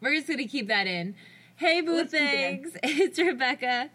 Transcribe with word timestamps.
We're 0.00 0.14
just 0.14 0.28
gonna 0.28 0.46
keep 0.46 0.68
that 0.68 0.86
in. 0.86 1.14
Hey, 1.56 1.80
boo 1.80 1.96
Let's 1.96 2.12
keep 2.12 2.20
it 2.22 2.30
things. 2.30 2.76
It's 2.82 3.18
Rebecca, 3.18 3.90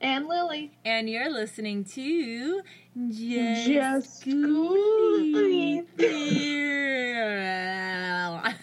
And 0.00 0.26
Lily. 0.26 0.72
and 0.84 1.10
you're 1.10 1.30
listening 1.30 1.84
to 1.84 2.62
Just, 3.10 3.66
Just. 3.66 4.26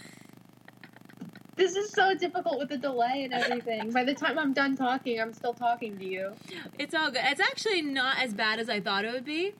This 1.55 1.75
is 1.75 1.91
so 1.91 2.13
difficult 2.13 2.59
with 2.59 2.69
the 2.69 2.77
delay 2.77 3.23
and 3.23 3.33
everything. 3.33 3.91
By 3.91 4.03
the 4.03 4.13
time 4.13 4.37
I'm 4.37 4.53
done 4.53 4.77
talking, 4.77 5.19
I'm 5.19 5.33
still 5.33 5.55
talking 5.55 5.97
to 5.97 6.05
you. 6.05 6.33
It's 6.77 6.93
all 6.93 7.09
good. 7.09 7.21
It's 7.23 7.41
actually 7.41 7.81
not 7.81 8.19
as 8.19 8.35
bad 8.35 8.59
as 8.59 8.69
I 8.69 8.79
thought 8.79 9.05
it 9.05 9.11
would 9.11 9.25
be. 9.25 9.53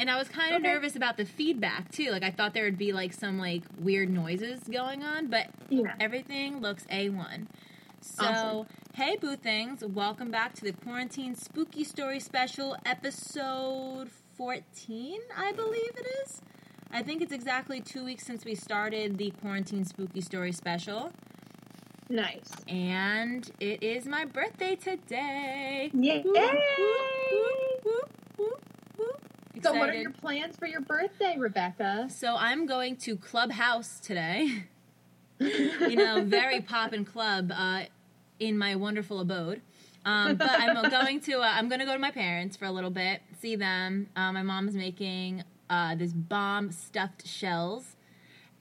And 0.00 0.10
I 0.10 0.16
was 0.16 0.28
kind 0.28 0.54
of 0.54 0.62
Okay. 0.62 0.72
nervous 0.72 0.96
about 0.96 1.18
the 1.18 1.26
feedback 1.26 1.92
too. 1.92 2.10
Like 2.10 2.22
I 2.22 2.30
thought 2.30 2.54
there 2.54 2.64
would 2.64 2.78
be 2.78 2.90
like 2.94 3.12
some 3.12 3.38
like 3.38 3.64
weird 3.78 4.08
noises 4.08 4.60
going 4.60 5.02
on, 5.04 5.26
but 5.26 5.48
Yeah. 5.68 5.94
everything 6.00 6.60
looks 6.62 6.86
A1. 6.90 7.48
So, 8.00 8.24
Awesome. 8.24 8.66
hey 8.94 9.16
boo 9.20 9.36
things, 9.36 9.84
welcome 9.84 10.30
back 10.30 10.54
to 10.54 10.64
the 10.64 10.72
Quarantine 10.72 11.34
Spooky 11.34 11.84
Story 11.84 12.18
Special 12.18 12.78
episode 12.86 14.10
14, 14.38 15.20
I 15.36 15.52
believe 15.52 15.90
it 15.94 16.06
is. 16.24 16.40
I 16.90 17.02
think 17.02 17.20
it's 17.20 17.30
exactly 17.32 17.82
2 17.82 18.02
weeks 18.02 18.24
since 18.24 18.46
we 18.46 18.54
started 18.54 19.18
the 19.18 19.32
Quarantine 19.32 19.84
Spooky 19.84 20.22
Story 20.22 20.52
Special, 20.52 21.12
Nice. 22.08 22.50
and 22.66 23.50
it 23.60 23.82
is 23.82 24.06
my 24.06 24.24
birthday 24.24 24.76
today. 24.76 25.90
Yay! 25.92 26.22
Whoop, 26.22 26.34
whoop, 27.84 28.10
whoop, 28.38 28.62
whoop. 29.64 29.74
So, 29.74 29.78
what 29.78 29.90
are 29.90 29.94
your 29.94 30.12
plans 30.12 30.56
for 30.56 30.66
your 30.66 30.80
birthday, 30.80 31.36
Rebecca? 31.38 32.08
So 32.10 32.36
I'm 32.36 32.66
going 32.66 32.96
to 32.96 33.16
Clubhouse 33.16 34.00
today. 34.00 34.64
you 35.38 35.96
know, 35.96 36.22
very 36.22 36.60
poppin' 36.60 37.04
club 37.04 37.50
uh, 37.54 37.84
in 38.38 38.58
my 38.58 38.76
wonderful 38.76 39.20
abode. 39.20 39.62
Um, 40.04 40.36
but 40.36 40.50
I'm 40.50 40.90
going 40.90 41.20
to 41.22 41.40
uh, 41.40 41.52
I'm 41.54 41.68
going 41.68 41.80
to 41.80 41.86
go 41.86 41.92
to 41.92 41.98
my 41.98 42.10
parents 42.10 42.56
for 42.56 42.64
a 42.64 42.72
little 42.72 42.90
bit, 42.90 43.22
see 43.40 43.56
them. 43.56 44.08
Uh, 44.16 44.32
my 44.32 44.42
mom's 44.42 44.74
making 44.74 45.44
uh, 45.68 45.94
this 45.94 46.12
bomb 46.12 46.70
stuffed 46.72 47.26
shells 47.26 47.96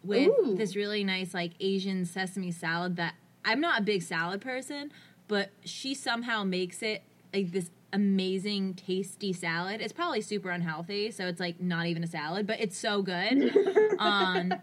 with 0.04 0.30
Ooh. 0.30 0.56
this 0.58 0.76
really 0.76 1.04
nice 1.04 1.34
like 1.34 1.52
Asian 1.60 2.06
sesame 2.06 2.52
salad 2.52 2.96
that 2.98 3.16
I'm 3.44 3.60
not 3.60 3.80
a 3.80 3.84
big 3.84 4.02
salad 4.02 4.42
person, 4.42 4.92
but 5.28 5.50
she 5.64 5.94
somehow 5.94 6.44
makes 6.44 6.82
it 6.82 7.04
like 7.34 7.52
this 7.52 7.72
amazing 7.94 8.76
tasty 8.76 9.34
salad. 9.34 9.82
It's 9.82 9.94
probably 9.94 10.22
super 10.22 10.50
unhealthy, 10.50 11.12
so 11.12 11.28
it's 11.28 11.40
like 11.40 11.60
not 11.60 11.86
even 11.86 12.04
a 12.04 12.08
salad, 12.08 12.48
but 12.48 12.60
it's 12.60 12.78
so 12.78 13.02
good. 13.02 13.56
um, 14.00 14.54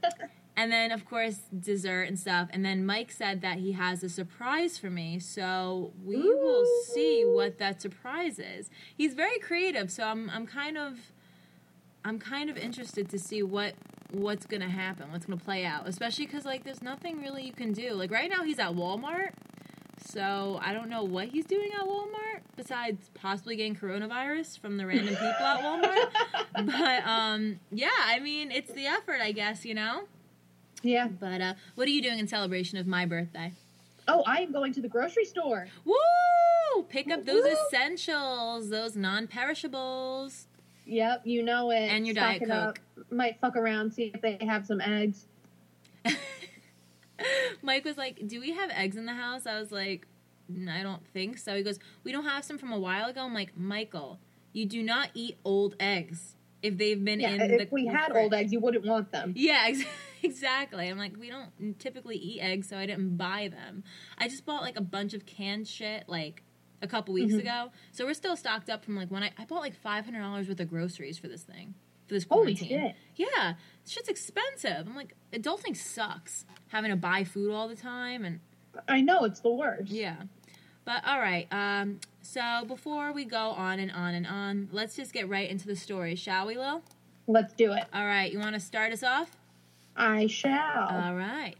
and 0.56 0.72
then 0.72 0.91
of 0.91 1.05
course 1.05 1.41
dessert 1.58 2.04
and 2.04 2.19
stuff. 2.19 2.48
And 2.52 2.64
then 2.64 2.86
Mike 2.86 3.12
said 3.12 3.42
that 3.42 3.58
he 3.58 3.72
has 3.72 4.02
a 4.02 4.08
surprise 4.08 4.78
for 4.78 4.91
me, 4.91 5.19
so 5.19 5.92
we 6.04 6.16
will 6.16 6.64
see 6.92 7.24
what 7.27 7.58
that 7.58 7.82
surprise 7.82 8.38
is. 8.38 8.70
He's 8.97 9.14
very 9.14 9.38
creative, 9.38 9.91
so 9.91 10.04
I'm 10.04 10.30
I'm 10.30 10.47
kind 10.47 10.78
of 10.78 11.12
I'm 12.04 12.19
kind 12.19 12.48
of 12.48 12.56
interested 12.56 13.08
to 13.10 13.19
see 13.19 13.43
what 13.43 13.75
what's 14.12 14.47
gonna 14.47 14.70
happen, 14.70 15.10
what's 15.12 15.26
gonna 15.26 15.37
play 15.37 15.64
out. 15.64 15.87
Especially 15.87 16.26
because 16.26 16.44
like 16.44 16.64
there's 16.64 16.82
nothing 16.82 17.20
really 17.20 17.44
you 17.44 17.53
can 17.53 17.72
do. 17.72 17.93
Like 17.93 18.10
right 18.10 18.31
now 18.31 18.43
he's 18.43 18.58
at 18.58 18.72
Walmart, 18.72 19.31
so 19.98 20.58
I 20.62 20.72
don't 20.72 20.88
know 20.88 21.04
what 21.04 21.28
he's 21.28 21.44
doing 21.46 21.70
at 21.78 21.86
Walmart 21.86 22.40
besides 22.56 23.10
possibly 23.14 23.56
getting 23.56 23.74
coronavirus 23.76 24.58
from 24.58 24.76
the 24.76 24.86
random 24.86 25.08
people 25.14 25.24
at 25.28 25.60
Walmart. 25.62 26.66
but 26.66 27.06
um, 27.06 27.60
yeah, 27.70 27.88
I 28.04 28.18
mean 28.20 28.50
it's 28.50 28.72
the 28.72 28.86
effort, 28.86 29.20
I 29.22 29.32
guess 29.32 29.64
you 29.64 29.74
know. 29.74 30.04
yeah. 30.82 31.08
But 31.08 31.40
uh, 31.40 31.54
what 31.74 31.86
are 31.88 31.90
you 31.90 32.02
doing 32.02 32.18
in 32.18 32.28
celebration 32.28 32.78
of 32.78 32.86
my 32.86 33.06
birthday? 33.06 33.52
Oh, 34.08 34.22
I 34.26 34.42
am 34.42 34.52
going 34.52 34.72
to 34.74 34.80
the 34.80 34.88
grocery 34.88 35.24
store. 35.24 35.66
Woo! 35.84 36.82
Pick 36.88 37.10
up 37.10 37.24
those 37.24 37.42
Woo! 37.42 37.50
essentials, 37.66 38.70
those 38.70 38.94
non-perishables. 38.96 40.46
Yep, 40.86 41.22
you 41.24 41.42
know 41.42 41.72
it. 41.72 41.88
And 41.88 42.06
your 42.06 42.14
Stock 42.14 42.38
Diet 42.38 42.42
it 42.42 42.50
up. 42.50 42.78
Might 43.10 43.40
fuck 43.40 43.56
around, 43.56 43.92
see 43.92 44.12
if 44.14 44.20
they 44.20 44.38
have 44.46 44.64
some 44.64 44.80
eggs. 44.80 45.26
Mike 47.62 47.84
was 47.84 47.97
like, 47.97 48.27
"Do 48.27 48.41
we 48.41 48.53
have 48.53 48.71
eggs 48.71 48.97
in 48.97 49.06
the 49.06 49.15
house?" 49.15 49.47
I 49.47 49.59
was 49.59 49.72
like, 49.72 50.06
"Mm, 50.53 50.69
"I 50.72 50.82
don't 50.82 51.06
think 51.09 51.38
so." 51.38 51.56
He 51.56 51.62
goes, 51.62 51.78
"We 52.04 52.12
don't 52.12 52.25
have 52.25 52.44
some 52.44 52.59
from 52.59 52.72
a 52.72 52.78
while 52.78 53.09
ago." 53.09 53.22
I'm 53.22 53.34
like, 53.34 53.56
"Michael, 53.56 54.21
you 54.53 54.66
do 54.66 54.82
not 54.82 55.10
eat 55.15 55.38
old 55.44 55.75
eggs 55.81 56.37
if 56.62 56.76
they've 56.78 57.03
been 57.03 57.21
Yeah, 57.21 57.31
in 57.34 57.41
if 57.43 57.49
the 57.49 57.62
If 57.62 57.72
we 57.72 57.87
had 57.87 58.12
fridge." 58.12 58.22
old 58.25 58.34
eggs, 58.34 58.53
you 58.53 58.60
wouldn't 58.60 58.84
want 58.87 59.10
them. 59.12 59.32
Yeah, 59.37 59.71
exactly. 60.22 60.88
I'm 60.88 60.99
like, 60.99 61.16
we 61.19 61.28
don't 61.31 61.78
typically 61.78 62.16
eat 62.16 62.41
eggs, 62.41 62.69
so 62.69 62.76
I 62.76 62.87
didn't 62.87 63.16
buy 63.16 63.49
them. 63.49 63.84
I 64.19 64.28
just 64.28 64.44
bought 64.44 64.62
like 64.62 64.76
a 64.76 64.82
bunch 64.82 65.15
of 65.15 65.26
canned 65.26 65.69
shit 65.69 66.05
like 66.09 66.43
a 66.82 66.87
couple 66.87 67.15
weeks 67.15 67.32
Mhm. 67.34 67.38
ago, 67.41 67.72
so 67.93 68.05
we're 68.05 68.12
still 68.15 68.37
stocked 68.37 68.69
up 68.69 68.84
from 68.84 68.97
like 68.97 69.10
when 69.10 69.22
I 69.22 69.31
I 69.38 69.47
bought 69.47 69.60
like 69.60 69.75
five 69.75 70.05
hundred 70.05 70.21
dollars 70.21 70.47
worth 70.49 70.60
of 70.60 70.69
groceries 70.69 71.16
for 71.19 71.26
this 71.28 71.43
thing 71.43 71.75
for 72.06 72.15
this 72.15 72.25
Holy 72.28 72.55
quarantine. 72.55 72.69
shit. 72.69 72.94
Yeah, 73.17 73.55
shit's 73.87 74.09
expensive. 74.09 74.87
I'm 74.87 74.97
like, 74.97 75.15
adulting 75.33 75.77
sucks. 75.77 76.44
Having 76.69 76.91
to 76.91 76.97
buy 76.97 77.25
food 77.25 77.53
all 77.53 77.69
the 77.69 77.77
time 77.77 78.25
and 78.25 78.41
I 78.89 79.00
know, 79.00 79.25
it's 79.25 79.41
the 79.41 79.50
worst. 79.50 79.91
yeah. 79.91 80.17
But 80.84 81.05
all 81.06 81.19
right. 81.19 81.47
Um. 81.50 82.00
So 82.22 82.65
before 82.67 83.12
we 83.12 83.25
go 83.25 83.39
on 83.39 83.78
and 83.81 83.91
on 83.91 84.15
and 84.15 84.27
on, 84.27 84.69
let's 84.72 84.94
just 84.97 85.12
get 85.12 85.28
right 85.28 85.49
into 85.50 85.67
the 85.67 85.75
story, 85.77 86.15
shall 86.15 86.47
we, 86.47 86.56
Lil? 86.56 86.83
Let's 87.27 87.55
do 87.55 87.72
it. 87.72 87.84
All 87.93 88.05
right. 88.05 88.31
You 88.33 88.38
want 88.38 88.55
to 88.55 88.61
start 88.61 88.93
us 88.93 89.03
off? 89.03 89.37
I 89.97 90.27
shall. 90.27 90.88
All 90.91 91.15
right. 91.15 91.56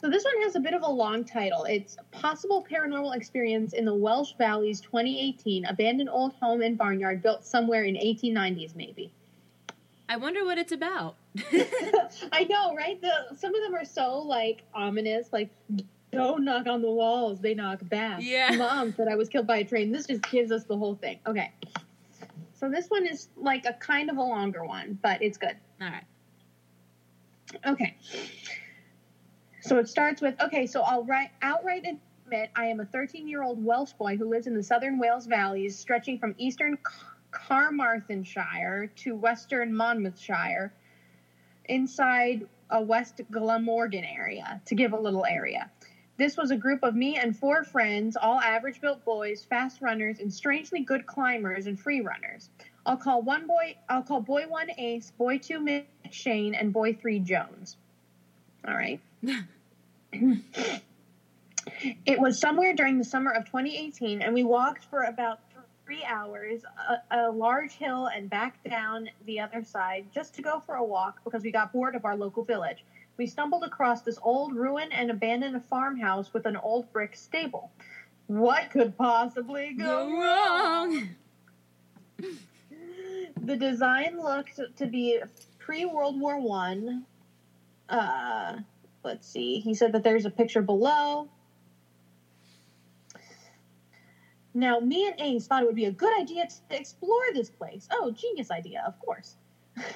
So 0.00 0.08
this 0.08 0.22
one 0.24 0.40
has 0.42 0.54
a 0.54 0.60
bit 0.60 0.74
of 0.74 0.82
a 0.82 0.88
long 0.90 1.24
title. 1.24 1.64
It's 1.64 1.96
Possible 2.12 2.64
Paranormal 2.70 3.16
Experience 3.16 3.72
in 3.72 3.84
the 3.84 3.94
Welsh 3.94 4.34
Valleys 4.38 4.80
2018, 4.80 5.64
Abandoned 5.64 6.08
Old 6.08 6.34
Home 6.34 6.62
and 6.62 6.78
Barnyard 6.78 7.20
Built 7.22 7.44
Somewhere 7.44 7.82
in 7.84 7.96
1890s, 7.96 8.76
maybe. 8.76 9.12
I 10.08 10.16
wonder 10.16 10.44
what 10.44 10.58
it's 10.58 10.72
about. 10.72 11.16
I 12.32 12.44
know, 12.44 12.74
right? 12.74 13.00
The, 13.00 13.36
some 13.36 13.54
of 13.54 13.62
them 13.62 13.74
are 13.74 13.84
so, 13.84 14.18
like, 14.18 14.62
ominous, 14.74 15.28
like, 15.32 15.50
don't 16.10 16.44
knock 16.44 16.66
on 16.66 16.80
the 16.80 16.90
walls, 16.90 17.40
they 17.40 17.54
knock 17.54 17.86
back. 17.88 18.20
Yeah. 18.22 18.50
Mom 18.56 18.94
said 18.94 19.08
I 19.08 19.16
was 19.16 19.28
killed 19.28 19.46
by 19.46 19.58
a 19.58 19.64
train. 19.64 19.92
This 19.92 20.06
just 20.06 20.22
gives 20.30 20.50
us 20.50 20.64
the 20.64 20.76
whole 20.76 20.94
thing. 20.94 21.18
Okay. 21.26 21.52
So 22.54 22.70
this 22.70 22.88
one 22.88 23.06
is, 23.06 23.28
like, 23.36 23.66
a 23.66 23.74
kind 23.74 24.08
of 24.10 24.16
a 24.16 24.22
longer 24.22 24.64
one, 24.64 24.98
but 25.02 25.22
it's 25.22 25.36
good. 25.36 25.56
All 25.80 25.88
right. 25.88 26.04
Okay. 27.66 27.96
So 29.60 29.78
it 29.78 29.88
starts 29.88 30.22
with 30.22 30.40
okay, 30.40 30.66
so 30.66 30.82
I'll 30.82 31.04
write, 31.04 31.30
outright 31.42 31.84
admit 32.24 32.50
I 32.56 32.66
am 32.66 32.80
a 32.80 32.84
13 32.86 33.28
year 33.28 33.42
old 33.42 33.62
Welsh 33.62 33.92
boy 33.92 34.16
who 34.16 34.28
lives 34.28 34.46
in 34.46 34.54
the 34.54 34.62
southern 34.62 34.98
Wales 34.98 35.26
valleys, 35.26 35.78
stretching 35.78 36.18
from 36.18 36.34
eastern 36.38 36.78
Carmarthenshire 37.30 38.90
to 38.96 39.14
western 39.14 39.74
Monmouthshire, 39.74 40.72
inside 41.66 42.46
a 42.70 42.82
West 42.82 43.20
Glamorgan 43.30 44.04
area, 44.04 44.60
to 44.66 44.74
give 44.74 44.92
a 44.92 45.00
little 45.00 45.24
area. 45.24 45.70
This 46.18 46.36
was 46.36 46.50
a 46.50 46.56
group 46.56 46.82
of 46.82 46.96
me 46.96 47.16
and 47.16 47.36
four 47.36 47.62
friends, 47.62 48.16
all 48.16 48.40
average 48.40 48.80
built 48.80 49.04
boys, 49.04 49.44
fast 49.44 49.80
runners, 49.80 50.18
and 50.18 50.32
strangely 50.32 50.80
good 50.80 51.06
climbers 51.06 51.68
and 51.68 51.78
free 51.78 52.00
runners. 52.00 52.50
I'll 52.84 52.96
call 52.96 53.22
one 53.22 53.46
boy. 53.46 53.76
I'll 53.88 54.02
call 54.02 54.20
boy 54.20 54.48
one 54.48 54.68
Ace, 54.78 55.12
boy 55.12 55.38
two 55.38 55.60
Mitch 55.60 55.86
Shane, 56.10 56.54
and 56.54 56.72
boy 56.72 56.94
three 56.94 57.20
Jones. 57.20 57.76
All 58.66 58.74
right. 58.74 59.00
it 60.12 60.82
was 62.18 62.40
somewhere 62.40 62.74
during 62.74 62.98
the 62.98 63.04
summer 63.04 63.30
of 63.30 63.44
2018, 63.44 64.20
and 64.20 64.34
we 64.34 64.42
walked 64.42 64.86
for 64.86 65.04
about 65.04 65.47
three 65.88 66.04
hours, 66.04 66.60
a, 67.10 67.28
a 67.28 67.30
large 67.30 67.72
hill, 67.72 68.10
and 68.14 68.28
back 68.28 68.62
down 68.68 69.08
the 69.24 69.40
other 69.40 69.64
side 69.64 70.04
just 70.12 70.34
to 70.34 70.42
go 70.42 70.60
for 70.60 70.74
a 70.74 70.84
walk 70.84 71.24
because 71.24 71.42
we 71.42 71.50
got 71.50 71.72
bored 71.72 71.94
of 71.94 72.04
our 72.04 72.14
local 72.14 72.44
village. 72.44 72.84
We 73.16 73.26
stumbled 73.26 73.64
across 73.64 74.02
this 74.02 74.18
old 74.22 74.54
ruin 74.54 74.92
and 74.92 75.10
abandoned 75.10 75.64
farmhouse 75.64 76.34
with 76.34 76.44
an 76.44 76.56
old 76.56 76.92
brick 76.92 77.16
stable. 77.16 77.70
What 78.26 78.68
could 78.70 78.98
possibly 78.98 79.72
go, 79.72 79.84
Go 79.84 80.22
wrong? 80.22 81.08
The 83.40 83.56
design 83.56 84.20
looked 84.20 84.60
to 84.76 84.86
be 84.86 85.20
pre 85.58 85.86
World 85.86 86.20
War 86.20 86.38
One. 86.38 87.06
Uh, 87.88 88.56
let's 89.02 89.26
see. 89.26 89.60
He 89.60 89.72
said 89.72 89.92
that 89.92 90.04
there's 90.04 90.26
a 90.26 90.30
picture 90.30 90.60
below. 90.60 91.28
Now, 94.54 94.80
me 94.80 95.06
and 95.06 95.20
Ace 95.20 95.46
thought 95.46 95.62
it 95.62 95.66
would 95.66 95.74
be 95.74 95.84
a 95.86 95.92
good 95.92 96.18
idea 96.18 96.46
to 96.46 96.76
explore 96.76 97.32
this 97.32 97.50
place. 97.50 97.88
Oh, 97.92 98.10
genius 98.10 98.50
idea, 98.50 98.82
of 98.86 98.98
course. 98.98 99.36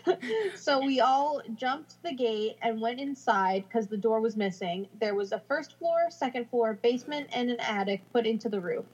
so 0.55 0.85
we 0.85 1.01
all 1.01 1.41
jumped 1.55 2.03
the 2.03 2.13
gate 2.13 2.57
and 2.63 2.81
went 2.81 3.01
inside 3.01 3.65
because 3.67 3.89
the 3.89 3.97
door 3.97 4.21
was 4.21 4.37
missing. 4.37 4.89
There 5.01 5.15
was 5.15 5.33
a 5.33 5.41
first 5.49 5.79
floor, 5.79 6.11
second 6.11 6.49
floor, 6.51 6.75
basement, 6.83 7.29
and 7.33 7.51
an 7.51 7.61
attic 7.61 8.03
put 8.13 8.27
into 8.27 8.49
the 8.49 8.61
roof. 8.61 8.85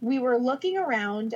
We 0.00 0.18
were 0.18 0.38
looking 0.38 0.76
around 0.76 1.34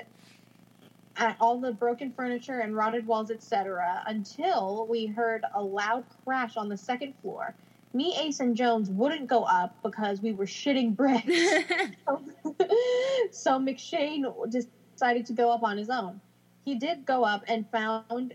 at 1.17 1.37
all 1.41 1.61
the 1.61 1.73
broken 1.73 2.13
furniture 2.13 2.61
and 2.61 2.75
rotted 2.75 3.07
walls, 3.07 3.31
etc., 3.31 4.03
until 4.07 4.87
we 4.89 5.07
heard 5.07 5.45
a 5.55 5.63
loud 5.63 6.05
crash 6.25 6.57
on 6.57 6.69
the 6.69 6.77
second 6.77 7.15
floor. 7.21 7.55
Me, 7.95 8.17
Ace, 8.19 8.41
and 8.41 8.57
Jones 8.57 8.91
wouldn't 8.91 9.27
go 9.27 9.45
up 9.45 9.77
because 9.83 10.23
we 10.23 10.33
were 10.33 10.47
shitting 10.47 10.97
bricks. 10.97 11.27
so 13.31 13.59
McShane 13.59 14.25
decided 14.51 15.27
to 15.27 15.33
go 15.33 15.51
up 15.51 15.63
on 15.63 15.77
his 15.77 15.91
own. 15.91 16.21
He 16.65 16.77
did 16.77 17.05
go 17.05 17.25
up 17.25 17.43
and 17.49 17.69
found 17.71 18.35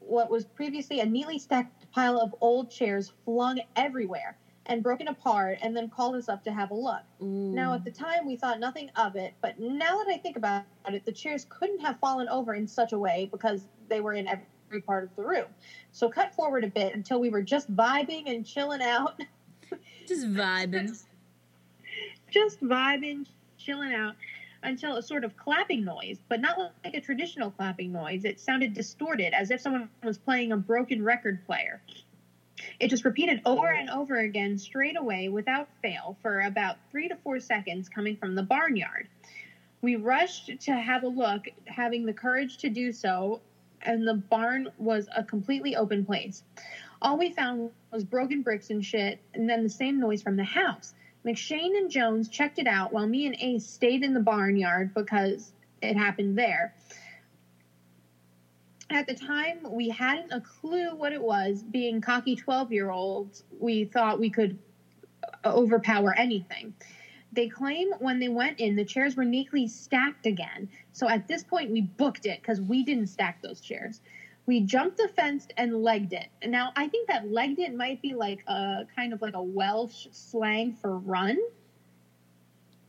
what 0.00 0.30
was 0.30 0.44
previously 0.44 1.00
a 1.00 1.06
neatly 1.06 1.38
stacked 1.38 1.90
pile 1.92 2.18
of 2.18 2.34
old 2.40 2.70
chairs 2.70 3.12
flung 3.24 3.60
everywhere 3.76 4.36
and 4.66 4.82
broken 4.82 5.08
apart 5.08 5.58
and 5.62 5.76
then 5.76 5.88
called 5.88 6.14
us 6.14 6.28
up 6.28 6.44
to 6.44 6.52
have 6.52 6.70
a 6.70 6.74
look. 6.74 7.02
Ooh. 7.22 7.52
Now, 7.52 7.74
at 7.74 7.84
the 7.84 7.90
time, 7.90 8.26
we 8.26 8.36
thought 8.36 8.60
nothing 8.60 8.90
of 8.96 9.16
it, 9.16 9.34
but 9.40 9.58
now 9.58 9.98
that 9.98 10.08
I 10.08 10.18
think 10.18 10.36
about 10.36 10.64
it, 10.88 11.04
the 11.04 11.12
chairs 11.12 11.46
couldn't 11.48 11.80
have 11.80 11.98
fallen 12.00 12.28
over 12.28 12.54
in 12.54 12.66
such 12.66 12.92
a 12.92 12.98
way 12.98 13.28
because 13.30 13.66
they 13.88 14.00
were 14.00 14.12
in 14.12 14.28
every 14.28 14.44
part 14.78 15.02
of 15.02 15.16
the 15.16 15.22
room. 15.22 15.46
So, 15.90 16.08
cut 16.08 16.34
forward 16.34 16.62
a 16.62 16.68
bit 16.68 16.94
until 16.94 17.18
we 17.18 17.30
were 17.30 17.42
just 17.42 17.74
vibing 17.74 18.32
and 18.32 18.46
chilling 18.46 18.82
out. 18.82 19.20
just 20.06 20.26
vibing. 20.28 21.02
just 22.30 22.60
vibing, 22.60 23.26
chilling 23.58 23.92
out 23.92 24.14
until 24.62 24.96
a 24.96 25.02
sort 25.02 25.24
of 25.24 25.36
clapping 25.36 25.84
noise, 25.84 26.18
but 26.28 26.40
not 26.40 26.58
like 26.84 26.94
a 26.94 27.00
traditional 27.00 27.50
clapping 27.50 27.92
noise. 27.92 28.24
It 28.24 28.38
sounded 28.38 28.74
distorted, 28.74 29.32
as 29.34 29.50
if 29.50 29.60
someone 29.60 29.88
was 30.04 30.18
playing 30.18 30.52
a 30.52 30.56
broken 30.56 31.02
record 31.02 31.44
player. 31.46 31.80
It 32.78 32.88
just 32.88 33.04
repeated 33.04 33.40
over 33.46 33.68
and 33.68 33.88
over 33.88 34.18
again, 34.18 34.58
straight 34.58 34.98
away, 34.98 35.28
without 35.28 35.68
fail, 35.82 36.16
for 36.20 36.42
about 36.42 36.76
three 36.90 37.08
to 37.08 37.16
four 37.16 37.40
seconds, 37.40 37.88
coming 37.88 38.16
from 38.16 38.34
the 38.34 38.42
barnyard. 38.42 39.08
We 39.82 39.96
rushed 39.96 40.60
to 40.60 40.72
have 40.72 41.04
a 41.04 41.08
look, 41.08 41.46
having 41.66 42.04
the 42.04 42.12
courage 42.12 42.58
to 42.58 42.68
do 42.68 42.92
so, 42.92 43.40
and 43.82 44.06
the 44.06 44.14
barn 44.14 44.68
was 44.78 45.08
a 45.14 45.22
completely 45.22 45.76
open 45.76 46.04
place. 46.04 46.42
All 47.02 47.18
we 47.18 47.30
found 47.30 47.70
was 47.92 48.04
broken 48.04 48.42
bricks 48.42 48.70
and 48.70 48.84
shit, 48.84 49.20
and 49.34 49.48
then 49.48 49.62
the 49.62 49.70
same 49.70 49.98
noise 49.98 50.22
from 50.22 50.36
the 50.36 50.44
house. 50.44 50.94
McShane 51.24 51.76
and 51.76 51.90
Jones 51.90 52.28
checked 52.28 52.58
it 52.58 52.66
out 52.66 52.92
while 52.92 53.06
me 53.06 53.26
and 53.26 53.36
Ace 53.40 53.66
stayed 53.66 54.02
in 54.02 54.14
the 54.14 54.20
barnyard 54.20 54.94
because 54.94 55.52
it 55.82 55.96
happened 55.96 56.38
there. 56.38 56.74
At 58.90 59.06
the 59.06 59.14
time, 59.14 59.58
we 59.70 59.88
hadn't 59.88 60.32
a 60.32 60.40
clue 60.40 60.94
what 60.96 61.12
it 61.12 61.22
was. 61.22 61.62
Being 61.62 62.00
cocky 62.00 62.34
12 62.36 62.72
year 62.72 62.90
olds, 62.90 63.44
we 63.58 63.84
thought 63.84 64.18
we 64.18 64.30
could 64.30 64.58
overpower 65.44 66.14
anything. 66.16 66.74
They 67.32 67.48
claim 67.48 67.92
when 68.00 68.18
they 68.18 68.28
went 68.28 68.58
in, 68.58 68.76
the 68.76 68.84
chairs 68.84 69.16
were 69.16 69.24
neatly 69.24 69.68
stacked 69.68 70.26
again. 70.26 70.68
So 70.92 71.08
at 71.08 71.28
this 71.28 71.44
point, 71.44 71.70
we 71.70 71.82
booked 71.82 72.26
it 72.26 72.40
because 72.40 72.60
we 72.60 72.82
didn't 72.82 73.06
stack 73.06 73.40
those 73.42 73.60
chairs. 73.60 74.00
We 74.46 74.60
jumped 74.60 74.96
the 74.96 75.08
fence 75.08 75.46
and 75.56 75.84
legged 75.84 76.12
it. 76.12 76.26
Now, 76.44 76.72
I 76.74 76.88
think 76.88 77.08
that 77.08 77.30
legged 77.30 77.60
it 77.60 77.74
might 77.74 78.02
be 78.02 78.14
like 78.14 78.40
a 78.48 78.86
kind 78.96 79.12
of 79.12 79.22
like 79.22 79.34
a 79.34 79.42
Welsh 79.42 80.08
slang 80.10 80.74
for 80.74 80.98
run. 80.98 81.38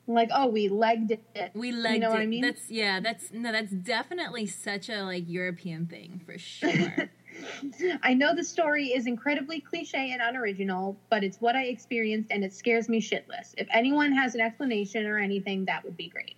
Like, 0.08 0.30
oh, 0.34 0.48
we 0.48 0.70
legged 0.70 1.20
it. 1.36 1.52
We 1.54 1.72
legged 1.72 1.92
it. 1.92 1.94
you 1.96 2.00
know 2.00 2.08
it. 2.08 2.12
what 2.12 2.22
I 2.22 2.26
mean? 2.26 2.42
That's 2.42 2.70
yeah. 2.72 3.00
That's 3.00 3.32
no. 3.32 3.52
That's 3.52 3.72
definitely 3.72 4.48
such 4.48 4.90
a 4.90 5.04
like 5.04 5.26
European 5.28 5.86
thing 5.86 6.22
for 6.26 6.38
sure. 6.40 7.12
I 8.04 8.14
know 8.14 8.36
the 8.36 8.44
story 8.44 8.88
is 8.88 9.08
incredibly 9.08 9.60
cliche 9.62 10.12
and 10.12 10.22
unoriginal, 10.22 10.98
but 11.10 11.24
it's 11.24 11.38
what 11.40 11.56
I 11.56 11.64
experienced 11.66 12.32
and 12.32 12.44
it 12.44 12.54
scares 12.54 12.90
me 12.90 13.02
shitless. 13.02 13.54
If 13.58 13.68
anyone 13.72 14.12
has 14.14 14.36
an 14.36 14.42
explanation 14.42 15.06
or 15.06 15.18
anything, 15.20 15.66
that 15.66 15.84
would 15.84 15.98
be 15.98 16.10
great. 16.10 16.36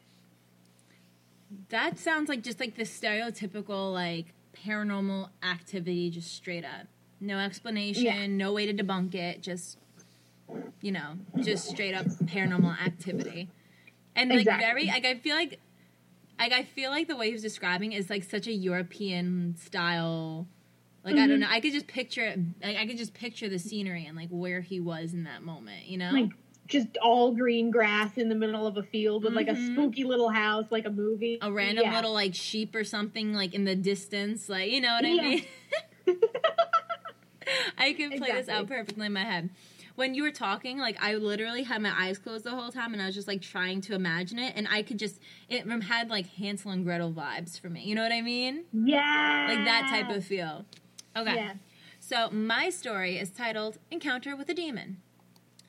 that 1.70 1.98
sounds 2.00 2.30
like 2.30 2.42
just 2.44 2.60
like 2.60 2.76
the 2.76 2.84
stereotypical 2.84 3.94
like 3.94 4.34
paranormal 4.66 5.30
activity, 5.44 6.10
just 6.10 6.34
straight 6.34 6.66
up. 6.66 6.88
No 7.20 7.38
explanation, 7.40 8.04
Yeah. 8.04 8.28
no 8.28 8.54
way 8.54 8.66
to 8.72 8.74
debunk 8.74 9.16
it. 9.16 9.42
Just 9.42 9.78
you 10.82 10.92
know, 10.92 11.18
just 11.40 11.66
straight 11.70 11.94
up 11.94 12.06
paranormal 12.28 12.80
activity. 12.82 13.50
And 14.16 14.30
like 14.30 14.40
Exactly. 14.40 14.66
very 14.66 14.88
like 14.88 15.06
I 15.06 15.16
feel 15.20 15.36
like 15.36 15.60
like 16.40 16.52
I 16.52 16.64
feel 16.64 16.92
like 16.92 17.08
the 17.08 17.16
way 17.16 17.32
he's 17.32 17.42
describing 17.42 17.94
is 17.94 18.10
like 18.10 18.24
such 18.24 18.48
a 18.48 18.52
European 18.54 19.56
style. 19.58 20.48
Like 21.04 21.16
I 21.16 21.28
don't 21.28 21.38
Mhm. 21.38 21.42
know. 21.42 21.48
I 21.50 21.60
could 21.60 21.74
just 21.74 21.88
picture 21.88 22.24
it. 22.26 22.40
Like, 22.64 22.78
I 22.78 22.86
could 22.88 22.98
just 22.98 23.14
picture 23.14 23.50
the 23.50 23.60
scenery 23.60 24.06
and 24.06 24.16
like 24.16 24.30
where 24.30 24.62
he 24.62 24.80
was 24.80 25.14
in 25.14 25.24
that 25.26 25.44
moment. 25.44 25.86
You 25.88 25.98
know, 25.98 26.12
Like 26.12 26.32
just 26.68 26.96
all 27.02 27.34
green 27.36 27.72
grass 27.72 28.18
in 28.18 28.30
the 28.30 28.36
middle 28.36 28.66
of 28.66 28.78
a 28.78 28.84
field 28.84 29.26
with 29.26 29.34
like 29.34 29.50
a 29.50 29.54
Mhm. 29.54 29.74
spooky 29.74 30.06
little 30.06 30.30
house, 30.30 30.66
like 30.72 30.86
a 30.86 30.90
movie. 30.90 31.38
a 31.42 31.52
random 31.52 31.84
Yeah. 31.86 31.96
little 31.96 32.14
like 32.14 32.34
sheep 32.34 32.74
or 32.74 32.84
something 32.86 33.34
like 33.34 33.54
in 33.54 33.66
the 33.66 33.76
distance. 33.76 34.48
Like 34.48 34.72
you 34.72 34.80
know 34.80 34.94
what 34.94 35.04
I 35.06 35.10
Yeah. 35.10 35.22
mean. 35.22 35.46
I 37.78 37.94
can 37.94 38.18
play 38.18 38.32
this 38.32 38.48
out 38.48 38.68
perfectly 38.68 39.06
in 39.06 39.14
my 39.14 39.24
head. 39.26 39.50
When 39.96 40.16
you 40.16 40.24
were 40.24 40.32
talking, 40.32 40.80
like 40.80 40.98
I 41.04 41.16
literally 41.16 41.64
had 41.64 41.82
my 41.82 41.92
eyes 41.96 42.18
closed 42.18 42.46
the 42.46 42.52
whole 42.52 42.72
time, 42.72 42.94
and 42.94 43.02
I 43.02 43.06
was 43.06 43.14
just 43.16 43.28
like 43.28 43.42
trying 43.42 43.82
to 43.82 43.94
imagine 43.94 44.40
it, 44.40 44.54
and 44.56 44.68
I 44.72 44.82
could 44.82 44.98
just 44.98 45.20
it 45.50 45.68
had 45.84 46.10
like 46.10 46.28
Hansel 46.28 46.72
and 46.72 46.84
Gretel 46.86 47.12
vibes 47.12 47.60
for 47.60 47.70
me. 47.70 47.84
You 47.84 47.94
know 47.96 48.02
what 48.02 48.12
I 48.14 48.22
mean? 48.22 48.64
Yeah. 48.72 49.46
Like 49.50 49.66
that 49.66 49.88
type 49.92 50.10
of 50.16 50.24
feel. 50.26 50.66
Okay. 51.16 51.36
Yeah. 51.36 51.54
So 52.00 52.30
my 52.30 52.70
story 52.70 53.18
is 53.18 53.30
titled 53.30 53.78
"Encounter 53.92 54.36
with 54.36 54.50
a 54.50 54.54
Demon." 54.54 54.98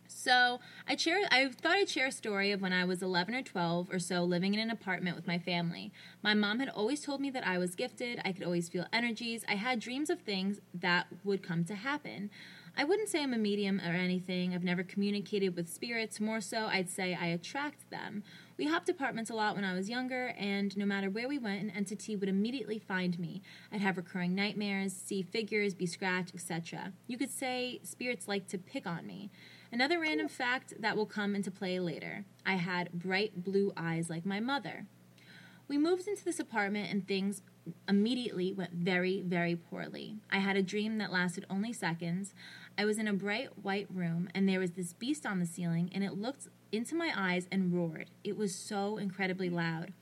So 0.06 0.58
I 0.88 0.96
share. 0.96 1.18
I 1.30 1.48
thought 1.48 1.76
I'd 1.76 1.88
share 1.88 2.06
a 2.06 2.12
story 2.12 2.50
of 2.50 2.62
when 2.62 2.72
I 2.72 2.84
was 2.84 3.02
11 3.02 3.34
or 3.34 3.42
12 3.42 3.90
or 3.92 3.98
so, 3.98 4.24
living 4.24 4.54
in 4.54 4.60
an 4.60 4.70
apartment 4.70 5.16
with 5.16 5.26
my 5.26 5.38
family. 5.38 5.92
My 6.22 6.34
mom 6.34 6.60
had 6.60 6.68
always 6.70 7.02
told 7.02 7.20
me 7.20 7.30
that 7.30 7.46
I 7.46 7.58
was 7.58 7.74
gifted. 7.74 8.20
I 8.24 8.32
could 8.32 8.44
always 8.44 8.68
feel 8.68 8.86
energies. 8.92 9.44
I 9.48 9.56
had 9.56 9.80
dreams 9.80 10.08
of 10.10 10.20
things 10.20 10.60
that 10.72 11.08
would 11.24 11.42
come 11.42 11.64
to 11.64 11.74
happen. 11.74 12.30
I 12.76 12.84
wouldn't 12.84 13.08
say 13.08 13.22
I'm 13.22 13.34
a 13.34 13.38
medium 13.38 13.80
or 13.80 13.92
anything. 13.92 14.54
I've 14.54 14.64
never 14.64 14.82
communicated 14.82 15.54
with 15.54 15.68
spirits. 15.68 16.20
More 16.20 16.40
so, 16.40 16.66
I'd 16.66 16.90
say 16.90 17.14
I 17.14 17.26
attract 17.26 17.90
them. 17.90 18.24
We 18.56 18.66
hopped 18.66 18.88
apartments 18.88 19.30
a 19.30 19.34
lot 19.34 19.56
when 19.56 19.64
I 19.64 19.74
was 19.74 19.90
younger, 19.90 20.28
and 20.38 20.76
no 20.76 20.86
matter 20.86 21.10
where 21.10 21.26
we 21.26 21.38
went, 21.38 21.60
an 21.60 21.70
entity 21.70 22.14
would 22.14 22.28
immediately 22.28 22.78
find 22.78 23.18
me. 23.18 23.42
I'd 23.72 23.80
have 23.80 23.96
recurring 23.96 24.32
nightmares, 24.32 24.92
see 24.92 25.22
figures, 25.22 25.74
be 25.74 25.86
scratched, 25.86 26.32
etc. 26.36 26.92
You 27.08 27.18
could 27.18 27.30
say 27.30 27.80
spirits 27.82 28.28
like 28.28 28.46
to 28.48 28.58
pick 28.58 28.86
on 28.86 29.06
me. 29.06 29.30
Another 29.72 29.98
random 29.98 30.28
fact 30.28 30.74
that 30.80 30.96
will 30.96 31.06
come 31.06 31.34
into 31.34 31.50
play 31.50 31.80
later 31.80 32.24
I 32.46 32.54
had 32.54 32.92
bright 32.92 33.42
blue 33.42 33.72
eyes 33.76 34.08
like 34.08 34.24
my 34.24 34.38
mother. 34.38 34.86
We 35.66 35.78
moved 35.78 36.06
into 36.06 36.24
this 36.24 36.38
apartment 36.38 36.92
and 36.92 37.08
things 37.08 37.42
immediately 37.88 38.52
went 38.52 38.72
very, 38.72 39.22
very 39.22 39.56
poorly. 39.56 40.18
I 40.30 40.38
had 40.38 40.56
a 40.56 40.62
dream 40.62 40.98
that 40.98 41.10
lasted 41.10 41.46
only 41.48 41.72
seconds. 41.72 42.34
I 42.76 42.84
was 42.84 42.98
in 42.98 43.08
a 43.08 43.14
bright 43.14 43.64
white 43.64 43.88
room 43.92 44.28
and 44.34 44.48
there 44.48 44.60
was 44.60 44.72
this 44.72 44.92
beast 44.92 45.24
on 45.26 45.40
the 45.40 45.46
ceiling 45.46 45.90
and 45.92 46.04
it 46.04 46.12
looked 46.12 46.48
into 46.76 46.94
my 46.94 47.12
eyes 47.16 47.46
and 47.50 47.74
roared. 47.74 48.10
It 48.22 48.36
was 48.36 48.54
so 48.54 48.96
incredibly 48.96 49.48
loud. 49.50 49.92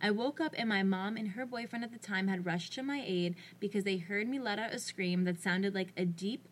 I 0.00 0.10
woke 0.10 0.40
up 0.40 0.54
and 0.56 0.68
my 0.68 0.82
mom 0.82 1.16
and 1.16 1.28
her 1.28 1.46
boyfriend 1.46 1.84
at 1.84 1.92
the 1.92 1.98
time 1.98 2.28
had 2.28 2.44
rushed 2.44 2.74
to 2.74 2.82
my 2.82 3.02
aid 3.04 3.34
because 3.60 3.84
they 3.84 3.96
heard 3.96 4.28
me 4.28 4.38
let 4.38 4.58
out 4.58 4.74
a 4.74 4.78
scream 4.78 5.24
that 5.24 5.40
sounded 5.40 5.74
like 5.74 5.92
a 5.96 6.04
deep, 6.04 6.48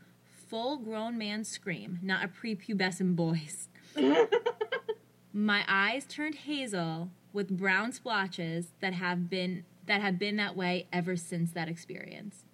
full 0.48 0.78
grown 0.78 1.18
man's 1.18 1.48
scream, 1.48 1.98
not 2.02 2.24
a 2.24 2.28
prepubescent 2.28 3.16
boy's. 3.16 3.68
My 5.32 5.64
eyes 5.66 6.06
turned 6.06 6.36
hazel 6.36 7.10
with 7.32 7.56
brown 7.56 7.92
splotches 7.92 8.68
that 8.80 8.94
have 8.94 9.28
been 9.28 9.64
that 9.86 10.00
have 10.00 10.18
been 10.18 10.36
that 10.36 10.56
way 10.56 10.86
ever 10.92 11.16
since 11.16 11.50
that 11.52 11.68
experience. 11.68 12.44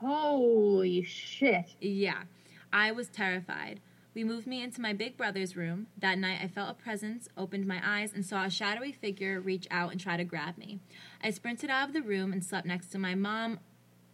Holy 0.00 1.02
shit. 1.02 1.74
Yeah, 1.80 2.22
I 2.72 2.92
was 2.92 3.08
terrified. 3.08 3.80
We 4.14 4.22
moved 4.22 4.46
me 4.46 4.62
into 4.62 4.80
my 4.80 4.92
big 4.92 5.16
brother's 5.16 5.56
room. 5.56 5.88
That 5.98 6.18
night, 6.18 6.38
I 6.40 6.46
felt 6.46 6.70
a 6.70 6.74
presence, 6.74 7.28
opened 7.36 7.66
my 7.66 7.80
eyes, 7.84 8.12
and 8.12 8.24
saw 8.24 8.44
a 8.44 8.50
shadowy 8.50 8.92
figure 8.92 9.40
reach 9.40 9.66
out 9.72 9.90
and 9.90 10.00
try 10.00 10.16
to 10.16 10.24
grab 10.24 10.56
me. 10.56 10.78
I 11.22 11.30
sprinted 11.30 11.68
out 11.68 11.88
of 11.88 11.94
the 11.94 12.02
room 12.02 12.32
and 12.32 12.44
slept 12.44 12.66
next 12.66 12.88
to 12.92 12.98
my 12.98 13.16
mom 13.16 13.58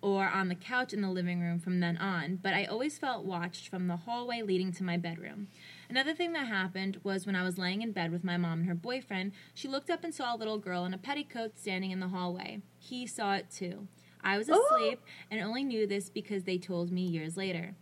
or 0.02 0.26
on 0.26 0.49
the 0.49 0.54
couch 0.54 0.95
in 0.95 1.02
the 1.02 1.11
living 1.11 1.42
room 1.42 1.59
from 1.59 1.80
then 1.80 1.99
on, 1.99 2.37
but 2.37 2.54
I 2.54 2.64
always 2.64 2.97
felt 2.97 3.26
watched 3.26 3.69
from 3.69 3.87
the 3.87 3.97
hallway 3.99 4.40
leading 4.40 4.73
to 4.73 4.83
my 4.83 4.97
bedroom. 4.97 5.49
Another 5.90 6.14
thing 6.14 6.33
that 6.33 6.47
happened 6.47 6.99
was 7.04 7.26
when 7.26 7.37
I 7.37 7.42
was 7.42 7.59
laying 7.59 7.83
in 7.83 7.92
bed 7.92 8.11
with 8.11 8.25
my 8.25 8.38
mom 8.38 8.61
and 8.61 8.69
her 8.69 8.75
boyfriend, 8.75 9.33
she 9.52 9.69
looked 9.69 9.90
up 9.90 10.02
and 10.02 10.14
saw 10.14 10.35
a 10.35 10.38
little 10.38 10.57
girl 10.57 10.87
in 10.87 10.95
a 10.95 10.99
petticoat 10.99 11.59
standing 11.59 11.90
in 11.90 12.00
the 12.00 12.09
hallway. 12.09 12.62
He 12.78 13.07
saw 13.07 13.35
it 13.35 13.50
too. 13.50 13.88
I 14.23 14.38
was 14.38 14.49
Oh. 14.50 14.64
asleep 14.75 15.00
and 15.30 15.42
only 15.42 15.64
knew 15.64 15.87
this 15.87 16.09
because 16.09 16.45
they 16.45 16.57
told 16.57 16.90
me 16.90 17.02
years 17.02 17.37
later. 17.37 17.75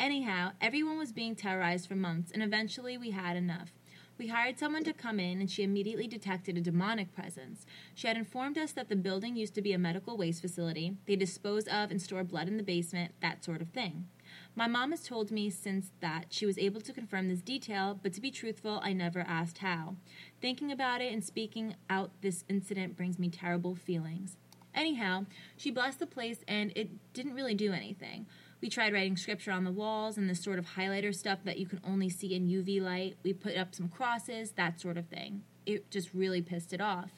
Anyhow, 0.00 0.52
everyone 0.62 0.96
was 0.96 1.12
being 1.12 1.36
terrorized 1.36 1.86
for 1.86 1.94
months, 1.94 2.32
and 2.32 2.42
eventually 2.42 2.96
we 2.96 3.10
had 3.10 3.36
enough. 3.36 3.70
We 4.16 4.28
hired 4.28 4.58
someone 4.58 4.82
to 4.84 4.94
come 4.94 5.20
in, 5.20 5.40
and 5.40 5.50
she 5.50 5.62
immediately 5.62 6.06
detected 6.06 6.56
a 6.56 6.62
demonic 6.62 7.14
presence. 7.14 7.66
She 7.94 8.08
had 8.08 8.16
informed 8.16 8.56
us 8.56 8.72
that 8.72 8.88
the 8.88 8.96
building 8.96 9.36
used 9.36 9.54
to 9.56 9.62
be 9.62 9.74
a 9.74 9.78
medical 9.78 10.16
waste 10.16 10.40
facility. 10.40 10.96
They 11.04 11.16
dispose 11.16 11.64
of 11.64 11.90
and 11.90 12.00
store 12.00 12.24
blood 12.24 12.48
in 12.48 12.56
the 12.56 12.62
basement, 12.62 13.12
that 13.20 13.44
sort 13.44 13.60
of 13.60 13.68
thing. 13.68 14.06
My 14.54 14.66
mom 14.66 14.92
has 14.92 15.02
told 15.02 15.30
me 15.30 15.50
since 15.50 15.90
that 16.00 16.28
she 16.30 16.46
was 16.46 16.56
able 16.56 16.80
to 16.80 16.94
confirm 16.94 17.28
this 17.28 17.42
detail, 17.42 18.00
but 18.02 18.14
to 18.14 18.22
be 18.22 18.30
truthful, 18.30 18.80
I 18.82 18.94
never 18.94 19.20
asked 19.20 19.58
how. 19.58 19.96
Thinking 20.40 20.72
about 20.72 21.02
it 21.02 21.12
and 21.12 21.22
speaking 21.22 21.74
out 21.90 22.10
this 22.22 22.42
incident 22.48 22.96
brings 22.96 23.18
me 23.18 23.28
terrible 23.28 23.74
feelings. 23.74 24.38
Anyhow, 24.74 25.26
she 25.56 25.70
blessed 25.70 25.98
the 25.98 26.06
place 26.06 26.38
and 26.48 26.72
it 26.74 27.12
didn't 27.12 27.34
really 27.34 27.54
do 27.54 27.72
anything. 27.72 28.26
We 28.60 28.68
tried 28.68 28.92
writing 28.92 29.16
scripture 29.16 29.52
on 29.52 29.64
the 29.64 29.72
walls 29.72 30.18
and 30.18 30.28
this 30.28 30.42
sort 30.42 30.58
of 30.58 30.66
highlighter 30.76 31.14
stuff 31.14 31.38
that 31.44 31.58
you 31.58 31.66
can 31.66 31.80
only 31.82 32.10
see 32.10 32.34
in 32.34 32.48
UV 32.48 32.82
light. 32.82 33.16
We 33.22 33.32
put 33.32 33.56
up 33.56 33.74
some 33.74 33.88
crosses, 33.88 34.52
that 34.52 34.80
sort 34.80 34.98
of 34.98 35.06
thing. 35.06 35.42
It 35.64 35.90
just 35.90 36.12
really 36.12 36.42
pissed 36.42 36.72
it 36.72 36.80
off. 36.80 37.10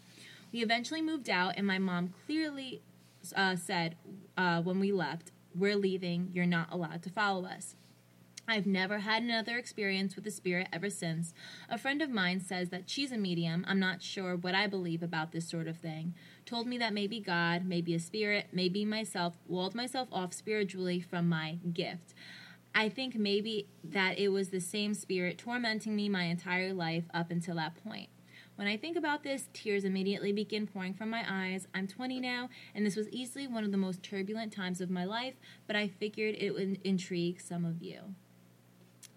We 0.53 0.63
eventually 0.63 1.03
moved 1.03 1.31
out, 1.31 1.55
and 1.57 1.67
my 1.67 1.79
mom 1.79 2.13
clearly 2.27 2.83
uh, 3.35 3.57
said 3.57 3.97
uh, 4.37 4.63
when 4.63 4.79
we 4.79 4.93
left, 4.93 5.33
We're 5.55 5.77
leaving, 5.77 6.31
you're 6.33 6.47
not 6.47 6.69
allowed 6.71 7.03
to 7.03 7.11
follow 7.11 7.47
us. 7.47 7.75
I've 8.47 8.67
never 8.67 8.99
had 8.99 9.23
another 9.23 9.57
experience 9.57 10.15
with 10.15 10.25
the 10.25 10.31
spirit 10.31 10.69
ever 10.73 10.91
since. 10.91 11.33
A 11.69 11.79
friend 11.79 12.03
of 12.03 12.11
mine 12.11 12.41
says 12.41 12.71
that 12.71 12.91
she's 12.91 13.13
a 13.13 13.19
medium. 13.19 13.65
I'm 13.69 13.79
not 13.79 14.03
sure 14.03 14.37
what 14.37 14.55
I 14.55 14.67
believe 14.67 15.03
about 15.03 15.33
this 15.33 15.49
sort 15.49 15.69
of 15.69 15.79
thing. 15.79 16.15
Told 16.45 16.67
me 16.67 16.77
that 16.79 16.93
maybe 16.93 17.21
God, 17.21 17.65
maybe 17.65 17.95
a 17.95 18.01
spirit, 18.01 18.49
maybe 18.53 18.85
myself, 18.85 19.35
walled 19.47 19.75
myself 19.75 20.09
off 20.13 20.33
spiritually 20.33 21.01
from 21.01 21.29
my 21.29 21.59
gift. 21.73 22.15
I 22.75 22.89
think 22.89 23.15
maybe 23.15 23.69
that 23.85 24.19
it 24.19 24.29
was 24.29 24.49
the 24.49 24.61
same 24.61 24.95
spirit 24.95 25.39
tormenting 25.39 25.95
me 25.95 26.09
my 26.09 26.25
entire 26.25 26.73
life 26.73 27.05
up 27.13 27.31
until 27.31 27.57
that 27.57 27.83
point. 27.83 28.09
When 28.57 28.67
I 28.67 28.77
think 28.77 28.97
about 28.97 29.23
this, 29.23 29.49
tears 29.53 29.85
immediately 29.85 30.33
begin 30.33 30.67
pouring 30.67 30.95
from 30.95 31.11
my 31.11 31.25
eyes. 31.29 31.67
I'm 31.75 31.87
20 31.87 32.21
now, 32.21 32.49
and 32.75 32.85
this 32.85 32.97
was 32.97 33.09
easily 33.09 33.47
one 33.47 33.65
of 33.65 33.73
the 33.73 33.79
most 33.79 34.03
turbulent 34.03 34.53
times 34.53 34.81
of 34.81 34.91
my 34.91 35.05
life, 35.05 35.35
but 35.67 35.75
I 35.75 35.89
figured 35.89 36.37
it 36.39 36.53
would 36.53 36.79
intrigue 36.85 37.41
some 37.41 37.65
of 37.65 37.83
you. 37.83 38.15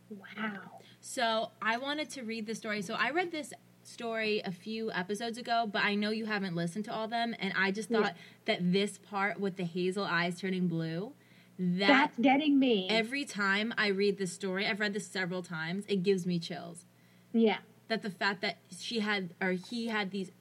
Wow. 0.09 0.61
So 1.01 1.51
I 1.61 1.77
wanted 1.77 2.09
to 2.11 2.23
read 2.23 2.47
the 2.47 2.55
story. 2.55 2.81
So 2.81 2.95
I 2.95 3.11
read 3.11 3.31
this 3.31 3.53
story 3.87 4.41
a 4.43 4.51
few 4.51 4.91
episodes 4.91 5.37
ago, 5.37 5.69
but 5.71 5.83
I 5.83 5.95
know 5.95 6.09
you 6.09 6.25
haven't 6.25 6.55
listened 6.55 6.85
to 6.85 6.93
all 6.93 7.07
them, 7.07 7.35
and 7.39 7.53
I 7.55 7.71
just 7.71 7.89
thought 7.89 8.01
Yeah. 8.15 8.21
that 8.45 8.71
this 8.71 8.97
part 8.97 9.39
with 9.39 9.55
the 9.57 9.63
hazel 9.63 10.03
eyes 10.03 10.39
turning 10.39 10.67
blue, 10.67 11.13
that 11.57 11.87
That's 11.87 12.19
getting 12.19 12.59
me. 12.59 12.87
every 12.89 13.23
time 13.25 13.73
I 13.77 13.87
read 13.87 14.17
this 14.17 14.33
story, 14.33 14.65
I've 14.67 14.79
read 14.79 14.93
this 14.93 15.07
several 15.07 15.41
times, 15.43 15.85
it 15.87 16.03
gives 16.03 16.25
me 16.25 16.39
chills. 16.39 16.85
yeah. 17.33 17.57
That 17.87 18.01
the 18.01 18.09
fact 18.09 18.41
that 18.41 18.57
she 18.75 18.99
had 19.01 19.35
or 19.39 19.51
he 19.51 19.87
had 19.89 20.09
these 20.09 20.31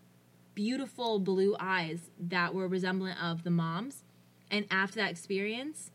beautiful 0.54 1.18
blue 1.18 1.54
eyes 1.60 2.10
that 2.18 2.54
were 2.54 2.66
resemblant 2.66 3.22
of 3.22 3.44
the 3.44 3.50
mom's, 3.50 4.02
and 4.50 4.64
after 4.70 4.96
that 4.96 5.10
experience, 5.10 5.90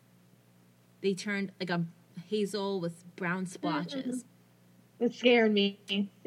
they 1.01 1.15
turned 1.15 1.51
like 1.59 1.71
a 1.71 1.85
hazel 2.29 2.79
with 2.79 3.03
brown 3.15 3.47
splotches. 3.47 4.17
Mm-hmm. 4.23 4.28
It's 4.99 5.17
scaring 5.17 5.53
me. 5.53 5.79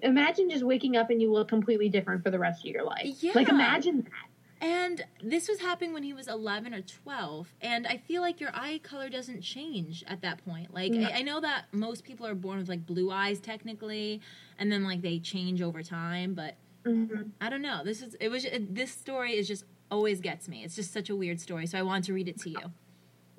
Imagine 0.02 0.48
just 0.48 0.64
waking 0.64 0.96
up 0.96 1.10
and 1.10 1.20
you 1.20 1.32
look 1.32 1.48
completely 1.48 1.88
different 1.88 2.22
for 2.22 2.30
the 2.30 2.38
rest 2.38 2.60
of 2.64 2.66
your 2.72 2.84
life. 2.84 3.16
Yeah. 3.20 3.32
Like 3.34 3.48
imagine 3.48 4.02
that. 4.02 4.28
And 4.66 5.04
this 5.22 5.48
was 5.48 5.58
happening 5.60 5.92
when 5.92 6.04
he 6.04 6.12
was 6.12 6.28
11 6.28 6.72
or 6.72 6.82
12. 6.82 7.52
And 7.60 7.84
I 7.86 7.96
feel 7.96 8.22
like 8.22 8.40
your 8.40 8.50
eye 8.54 8.80
color 8.82 9.08
doesn't 9.08 9.42
change 9.42 10.04
at 10.06 10.22
that 10.22 10.42
point. 10.44 10.72
Like. 10.72 10.92
I, 10.94 11.18
I 11.18 11.22
know 11.22 11.40
that 11.40 11.64
most 11.72 12.04
people 12.04 12.26
are 12.26 12.34
born 12.36 12.58
with 12.58 12.68
like 12.68 12.86
blue 12.86 13.10
eyes 13.10 13.40
technically, 13.40 14.20
and 14.58 14.70
then 14.70 14.84
like 14.84 15.02
they 15.02 15.18
change 15.18 15.60
over 15.62 15.82
time. 15.82 16.34
But 16.34 16.56
Mhm. 16.84 17.30
I 17.40 17.48
don't 17.50 17.62
know. 17.62 17.82
This 17.84 18.02
is, 18.02 18.14
it 18.20 18.28
was, 18.28 18.44
it, 18.44 18.74
this 18.74 18.90
story 18.92 19.36
is 19.36 19.46
just 19.48 19.64
always 19.90 20.20
gets 20.20 20.48
me. 20.48 20.64
It's 20.64 20.74
just 20.76 20.92
such 20.92 21.10
a 21.10 21.16
weird 21.16 21.40
story. 21.40 21.66
So 21.66 21.78
I 21.78 21.82
wanted 21.82 22.04
to 22.04 22.12
read 22.12 22.28
it 22.28 22.38
to 22.40 22.50
you. 22.50 22.72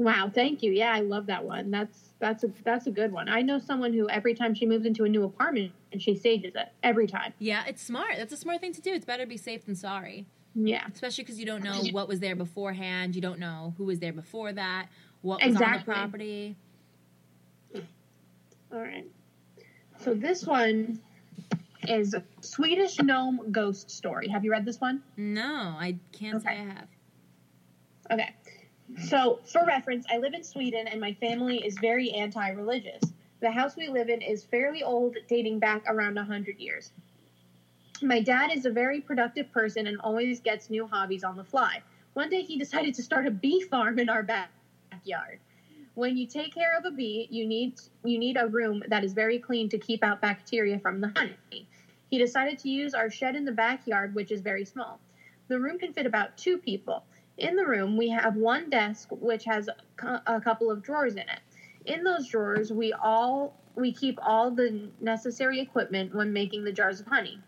Wow, 0.03 0.29
thank 0.33 0.62
you. 0.62 0.74
Yeah, 0.74 0.93
I 0.93 1.00
love 1.00 1.27
that 1.27 1.45
one. 1.45 1.72
That's 1.72 2.10
that's 2.19 2.43
a 2.43 2.50
that's 2.65 2.88
a 2.88 2.91
good 2.91 3.13
one. 3.13 3.29
I 3.29 3.41
know 3.41 3.57
someone 3.57 3.93
who 3.93 4.10
every 4.10 4.33
time 4.33 4.53
she 4.53 4.65
moves 4.65 4.86
into 4.86 5.05
a 5.05 5.10
new 5.10 5.24
apartment 5.24 5.72
and 5.93 6.01
she 6.01 6.13
stages 6.13 6.55
it 6.55 6.67
every 6.83 7.07
time. 7.07 7.33
Yeah, 7.39 7.63
it's 7.65 7.81
smart. 7.81 8.15
That's 8.17 8.33
a 8.33 8.38
smart 8.38 8.60
thing 8.60 8.74
to 8.74 8.81
do. 8.81 8.91
It's 8.93 9.05
better 9.05 9.24
to 9.24 9.29
be 9.29 9.38
safe 9.38 9.65
than 9.65 9.75
sorry. 9.75 10.25
Yeah. 10.55 10.86
Especially 10.93 11.24
because 11.24 11.39
you 11.39 11.45
don't 11.45 11.63
know 11.63 11.81
what 11.91 12.10
was 12.10 12.19
there 12.19 12.36
beforehand. 12.36 13.15
You 13.15 13.22
don't 13.22 13.39
know 13.39 13.74
who 13.77 13.86
was 13.86 14.00
there 14.00 14.12
before 14.12 14.51
that, 14.51 14.88
what 15.22 15.41
was 15.41 15.55
on 15.55 15.72
the 15.72 15.81
property. 15.86 16.57
All 18.74 18.79
right. 18.79 19.07
So 20.00 20.13
this 20.13 20.45
one 20.45 21.00
is 21.88 22.13
Swedish 22.41 23.00
gnome 23.00 23.51
ghost 23.53 23.89
story. 23.89 24.27
Have 24.27 24.43
you 24.43 24.51
read 24.51 24.65
this 24.65 24.81
one? 24.81 25.01
No, 25.15 25.75
I 25.79 25.98
can't 26.12 26.41
say 26.41 26.50
I 26.50 26.55
have. 26.55 26.88
Okay. 28.12 28.36
So, 29.00 29.39
for 29.45 29.65
reference, 29.65 30.05
I 30.12 30.17
live 30.17 30.33
in 30.33 30.43
Sweden 30.43 30.88
and 30.88 31.00
my 31.00 31.13
family 31.13 31.65
is 31.65 31.77
very 31.79 32.12
anti 32.12 32.50
religious. 32.50 33.01
The 33.39 33.51
house 33.51 33.75
we 33.75 33.89
live 33.89 34.09
in 34.09 34.21
is 34.21 34.43
fairly 34.43 34.83
old, 34.83 35.17
dating 35.27 35.59
back 35.59 35.83
around 35.88 36.15
100 36.15 36.59
years. 36.59 36.91
My 38.01 38.21
dad 38.21 38.51
is 38.53 38.65
a 38.65 38.69
very 38.69 39.01
productive 39.01 39.51
person 39.51 39.88
and 39.88 40.00
always 40.01 40.39
gets 40.39 40.69
new 40.69 40.88
hobbies 40.88 41.23
on 41.23 41.35
the 41.35 41.43
fly. 41.43 41.81
One 42.13 42.29
day 42.29 42.43
he 42.43 42.57
decided 42.57 42.93
to 42.95 43.03
start 43.03 43.25
a 43.25 43.31
bee 43.31 43.62
farm 43.62 44.00
in 44.00 44.09
our 44.09 44.23
backyard. 44.23 45.39
When 45.95 46.17
you 46.17 46.25
take 46.25 46.53
care 46.53 46.77
of 46.77 46.85
a 46.85 46.91
bee, 46.91 47.27
you 47.29 47.47
need 47.47 47.79
you 48.03 48.17
need 48.17 48.38
a 48.38 48.47
room 48.47 48.83
that 48.88 49.03
is 49.03 49.13
very 49.13 49.39
clean 49.39 49.69
to 49.69 49.77
keep 49.77 50.03
out 50.03 50.21
bacteria 50.21 50.79
from 50.79 51.01
the 51.01 51.12
honey. 51.15 51.67
He 52.09 52.17
decided 52.17 52.59
to 52.59 52.69
use 52.69 52.93
our 52.93 53.09
shed 53.09 53.35
in 53.35 53.45
the 53.45 53.51
backyard, 53.51 54.13
which 54.13 54.31
is 54.31 54.41
very 54.41 54.65
small. 54.65 55.00
The 55.47 55.59
room 55.59 55.79
can 55.79 55.93
fit 55.93 56.05
about 56.05 56.38
two 56.38 56.57
people. 56.57 57.03
In 57.37 57.55
the 57.55 57.65
room, 57.65 57.97
we 57.97 58.09
have 58.09 58.35
one 58.35 58.69
desk 58.69 59.09
which 59.11 59.45
has 59.45 59.69
a 60.25 60.41
couple 60.41 60.69
of 60.69 60.83
drawers 60.83 61.13
in 61.13 61.19
it. 61.29 61.39
In 61.85 62.03
those 62.03 62.27
drawers, 62.27 62.71
we 62.71 62.93
all 62.93 63.55
we 63.75 63.91
keep 63.91 64.19
all 64.21 64.51
the 64.51 64.89
necessary 65.01 65.59
equipment 65.59 66.13
when 66.13 66.31
making 66.31 66.63
the 66.63 66.71
jars 66.71 66.99
of 66.99 67.07
honey. 67.07 67.39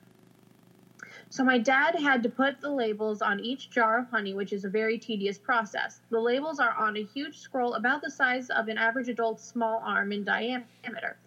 So 1.29 1.43
my 1.43 1.57
dad 1.57 1.95
had 1.95 2.23
to 2.23 2.29
put 2.29 2.61
the 2.61 2.71
labels 2.71 3.21
on 3.21 3.39
each 3.39 3.69
jar 3.69 3.99
of 3.99 4.09
honey, 4.09 4.33
which 4.33 4.53
is 4.53 4.65
a 4.65 4.69
very 4.69 4.97
tedious 4.97 5.37
process. 5.37 6.01
The 6.09 6.19
labels 6.19 6.59
are 6.59 6.73
on 6.73 6.97
a 6.97 7.03
huge 7.03 7.39
scroll 7.39 7.73
about 7.73 8.01
the 8.01 8.09
size 8.09 8.49
of 8.49 8.67
an 8.67 8.77
average 8.77 9.09
adult's 9.09 9.43
small 9.43 9.81
arm 9.83 10.11
in 10.11 10.23
diameter. 10.23 11.17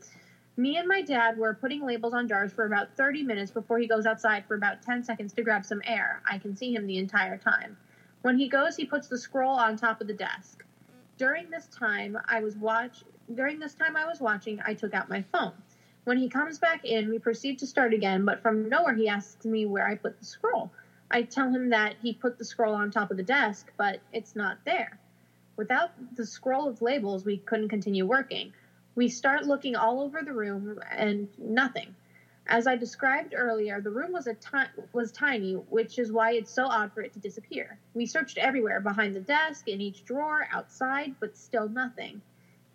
Me 0.56 0.76
and 0.76 0.88
my 0.88 1.02
dad 1.02 1.38
were 1.38 1.54
putting 1.54 1.86
labels 1.86 2.14
on 2.14 2.26
jars 2.26 2.52
for 2.52 2.64
about 2.66 2.96
30 2.96 3.22
minutes 3.22 3.52
before 3.52 3.78
he 3.78 3.86
goes 3.86 4.06
outside 4.06 4.44
for 4.46 4.56
about 4.56 4.82
10 4.82 5.04
seconds 5.04 5.32
to 5.34 5.42
grab 5.42 5.64
some 5.64 5.82
air. 5.84 6.20
I 6.28 6.38
can 6.38 6.56
see 6.56 6.74
him 6.74 6.86
the 6.86 6.98
entire 6.98 7.38
time. 7.38 7.76
When 8.22 8.38
he 8.38 8.48
goes, 8.48 8.76
he 8.76 8.84
puts 8.84 9.08
the 9.08 9.18
scroll 9.18 9.52
on 9.52 9.76
top 9.76 10.00
of 10.00 10.06
the 10.06 10.14
desk. 10.14 10.64
During 11.16 11.50
this 11.50 11.66
time, 11.66 12.18
I 12.26 12.40
was 12.40 12.56
watch 12.56 13.04
during 13.34 13.58
this 13.58 13.74
time 13.74 13.96
I 13.96 14.06
was 14.06 14.20
watching, 14.20 14.60
I 14.64 14.74
took 14.74 14.94
out 14.94 15.10
my 15.10 15.22
phone. 15.32 15.52
When 16.04 16.16
he 16.16 16.28
comes 16.28 16.58
back 16.58 16.84
in, 16.84 17.10
we 17.10 17.18
proceed 17.18 17.58
to 17.58 17.66
start 17.66 17.92
again, 17.92 18.24
but 18.24 18.40
from 18.40 18.68
nowhere 18.68 18.94
he 18.94 19.08
asks 19.08 19.44
me 19.44 19.66
where 19.66 19.86
I 19.86 19.96
put 19.96 20.18
the 20.18 20.24
scroll. 20.24 20.72
I 21.10 21.22
tell 21.22 21.50
him 21.50 21.70
that 21.70 21.96
he 22.00 22.14
put 22.14 22.38
the 22.38 22.44
scroll 22.44 22.74
on 22.74 22.90
top 22.90 23.10
of 23.10 23.16
the 23.16 23.22
desk, 23.22 23.70
but 23.76 24.00
it's 24.12 24.34
not 24.34 24.58
there. 24.64 24.98
Without 25.56 25.90
the 26.16 26.24
scroll 26.24 26.68
of 26.68 26.80
labels, 26.80 27.24
we 27.24 27.38
couldn't 27.38 27.68
continue 27.68 28.06
working. 28.06 28.52
We 28.94 29.08
start 29.08 29.44
looking 29.44 29.76
all 29.76 30.00
over 30.00 30.22
the 30.22 30.32
room 30.32 30.80
and 30.90 31.28
nothing. 31.36 31.94
As 32.48 32.66
I 32.66 32.76
described 32.76 33.34
earlier, 33.36 33.80
the 33.82 33.90
room 33.90 34.10
was 34.12 34.26
a 34.26 34.32
ti- 34.34 34.82
was 34.94 35.12
tiny, 35.12 35.52
which 35.54 35.98
is 35.98 36.10
why 36.10 36.32
it's 36.32 36.50
so 36.50 36.64
odd 36.64 36.92
for 36.94 37.02
it 37.02 37.12
to 37.12 37.18
disappear. 37.18 37.78
We 37.92 38.06
searched 38.06 38.38
everywhere, 38.38 38.80
behind 38.80 39.14
the 39.14 39.20
desk, 39.20 39.68
in 39.68 39.82
each 39.82 40.04
drawer, 40.06 40.48
outside, 40.50 41.14
but 41.20 41.36
still 41.36 41.68
nothing. 41.68 42.22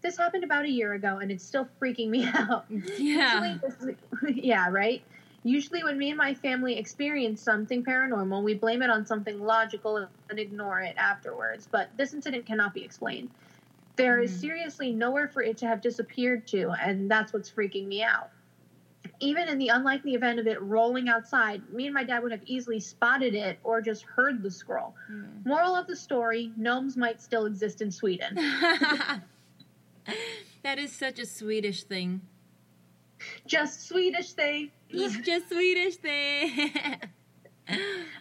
This 0.02 0.18
happened 0.18 0.44
about 0.44 0.66
a 0.66 0.70
year 0.70 0.94
ago, 0.94 1.18
and 1.18 1.32
it's 1.32 1.44
still 1.44 1.68
freaking 1.82 2.10
me 2.10 2.26
out. 2.34 2.66
Yeah. 2.70 3.58
Usually 3.64 3.96
yeah, 4.44 4.70
right? 4.70 5.02
Usually, 5.44 5.84
when 5.84 5.98
me 5.98 6.10
and 6.10 6.18
my 6.18 6.36
family 6.36 6.78
experience 6.78 7.42
something 7.42 7.84
paranormal, 7.84 8.44
we 8.44 8.54
blame 8.54 8.84
it 8.84 8.92
on 8.92 9.08
something 9.08 9.40
logical 9.40 10.08
and 10.30 10.40
ignore 10.40 10.82
it 10.82 10.94
afterwards. 10.98 11.68
But 11.70 11.90
this 11.98 12.14
incident 12.14 12.46
cannot 12.46 12.76
be 12.76 12.84
explained. 12.84 13.30
There 13.96 14.20
is 14.20 14.32
Mhm. 14.32 14.40
seriously 14.40 14.92
nowhere 14.94 15.28
for 15.28 15.42
it 15.42 15.58
to 15.58 15.68
have 15.68 15.82
disappeared 15.82 16.46
to, 16.48 16.70
and 16.72 17.10
that's 17.10 17.34
what's 17.34 17.50
freaking 17.50 17.88
me 17.88 18.04
out. 18.04 18.30
Even 19.20 19.48
in 19.48 19.58
the 19.58 19.70
unlikely 19.70 20.14
event 20.16 20.40
of 20.40 20.48
it 20.48 20.62
rolling 20.62 21.10
outside, 21.10 21.62
me 21.72 21.86
and 21.86 21.94
my 21.94 22.04
dad 22.04 22.24
would 22.24 22.32
have 22.32 22.44
easily 22.46 22.80
spotted 22.80 23.36
it 23.36 23.60
or 23.64 23.82
just 23.82 24.04
heard 24.04 24.42
the 24.42 24.52
scroll. 24.52 24.96
Mm. 25.12 25.46
Moral 25.46 25.76
of 25.76 25.88
the 25.88 25.96
story 25.96 26.52
gnomes 26.58 26.98
might 26.98 27.22
still 27.22 27.46
exist 27.46 27.82
in 27.82 27.92
Sweden. 27.92 28.36
that 30.64 30.78
is 30.78 30.92
such 30.92 31.20
a 31.20 31.26
Swedish 31.26 31.84
thing. 31.84 32.22
Just 33.46 33.88
Swedish 33.88 34.34
thing. 34.34 34.72
It's 34.90 35.18
just 35.26 35.50
Swedish 35.50 35.96
thing. 35.98 36.72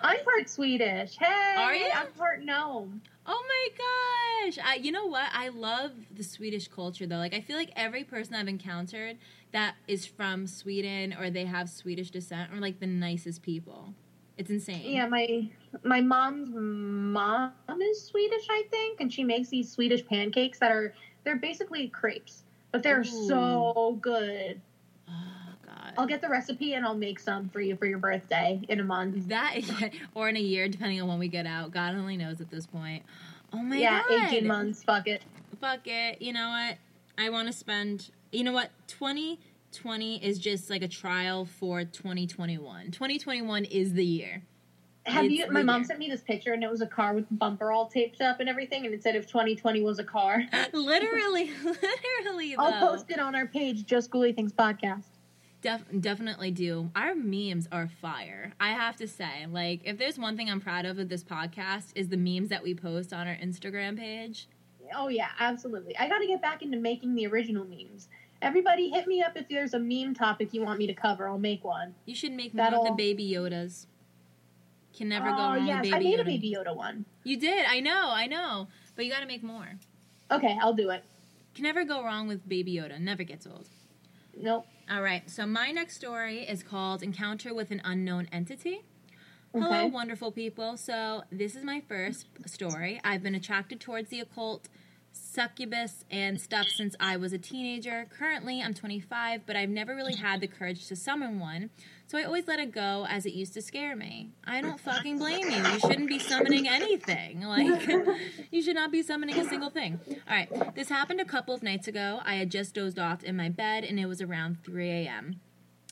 I'm 0.00 0.24
part 0.24 0.48
Swedish. 0.48 1.16
Hey, 1.18 1.54
Are 1.58 1.74
you? 1.74 1.88
I'm 1.94 2.12
part 2.12 2.44
gnome. 2.44 3.02
oh 3.26 3.44
my 3.48 4.46
gosh! 4.46 4.58
I, 4.64 4.76
you 4.76 4.92
know 4.92 5.06
what? 5.06 5.28
I 5.32 5.48
love 5.48 5.92
the 6.14 6.22
Swedish 6.22 6.68
culture 6.68 7.06
though. 7.06 7.16
Like 7.16 7.34
I 7.34 7.40
feel 7.40 7.56
like 7.56 7.72
every 7.74 8.04
person 8.04 8.34
I've 8.34 8.48
encountered 8.48 9.18
that 9.52 9.74
is 9.86 10.06
from 10.06 10.46
Sweden 10.46 11.14
or 11.18 11.30
they 11.30 11.44
have 11.44 11.68
Swedish 11.68 12.10
descent 12.10 12.52
or 12.52 12.58
like 12.58 12.80
the 12.80 12.86
nicest 12.86 13.42
people. 13.42 13.94
It's 14.38 14.50
insane. 14.50 14.82
Yeah, 14.84 15.06
my 15.06 15.48
my 15.84 16.00
mom's 16.00 16.50
mom 16.52 17.52
is 17.80 18.02
Swedish, 18.02 18.46
I 18.50 18.64
think, 18.70 19.00
and 19.00 19.12
she 19.12 19.24
makes 19.24 19.50
these 19.50 19.70
Swedish 19.70 20.06
pancakes 20.06 20.58
that 20.58 20.72
are 20.72 20.94
they're 21.24 21.36
basically 21.36 21.88
crepes, 21.88 22.42
but 22.72 22.82
they're 22.82 23.00
Ooh. 23.00 23.28
so 23.28 23.98
good. 24.00 24.60
Oh 25.08 25.12
god. 25.66 25.92
I'll 25.98 26.06
get 26.06 26.22
the 26.22 26.28
recipe 26.28 26.74
and 26.74 26.84
I'll 26.84 26.96
make 26.96 27.20
some 27.20 27.50
for 27.50 27.60
you 27.60 27.76
for 27.76 27.86
your 27.86 27.98
birthday 27.98 28.60
in 28.68 28.80
a 28.80 28.84
month. 28.84 29.28
That 29.28 29.60
or 30.14 30.28
in 30.28 30.36
a 30.36 30.40
year, 30.40 30.66
depending 30.68 31.00
on 31.02 31.08
when 31.08 31.18
we 31.18 31.28
get 31.28 31.46
out. 31.46 31.70
God 31.70 31.94
only 31.94 32.16
knows 32.16 32.40
at 32.40 32.50
this 32.50 32.66
point. 32.66 33.04
Oh 33.52 33.62
my 33.62 33.76
god. 33.76 33.82
yeah, 33.82 34.02
god. 34.08 34.32
18 34.32 34.46
months. 34.46 34.82
Fuck 34.82 35.06
it. 35.08 35.22
Fuck 35.60 35.86
it. 35.86 36.22
You 36.22 36.32
know 36.32 36.48
what? 36.48 36.78
I 37.22 37.30
want 37.30 37.46
to 37.46 37.52
spend. 37.52 38.10
You 38.32 38.42
know 38.42 38.52
what? 38.52 38.70
2020 38.88 40.24
is 40.24 40.40
just 40.40 40.68
like 40.68 40.82
a 40.82 40.88
trial 40.88 41.44
for 41.44 41.84
2021. 41.84 42.90
2021 42.90 43.64
is 43.66 43.92
the 43.92 44.04
year. 44.04 44.42
Have 45.04 45.26
It's 45.26 45.34
you? 45.34 45.50
My 45.50 45.62
mom 45.62 45.82
year. 45.82 45.84
sent 45.84 45.98
me 46.00 46.08
this 46.08 46.22
picture, 46.22 46.52
and 46.52 46.64
it 46.64 46.70
was 46.70 46.80
a 46.80 46.86
car 46.86 47.14
with 47.14 47.28
the 47.28 47.34
bumper 47.34 47.70
all 47.70 47.86
taped 47.86 48.20
up 48.20 48.40
and 48.40 48.48
everything, 48.48 48.86
and 48.86 48.92
it 48.92 49.04
said 49.04 49.14
if 49.14 49.28
2020 49.28 49.82
was 49.82 50.00
a 50.00 50.04
car. 50.04 50.42
literally, 50.72 51.52
literally. 51.64 52.56
Though. 52.56 52.64
I'll 52.64 52.88
post 52.88 53.08
it 53.08 53.20
on 53.20 53.36
our 53.36 53.46
page, 53.46 53.86
Just 53.86 54.10
Ghoulie 54.10 54.34
Things 54.34 54.52
Podcast. 54.52 55.04
Def- 55.60 55.84
definitely 56.00 56.50
do. 56.50 56.90
Our 56.96 57.14
memes 57.14 57.68
are 57.70 57.86
fire. 57.86 58.52
I 58.58 58.70
have 58.70 58.96
to 58.96 59.06
say, 59.06 59.46
like, 59.48 59.82
if 59.84 59.96
there's 59.96 60.18
one 60.18 60.36
thing 60.36 60.50
I'm 60.50 60.60
proud 60.60 60.86
of 60.86 60.96
with 60.96 61.08
this 61.08 61.22
podcast 61.22 61.92
is 61.94 62.08
the 62.08 62.16
memes 62.16 62.48
that 62.48 62.64
we 62.64 62.74
post 62.74 63.12
on 63.12 63.28
our 63.28 63.36
Instagram 63.36 63.96
page. 63.96 64.48
Oh 64.96 65.08
yeah, 65.08 65.28
absolutely. 65.38 65.96
I 65.98 66.08
got 66.08 66.18
to 66.18 66.26
get 66.26 66.40
back 66.42 66.62
into 66.62 66.78
making 66.78 67.14
the 67.14 67.26
original 67.26 67.64
memes. 67.64 68.08
Everybody, 68.40 68.90
hit 68.90 69.06
me 69.06 69.22
up 69.22 69.32
if 69.36 69.48
there's 69.48 69.72
a 69.74 69.78
meme 69.78 70.14
topic 70.14 70.52
you 70.52 70.62
want 70.62 70.78
me 70.78 70.86
to 70.88 70.94
cover. 70.94 71.28
I'll 71.28 71.38
make 71.38 71.62
one. 71.64 71.94
You 72.06 72.14
should 72.14 72.32
make 72.32 72.54
more 72.54 72.66
of 72.66 72.70
That'll- 72.72 72.84
the 72.84 72.92
baby 72.92 73.30
Yodas. 73.30 73.86
Can 74.96 75.08
never 75.08 75.30
go 75.30 75.36
oh 75.36 75.54
wrong 75.54 75.66
yes, 75.66 75.84
with 75.84 75.94
I 75.94 75.98
baby 75.98 76.10
made 76.10 76.18
Yoda. 76.18 76.20
a 76.20 76.24
Baby 76.24 76.54
Yoda 76.58 76.76
one. 76.76 77.04
You 77.24 77.38
did. 77.38 77.64
I 77.66 77.80
know. 77.80 78.10
I 78.10 78.26
know. 78.26 78.68
But 78.94 79.06
you 79.06 79.10
got 79.10 79.20
to 79.20 79.26
make 79.26 79.42
more. 79.42 79.78
Okay, 80.30 80.58
I'll 80.60 80.74
do 80.74 80.90
it. 80.90 81.02
Can 81.54 81.62
never 81.62 81.84
go 81.84 82.04
wrong 82.04 82.28
with 82.28 82.46
baby 82.48 82.74
Yoda. 82.74 82.98
Never 83.00 83.22
gets 83.22 83.46
old. 83.46 83.68
Nope. 84.36 84.66
All 84.90 85.00
right. 85.02 85.28
So 85.30 85.46
my 85.46 85.70
next 85.70 85.96
story 85.96 86.40
is 86.42 86.62
called 86.62 87.02
"Encounter 87.02 87.54
with 87.54 87.70
an 87.70 87.80
Unknown 87.84 88.28
Entity." 88.32 88.82
Hello, 89.54 89.66
Okay. 89.66 89.90
wonderful 89.90 90.32
people. 90.32 90.76
So, 90.78 91.24
this 91.30 91.54
is 91.54 91.62
my 91.62 91.82
first 91.86 92.26
story. 92.46 93.00
I've 93.04 93.22
been 93.22 93.34
attracted 93.34 93.80
towards 93.80 94.08
the 94.08 94.20
occult, 94.20 94.68
succubus, 95.32 96.04
and 96.10 96.40
stuff 96.40 96.66
since 96.68 96.94
I 97.00 97.16
was 97.16 97.32
a 97.32 97.38
teenager. 97.38 98.06
Currently, 98.10 98.60
I'm 98.60 98.74
25, 98.74 99.46
but 99.46 99.56
I've 99.56 99.68
never 99.68 99.94
really 99.94 100.14
had 100.14 100.40
the 100.40 100.46
courage 100.46 100.86
to 100.88 100.96
summon 100.96 101.40
one. 101.40 101.70
So, 102.06 102.18
I 102.18 102.24
always 102.24 102.46
let 102.46 102.58
it 102.58 102.72
go 102.72 103.06
as 103.08 103.24
it 103.24 103.32
used 103.32 103.54
to 103.54 103.62
scare 103.62 103.96
me. 103.96 104.30
I 104.44 104.60
don't 104.60 104.78
fucking 104.78 105.18
blame 105.18 105.48
you. 105.50 105.56
You 105.56 105.80
shouldn't 105.80 106.08
be 106.08 106.18
summoning 106.18 106.68
anything. 106.68 107.42
Like, 107.52 107.86
you 108.50 108.62
should 108.62 108.76
not 108.76 108.90
be 108.90 109.02
summoning 109.02 109.38
a 109.38 109.48
single 109.48 109.68
thing. 109.68 110.00
All 110.08 110.34
right. 110.34 110.74
This 110.74 110.88
happened 110.88 111.20
a 111.20 111.24
couple 111.24 111.54
of 111.54 111.62
nights 111.62 111.86
ago. 111.86 112.20
I 112.24 112.36
had 112.36 112.50
just 112.50 112.74
dozed 112.74 112.98
off 112.98 113.22
in 113.22 113.36
my 113.36 113.48
bed, 113.48 113.84
and 113.84 114.00
it 114.00 114.06
was 114.06 114.22
around 114.22 114.58
3 114.64 114.88
a.m. 114.88 115.40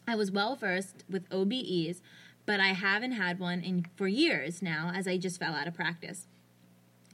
I 0.07 0.17
was 0.17 0.31
well 0.31 0.57
versed 0.57 1.05
with 1.09 1.29
OBEs, 1.31 2.01
but 2.47 2.61
I 2.61 2.69
haven't 2.69 3.13
had 3.13 3.39
one 3.39 3.61
in 3.61 3.87
for 3.95 4.09
years 4.09 4.63
now 4.63 4.91
as 4.95 5.07
I 5.07 5.19
just 5.19 5.39
fell 5.39 5.55
out 5.55 5.69
of 5.69 5.75
practice. 5.75 6.27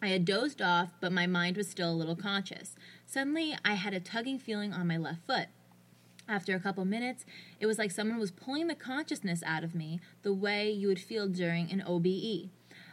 I 0.02 0.08
had 0.08 0.24
dozed 0.24 0.60
off, 0.60 0.90
but 1.00 1.12
my 1.12 1.26
mind 1.26 1.56
was 1.56 1.68
still 1.68 1.90
a 1.90 1.94
little 1.94 2.16
conscious. 2.16 2.74
Suddenly, 3.06 3.56
I 3.64 3.74
had 3.74 3.94
a 3.94 4.00
tugging 4.00 4.38
feeling 4.38 4.72
on 4.72 4.86
my 4.86 4.98
left 4.98 5.26
foot. 5.26 5.48
After 6.28 6.54
a 6.54 6.60
couple 6.60 6.84
minutes, 6.84 7.24
it 7.60 7.66
was 7.66 7.78
like 7.78 7.90
someone 7.90 8.18
was 8.18 8.30
pulling 8.30 8.66
the 8.66 8.74
consciousness 8.74 9.42
out 9.46 9.64
of 9.64 9.74
me 9.74 10.00
the 10.22 10.34
way 10.34 10.70
you 10.70 10.88
would 10.88 10.98
feel 10.98 11.28
during 11.28 11.70
an 11.70 11.82
OBE. 11.86 12.50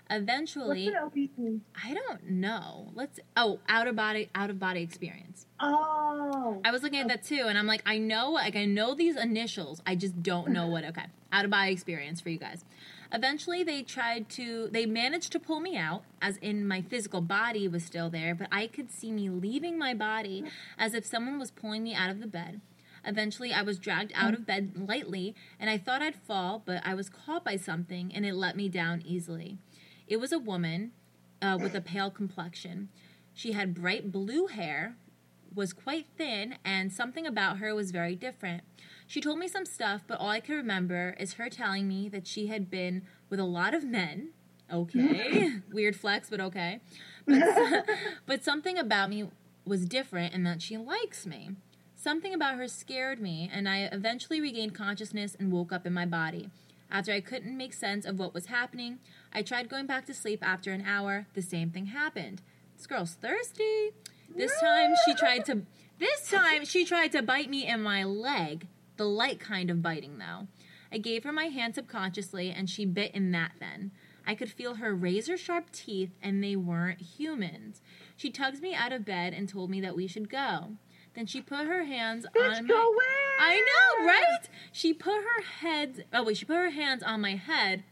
Eventually, 0.10 0.86
What's 0.86 1.16
an 1.16 1.32
OBE? 1.38 1.62
I 1.84 1.94
don't 1.94 2.30
know. 2.30 2.92
Let's 2.94 3.20
oh, 3.36 3.60
out 3.68 3.88
of 3.88 3.96
body 3.96 4.30
out 4.36 4.50
of 4.50 4.60
body 4.60 4.82
experience. 4.82 5.48
Oh. 5.60 6.62
I 6.63 6.72
was 6.72 6.84
looking 6.84 7.00
at 7.00 7.08
that 7.08 7.24
too, 7.24 7.46
and 7.48 7.58
I'm 7.58 7.68
like, 7.68 7.82
I 7.86 7.98
know, 7.98 8.32
like, 8.32 8.56
I 8.56 8.66
know 8.66 8.94
these 8.94 9.16
initials. 9.16 9.82
I 9.88 9.96
just 9.96 10.22
don't 10.22 10.50
know 10.50 10.68
what. 10.68 10.84
Okay, 10.84 11.06
out 11.32 11.46
of 11.46 11.52
body 11.52 11.72
experience 11.72 12.22
for 12.22 12.30
you 12.30 12.38
guys. 12.38 12.66
Eventually, 13.15 13.63
they 13.63 13.84
tried 13.84 14.28
to, 14.30 14.69
they 14.71 14.88
managed 14.88 15.32
to 15.34 15.39
pull 15.39 15.60
me 15.60 15.78
out, 15.78 16.04
as 16.19 16.38
in 16.38 16.67
my 16.67 16.82
physical 16.82 17.21
body 17.21 17.67
was 17.67 17.84
still 17.84 18.10
there, 18.10 18.34
but 18.34 18.47
I 18.52 18.65
could 18.65 18.89
see 18.89 19.12
me 19.12 19.30
leaving 19.30 19.78
my 19.78 19.93
body 19.93 20.45
as 20.80 20.95
if 20.95 21.06
someone 21.06 21.38
was 21.38 21.52
pulling 21.52 21.84
me 21.84 21.93
out 21.93 22.10
of 22.10 22.19
the 22.19 22.28
bed. 22.28 22.60
Eventually, 23.06 23.54
I 23.54 23.62
was 23.62 23.78
dragged 23.78 24.13
out 24.15 24.34
of 24.34 24.47
bed 24.47 24.88
lightly, 24.88 25.36
and 25.60 25.69
I 25.69 25.78
thought 25.78 26.02
I'd 26.02 26.15
fall, 26.15 26.63
but 26.65 26.82
I 26.84 26.95
was 26.95 27.10
caught 27.10 27.43
by 27.43 27.56
something, 27.56 28.12
and 28.15 28.26
it 28.26 28.34
let 28.34 28.56
me 28.56 28.67
down 28.67 29.04
easily. 29.06 29.60
It 30.08 30.17
was 30.17 30.32
a 30.32 30.39
woman 30.39 30.91
uh, 31.39 31.60
with 31.62 31.76
a 31.76 31.82
pale 31.82 32.10
complexion. 32.10 32.89
She 33.34 33.52
had 33.52 33.76
bright 33.76 34.12
blue 34.12 34.47
hair, 34.47 34.95
was 35.54 35.71
quite 35.71 36.08
thin, 36.17 36.56
and 36.65 36.91
something 36.91 37.28
about 37.28 37.60
her 37.60 37.76
was 37.76 37.91
very 37.91 38.15
different. 38.15 38.63
She 39.08 39.22
told 39.22 39.39
me 39.39 39.48
some 39.48 39.66
stuff, 39.66 40.02
but 40.08 40.20
all 40.20 40.30
I 40.30 40.39
can 40.39 40.56
remember 40.56 41.16
is 41.20 41.34
her 41.34 41.50
telling 41.50 41.88
me 41.88 42.10
that 42.10 42.28
she 42.28 42.48
had 42.48 42.70
been 42.70 43.04
with 43.30 43.39
a 43.39 43.46
lot 43.46 43.74
of 43.74 43.84
men. 43.84 44.30
Okay. 44.72 45.60
Weird 45.72 45.96
flex, 45.96 46.30
but 46.30 46.39
okay. 46.39 46.80
But, 47.26 47.86
but 48.26 48.44
something 48.44 48.78
about 48.78 49.10
me 49.10 49.30
was 49.66 49.86
different 49.86 50.34
and 50.34 50.46
that 50.46 50.62
she 50.62 50.78
likes 50.78 51.26
me. 51.26 51.52
Something 51.96 52.34
about 52.34 52.58
her 52.58 52.68
scared 52.68 53.22
me, 53.22 53.50
and 53.54 53.70
I 53.70 53.89
eventually 53.92 54.42
regained 54.42 54.76
consciousness 54.76 55.38
and 55.39 55.52
woke 55.52 55.72
up 55.72 55.86
in 55.86 55.94
my 55.94 56.06
body. 56.06 56.50
After 56.92 57.13
I 57.13 57.22
couldn't 57.22 57.58
make 57.58 57.74
sense 57.74 58.06
of 58.06 58.20
what 58.20 58.34
was 58.34 58.48
happening, 58.48 59.00
I 59.34 59.42
tried 59.42 59.70
going 59.70 59.86
back 59.86 60.06
to 60.08 60.13
sleep 60.13 60.46
after 60.46 60.72
an 60.72 60.84
hour. 60.86 61.28
The 61.34 61.42
same 61.42 61.72
thing 61.72 61.88
happened. 61.88 62.42
This 62.76 62.88
girl's 62.88 63.13
thirsty. 63.13 63.92
This 64.36 64.52
time 64.60 64.94
she 65.06 65.13
tried 65.13 65.46
to 65.46 65.62
this 66.00 66.30
time 66.30 66.66
she 66.66 66.86
tried 66.86 67.12
to 67.13 67.22
bite 67.22 67.50
me 67.50 67.68
in 67.68 67.82
my 67.82 68.04
leg. 68.04 68.68
The 68.97 69.06
light 69.06 69.39
kind 69.39 69.69
of 69.69 69.82
biting 69.82 70.17
though. 70.17 70.47
I 70.91 70.97
gave 70.97 71.23
her 71.23 71.32
my 71.32 71.45
hand 71.45 71.75
subconsciously 71.75 72.51
and 72.51 72.69
she 72.69 72.86
bit 72.86 73.13
in 73.13 73.32
that 73.32 73.53
then. 73.60 73.91
I 74.25 74.36
could 74.36 74.51
feel 74.51 74.75
her 74.75 74.93
razor 74.93 75.38
sharp 75.38 75.71
teeth 75.71 76.12
and 76.21 76.43
they 76.43 76.56
weren't 76.56 77.01
humans. 77.01 77.82
She 78.15 78.29
tugged 78.29 78.62
me 78.62 78.73
out 78.73 78.93
of 78.93 79.03
bed 79.03 79.34
and 79.34 79.49
told 79.49 79.69
me 79.69 79.82
that 79.82 79.95
we 79.95 80.08
should 80.08 80.29
go. 80.29 80.73
Then 81.15 81.25
she 81.25 81.41
put 81.41 81.67
her 81.67 81.84
hands 81.84 82.25
Bitch, 82.36 82.58
on 82.58 82.67
go 82.67 82.75
my 82.75 82.82
away. 82.82 83.23
I 83.39 83.60
know, 83.60 84.06
right? 84.08 84.49
She 84.71 84.93
put 84.93 85.15
her 85.15 85.41
head 85.60 86.06
oh 86.13 86.23
wait, 86.23 86.38
she 86.38 86.45
put 86.45 86.56
her 86.56 86.69
hands 86.69 87.03
on 87.03 87.21
my 87.21 87.36
head 87.36 87.84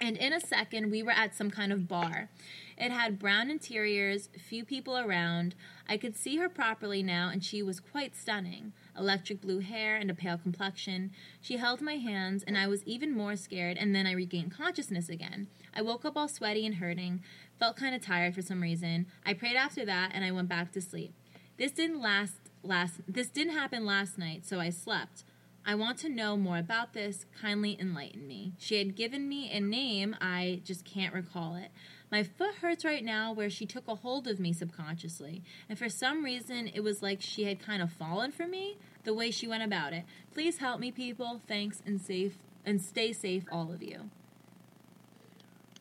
and 0.00 0.16
in 0.16 0.32
a 0.32 0.40
second 0.40 0.90
we 0.90 1.02
were 1.02 1.12
at 1.12 1.34
some 1.34 1.50
kind 1.50 1.72
of 1.72 1.88
bar. 1.88 2.28
It 2.76 2.90
had 2.90 3.18
brown 3.18 3.50
interiors, 3.50 4.28
few 4.38 4.64
people 4.64 4.98
around. 4.98 5.54
I 5.88 5.96
could 5.96 6.16
see 6.16 6.36
her 6.36 6.48
properly 6.48 7.02
now, 7.02 7.28
and 7.28 7.44
she 7.44 7.62
was 7.62 7.78
quite 7.78 8.16
stunning. 8.16 8.72
Electric 8.98 9.40
blue 9.40 9.60
hair 9.60 9.96
and 9.96 10.10
a 10.10 10.14
pale 10.14 10.38
complexion. 10.38 11.10
She 11.40 11.56
held 11.56 11.80
my 11.80 11.94
hands, 11.94 12.42
and 12.42 12.56
I 12.56 12.66
was 12.66 12.84
even 12.84 13.16
more 13.16 13.36
scared, 13.36 13.76
and 13.76 13.94
then 13.94 14.06
I 14.06 14.12
regained 14.12 14.56
consciousness 14.56 15.08
again. 15.08 15.48
I 15.74 15.82
woke 15.82 16.04
up 16.04 16.16
all 16.16 16.28
sweaty 16.28 16.64
and 16.64 16.76
hurting, 16.76 17.22
felt 17.58 17.76
kind 17.76 17.94
of 17.94 18.02
tired 18.02 18.34
for 18.34 18.42
some 18.42 18.62
reason. 18.62 19.06
I 19.24 19.34
prayed 19.34 19.56
after 19.56 19.84
that, 19.84 20.12
and 20.14 20.24
I 20.24 20.30
went 20.30 20.48
back 20.48 20.72
to 20.72 20.80
sleep. 20.80 21.14
This 21.56 21.72
didn't 21.72 22.00
last 22.00 22.34
last 22.62 23.00
this 23.06 23.28
didn't 23.28 23.54
happen 23.54 23.84
last 23.84 24.18
night, 24.18 24.44
so 24.46 24.58
I 24.60 24.70
slept. 24.70 25.24
I 25.66 25.74
want 25.74 25.98
to 25.98 26.08
know 26.08 26.36
more 26.36 26.58
about 26.58 26.92
this. 26.92 27.24
Kindly 27.40 27.76
enlighten 27.80 28.26
me. 28.26 28.52
She 28.58 28.78
had 28.78 28.96
given 28.96 29.28
me 29.28 29.50
a 29.50 29.60
name, 29.60 30.14
I 30.20 30.60
just 30.64 30.84
can't 30.84 31.14
recall 31.14 31.54
it. 31.54 31.70
My 32.14 32.22
foot 32.22 32.54
hurts 32.62 32.84
right 32.84 33.04
now 33.04 33.32
where 33.32 33.50
she 33.50 33.66
took 33.66 33.88
a 33.88 33.96
hold 33.96 34.28
of 34.28 34.38
me 34.38 34.52
subconsciously, 34.52 35.42
and 35.68 35.76
for 35.76 35.88
some 35.88 36.24
reason 36.24 36.70
it 36.72 36.78
was 36.78 37.02
like 37.02 37.20
she 37.20 37.42
had 37.42 37.58
kind 37.58 37.82
of 37.82 37.90
fallen 37.90 38.30
for 38.30 38.46
me 38.46 38.78
the 39.02 39.12
way 39.12 39.32
she 39.32 39.48
went 39.48 39.64
about 39.64 39.92
it. 39.92 40.04
Please 40.32 40.58
help 40.58 40.78
me 40.78 40.92
people. 40.92 41.40
Thanks 41.48 41.82
and 41.84 42.00
safe 42.00 42.38
and 42.64 42.80
stay 42.80 43.12
safe 43.12 43.42
all 43.50 43.72
of 43.72 43.82
you. 43.82 44.10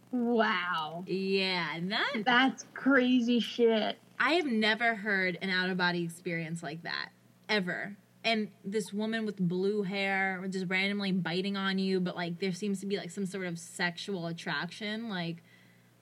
Wow. 0.09 1.03
Yeah, 1.05 1.77
that 1.79 2.23
That's 2.25 2.65
crazy 2.73 3.39
shit. 3.39 3.99
I 4.19 4.31
have 4.31 4.47
never 4.47 4.95
heard 4.95 5.37
an 5.39 5.51
out 5.51 5.69
of 5.69 5.77
body 5.77 6.03
experience 6.03 6.63
like 6.63 6.81
that 6.81 7.09
ever. 7.47 7.95
And 8.23 8.47
this 8.65 8.91
woman 8.91 9.27
with 9.27 9.37
blue 9.37 9.83
hair 9.83 10.43
just 10.49 10.65
randomly 10.67 11.11
biting 11.11 11.57
on 11.57 11.77
you, 11.77 11.99
but 11.99 12.15
like 12.15 12.39
there 12.39 12.53
seems 12.53 12.79
to 12.79 12.87
be 12.87 12.97
like 12.97 13.11
some 13.11 13.27
sort 13.27 13.45
of 13.45 13.59
sexual 13.59 14.25
attraction. 14.25 15.09
Like, 15.09 15.43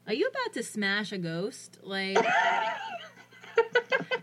are 0.07 0.13
you 0.13 0.27
about 0.27 0.53
to 0.53 0.63
smash 0.63 1.11
a 1.11 1.17
ghost? 1.17 1.77
Like, 1.83 2.17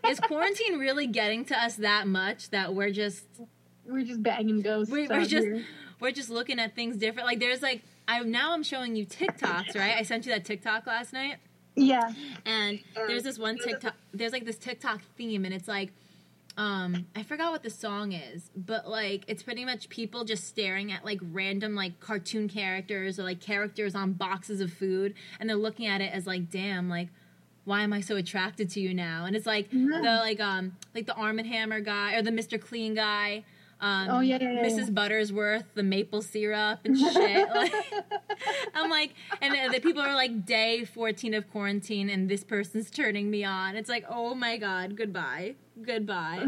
is 0.09 0.21
quarantine 0.21 0.79
really 0.79 1.07
getting 1.07 1.45
to 1.47 1.57
us 1.59 1.77
that 1.77 2.07
much 2.07 2.51
that 2.51 2.75
we're 2.75 2.91
just 2.91 3.25
We're 3.87 4.05
just 4.05 4.23
banging 4.23 4.61
ghosts. 4.61 4.93
we, 4.93 5.07
we're 5.07 5.25
just 5.25 5.47
here. 5.47 5.64
we're 6.01 6.12
just 6.12 6.31
looking 6.31 6.59
at 6.59 6.75
things 6.75 6.97
different? 6.97 7.27
Like, 7.27 7.41
there's 7.41 7.62
like 7.62 7.83
I 8.07 8.21
now 8.23 8.53
I'm 8.53 8.62
showing 8.62 8.97
you 8.97 9.07
TikToks, 9.07 9.75
right? 9.75 9.95
I 9.97 10.03
sent 10.03 10.27
you 10.27 10.33
that 10.33 10.45
TikTok 10.45 10.87
last 10.87 11.12
night. 11.12 11.37
Yeah. 11.77 12.12
And 12.45 12.81
there's 12.95 13.23
this 13.23 13.38
one 13.38 13.57
TikTok. 13.59 13.95
There's 14.12 14.33
like 14.33 14.45
this 14.45 14.59
TikTok 14.59 15.01
theme, 15.17 15.45
and 15.45 15.55
it's 15.55 15.69
like, 15.69 15.93
um, 16.59 17.07
I 17.16 17.23
forgot 17.23 17.53
what 17.53 17.62
the 17.62 17.71
song 17.71 18.12
is, 18.12 18.51
but 18.55 18.87
like 18.88 19.23
it's 19.29 19.42
pretty 19.42 19.64
much 19.64 19.88
people 19.88 20.25
just 20.25 20.44
staring 20.47 20.92
at 20.92 21.05
like 21.05 21.21
random 21.23 21.75
like 21.75 22.01
cartoon 22.01 22.49
characters 22.49 23.18
or 23.18 23.23
like 23.23 23.40
characters 23.40 23.94
on 23.94 24.12
boxes 24.14 24.61
of 24.61 24.73
food, 24.73 25.14
and 25.40 25.49
they're 25.49 25.57
looking 25.57 25.87
at 25.87 26.01
it 26.03 26.12
as 26.12 26.27
like, 26.27 26.51
damn, 26.51 26.88
like. 26.90 27.09
Why 27.64 27.83
am 27.83 27.92
I 27.92 28.01
so 28.01 28.16
attracted 28.16 28.71
to 28.71 28.81
you 28.81 28.94
now? 28.94 29.27
And 29.27 29.37
it's 29.37 29.44
like 29.44 29.71
the 29.71 30.01
like 30.23 30.40
um 30.40 30.75
like 30.94 31.05
the 31.05 31.12
Arm 31.12 31.38
and 31.38 31.47
Hammer 31.47 31.81
guy 31.81 32.14
or 32.14 32.23
the 32.23 32.31
Mr. 32.31 32.59
Clean 32.59 32.94
guy, 32.94 33.44
Um, 33.79 34.09
Oh, 34.09 34.21
yeah, 34.21 34.38
yeah, 34.40 34.53
yeah, 34.53 34.64
Mrs. 34.64 34.88
Buttersworth, 34.94 35.64
the 35.75 35.83
maple 35.83 36.23
syrup 36.23 36.79
and 36.87 36.99
shit. 36.99 37.47
like, 37.55 37.73
I'm 38.75 38.88
like, 38.88 39.12
and 39.42 39.53
the, 39.53 39.75
the 39.77 39.81
people 39.83 40.01
are 40.01 40.14
like 40.14 40.47
day 40.47 40.87
14 40.87 41.35
of 41.35 41.51
quarantine, 41.51 42.09
and 42.09 42.27
this 42.31 42.42
person's 42.42 42.90
turning 42.90 43.31
me 43.31 43.44
on. 43.44 43.77
It's 43.77 43.90
like, 43.90 44.07
oh 44.09 44.35
my 44.35 44.57
god, 44.57 44.97
goodbye, 44.97 45.57
goodbye. 45.85 46.45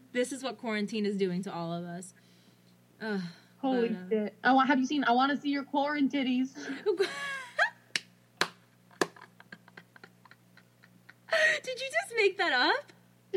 this 0.12 0.32
is 0.32 0.42
what 0.42 0.58
quarantine 0.58 1.06
is 1.06 1.16
doing 1.16 1.42
to 1.44 1.52
all 1.52 1.72
of 1.72 1.84
us. 1.84 2.14
Ugh. 3.00 3.20
Holy 3.58 3.88
But, 3.88 4.16
uh, 4.16 4.24
shit! 4.26 4.34
Want. 4.44 4.68
Have 4.68 4.78
you 4.78 4.86
seen? 4.86 5.04
I 5.04 5.12
want 5.12 5.32
to 5.34 5.40
see 5.40 5.48
your 5.48 5.64
quarantitties. 5.64 6.50
Did 11.64 11.80
you 11.80 11.86
just 11.90 12.14
make 12.16 12.36
that 12.38 12.52
up? 12.52 12.92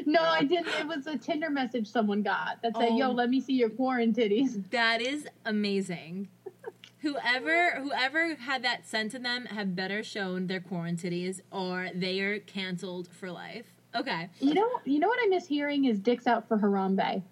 No, 0.06 0.22
I 0.22 0.44
didn't. 0.44 0.68
It 0.80 0.88
was 0.88 1.08
a 1.08 1.18
Tinder 1.18 1.50
message 1.50 1.88
someone 1.88 2.22
got 2.22 2.62
that 2.62 2.76
said, 2.76 2.90
Oh. 2.92 2.98
"Yo, 2.98 3.12
let 3.12 3.30
me 3.30 3.40
see 3.42 3.54
your 3.54 3.70
quarantitties." 3.70 4.70
That 4.70 5.02
is 5.02 5.28
amazing. 5.46 6.28
Whoever 7.00 7.80
whoever 7.82 8.36
had 8.36 8.64
that 8.64 8.86
sent 8.86 9.12
to 9.12 9.20
them 9.20 9.46
have 9.46 9.76
better 9.76 10.04
shown 10.04 10.48
their 10.48 10.60
quarantinities 10.60 11.42
or 11.52 11.90
they 11.96 12.20
are 12.20 12.40
canceled 12.40 13.08
for 13.12 13.32
life. 13.32 13.77
Okay. 13.98 14.30
You 14.40 14.54
know, 14.54 14.70
you 14.86 15.00
know 15.00 15.08
what 15.08 15.20
I 15.22 15.28
miss 15.28 15.48
hearing 15.48 15.86
is 15.86 16.00
"Dicks 16.00 16.28
out 16.28 16.48
for 16.48 16.58
Harambe." 16.58 17.24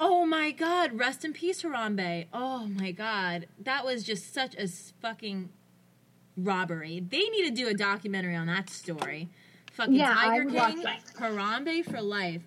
Oh 0.00 0.24
my 0.26 0.52
god, 0.52 0.98
rest 0.98 1.24
in 1.24 1.32
peace, 1.32 1.62
Harambe. 1.62 2.26
Oh 2.32 2.66
my 2.66 2.92
god. 2.92 3.48
That 3.62 3.84
was 3.84 4.04
just 4.04 4.32
such 4.32 4.54
a 4.54 4.68
fucking 5.00 5.50
robbery. 6.36 7.00
They 7.00 7.18
need 7.18 7.48
to 7.48 7.50
do 7.50 7.68
a 7.68 7.74
documentary 7.74 8.36
on 8.36 8.46
that 8.46 8.70
story. 8.70 9.28
Fucking 9.72 9.94
Yeah, 9.94 10.14
Tiger 10.14 10.44
King. 10.50 10.84
Harambe 11.18 11.84
for 11.84 12.00
life. 12.00 12.42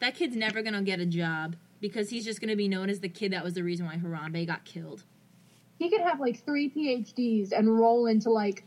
That 0.00 0.14
kid's 0.14 0.36
never 0.36 0.62
gonna 0.62 0.82
get 0.82 1.00
a 1.00 1.06
job 1.06 1.56
because 1.80 2.10
he's 2.10 2.24
just 2.24 2.40
gonna 2.40 2.56
be 2.56 2.68
known 2.68 2.90
as 2.90 3.00
the 3.00 3.08
kid 3.08 3.32
that 3.32 3.44
was 3.44 3.54
the 3.54 3.62
reason 3.62 3.86
why 3.86 3.96
Harambe 3.96 4.46
got 4.46 4.64
killed. 4.64 5.04
He 5.78 5.90
could 5.90 6.00
have 6.00 6.20
like 6.20 6.44
three 6.44 6.70
PhDs 6.70 7.52
and 7.52 7.78
roll 7.78 8.06
into 8.06 8.30
like 8.30 8.64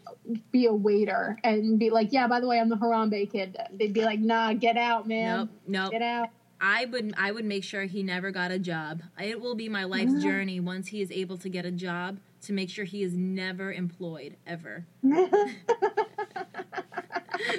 be 0.52 0.66
a 0.66 0.74
waiter 0.74 1.38
and 1.44 1.80
be 1.80 1.90
like, 1.90 2.12
"Yeah, 2.12 2.28
by 2.28 2.40
the 2.40 2.48
way, 2.48 2.60
I'm 2.60 2.70
the 2.70 2.76
Harambe 2.76 3.32
kid." 3.32 3.58
They'd 3.74 3.94
be 3.94 4.04
like, 4.04 4.20
"Nah, 4.20 4.54
get 4.54 4.78
out, 4.78 5.08
man. 5.08 5.38
Nope, 5.38 5.50
nope. 5.68 5.92
Get 5.92 6.02
out." 6.02 6.30
I 6.60 6.86
would 6.86 7.14
I 7.18 7.32
would 7.32 7.46
make 7.46 7.64
sure 7.64 7.86
he 7.86 8.04
never 8.04 8.32
got 8.32 8.52
a 8.52 8.60
job. 8.60 9.04
It 9.22 9.40
will 9.40 9.56
be 9.56 9.70
my 9.70 9.84
life's 9.84 10.22
journey 10.24 10.60
once 10.60 10.88
he 10.88 11.02
is 11.02 11.12
able 11.12 11.38
to 11.38 11.50
get 11.50 11.66
a 11.66 11.72
job 11.72 12.20
to 12.44 12.54
make 12.54 12.70
sure 12.70 12.86
he 12.86 13.04
is 13.04 13.14
never 13.14 13.72
employed 13.72 14.36
ever. 14.46 14.86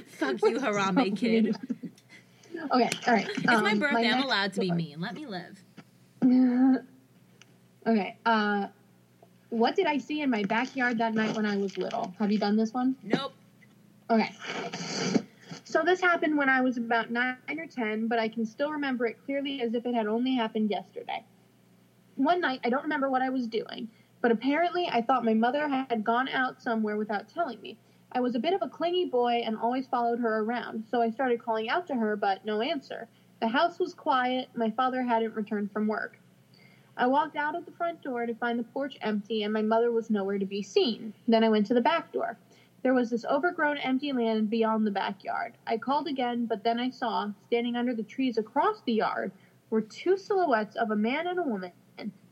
Fuck 0.08 0.42
you, 0.42 0.58
Harambe 0.58 1.16
kid. 1.16 1.56
Okay, 2.72 2.90
all 3.06 3.14
right. 3.14 3.28
It's 3.28 3.46
my 3.46 3.72
um, 3.72 3.78
birthday. 3.78 4.08
I'm 4.08 4.22
allowed 4.22 4.52
to 4.54 4.60
be 4.60 4.72
mean. 4.72 5.00
Let 5.00 5.14
me 5.14 5.26
live. 5.26 5.62
okay. 7.86 8.16
Uh, 8.26 8.66
what 9.50 9.76
did 9.76 9.86
I 9.86 9.98
see 9.98 10.20
in 10.20 10.30
my 10.30 10.42
backyard 10.44 10.98
that 10.98 11.14
night 11.14 11.34
when 11.36 11.46
I 11.46 11.56
was 11.56 11.76
little? 11.78 12.14
Have 12.18 12.30
you 12.30 12.38
done 12.38 12.56
this 12.56 12.72
one? 12.72 12.96
Nope. 13.02 13.32
Okay. 14.10 14.32
So 15.64 15.82
this 15.84 16.00
happened 16.00 16.36
when 16.36 16.48
I 16.48 16.60
was 16.60 16.76
about 16.76 17.10
nine 17.10 17.36
or 17.48 17.66
ten, 17.66 18.08
but 18.08 18.18
I 18.18 18.28
can 18.28 18.46
still 18.46 18.70
remember 18.70 19.06
it 19.06 19.18
clearly 19.24 19.60
as 19.60 19.74
if 19.74 19.84
it 19.84 19.94
had 19.94 20.06
only 20.06 20.34
happened 20.34 20.70
yesterday. 20.70 21.24
One 22.16 22.40
night, 22.40 22.60
I 22.64 22.70
don't 22.70 22.82
remember 22.82 23.10
what 23.10 23.22
I 23.22 23.30
was 23.30 23.46
doing, 23.46 23.88
but 24.20 24.32
apparently 24.32 24.88
I 24.90 25.02
thought 25.02 25.24
my 25.24 25.34
mother 25.34 25.68
had 25.68 26.04
gone 26.04 26.28
out 26.28 26.62
somewhere 26.62 26.96
without 26.96 27.28
telling 27.28 27.60
me. 27.60 27.76
I 28.12 28.20
was 28.20 28.34
a 28.34 28.38
bit 28.38 28.54
of 28.54 28.62
a 28.62 28.68
clingy 28.68 29.04
boy 29.04 29.42
and 29.44 29.56
always 29.56 29.86
followed 29.86 30.18
her 30.20 30.38
around, 30.38 30.84
so 30.90 31.02
I 31.02 31.10
started 31.10 31.42
calling 31.42 31.68
out 31.68 31.86
to 31.88 31.94
her, 31.94 32.16
but 32.16 32.44
no 32.44 32.62
answer. 32.62 33.06
The 33.40 33.48
house 33.48 33.78
was 33.78 33.94
quiet, 33.94 34.48
my 34.54 34.70
father 34.70 35.02
hadn't 35.02 35.36
returned 35.36 35.70
from 35.70 35.86
work. 35.86 36.17
I 36.98 37.06
walked 37.06 37.36
out 37.36 37.54
of 37.54 37.64
the 37.64 37.70
front 37.70 38.02
door 38.02 38.26
to 38.26 38.34
find 38.34 38.58
the 38.58 38.64
porch 38.64 38.98
empty, 39.00 39.44
and 39.44 39.52
my 39.52 39.62
mother 39.62 39.92
was 39.92 40.10
nowhere 40.10 40.38
to 40.38 40.44
be 40.44 40.62
seen. 40.62 41.14
Then 41.28 41.44
I 41.44 41.48
went 41.48 41.66
to 41.68 41.74
the 41.74 41.80
back 41.80 42.10
door. 42.12 42.36
There 42.82 42.92
was 42.92 43.10
this 43.10 43.24
overgrown 43.24 43.78
empty 43.78 44.12
land 44.12 44.50
beyond 44.50 44.84
the 44.84 44.90
backyard. 44.90 45.54
I 45.64 45.78
called 45.78 46.08
again, 46.08 46.46
but 46.46 46.64
then 46.64 46.80
I 46.80 46.90
saw, 46.90 47.30
standing 47.46 47.76
under 47.76 47.94
the 47.94 48.02
trees 48.02 48.36
across 48.36 48.82
the 48.84 48.94
yard, 48.94 49.30
were 49.70 49.80
two 49.80 50.16
silhouettes 50.16 50.74
of 50.74 50.90
a 50.90 50.96
man 50.96 51.28
and 51.28 51.38
a 51.38 51.42
woman 51.42 51.72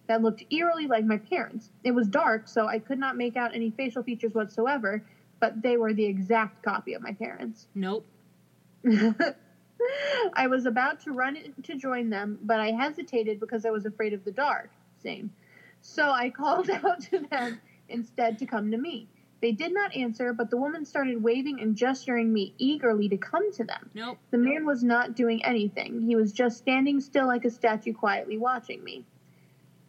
that 0.08 0.22
looked 0.22 0.44
eerily 0.50 0.86
like 0.88 1.04
my 1.04 1.18
parents. 1.18 1.70
It 1.84 1.92
was 1.92 2.08
dark, 2.08 2.48
so 2.48 2.66
I 2.66 2.80
could 2.80 2.98
not 2.98 3.16
make 3.16 3.36
out 3.36 3.54
any 3.54 3.70
facial 3.70 4.02
features 4.02 4.34
whatsoever, 4.34 5.04
but 5.38 5.62
they 5.62 5.76
were 5.76 5.92
the 5.92 6.06
exact 6.06 6.62
copy 6.64 6.94
of 6.94 7.02
my 7.02 7.12
parents. 7.12 7.68
Nope. 7.74 8.06
I 10.34 10.46
was 10.46 10.66
about 10.66 11.00
to 11.00 11.12
run 11.12 11.36
to 11.62 11.74
join 11.76 12.10
them, 12.10 12.38
but 12.42 12.60
I 12.60 12.72
hesitated 12.72 13.40
because 13.40 13.64
I 13.64 13.70
was 13.70 13.86
afraid 13.86 14.12
of 14.12 14.24
the 14.24 14.32
dark. 14.32 14.70
Same. 15.02 15.30
So 15.80 16.10
I 16.10 16.30
called 16.36 16.70
out 16.70 17.00
to 17.10 17.20
them 17.30 17.60
instead 17.88 18.38
to 18.38 18.46
come 18.46 18.70
to 18.70 18.78
me. 18.78 19.08
They 19.42 19.52
did 19.52 19.74
not 19.74 19.94
answer, 19.94 20.32
but 20.32 20.48
the 20.50 20.56
woman 20.56 20.84
started 20.86 21.22
waving 21.22 21.60
and 21.60 21.76
gesturing 21.76 22.32
me 22.32 22.54
eagerly 22.58 23.08
to 23.10 23.18
come 23.18 23.52
to 23.52 23.64
them. 23.64 23.90
Nope. 23.94 24.18
The 24.30 24.38
man 24.38 24.64
was 24.64 24.82
not 24.82 25.14
doing 25.14 25.44
anything. 25.44 26.00
He 26.00 26.16
was 26.16 26.32
just 26.32 26.56
standing 26.56 27.00
still 27.00 27.26
like 27.26 27.44
a 27.44 27.50
statue, 27.50 27.92
quietly 27.92 28.38
watching 28.38 28.82
me. 28.82 29.04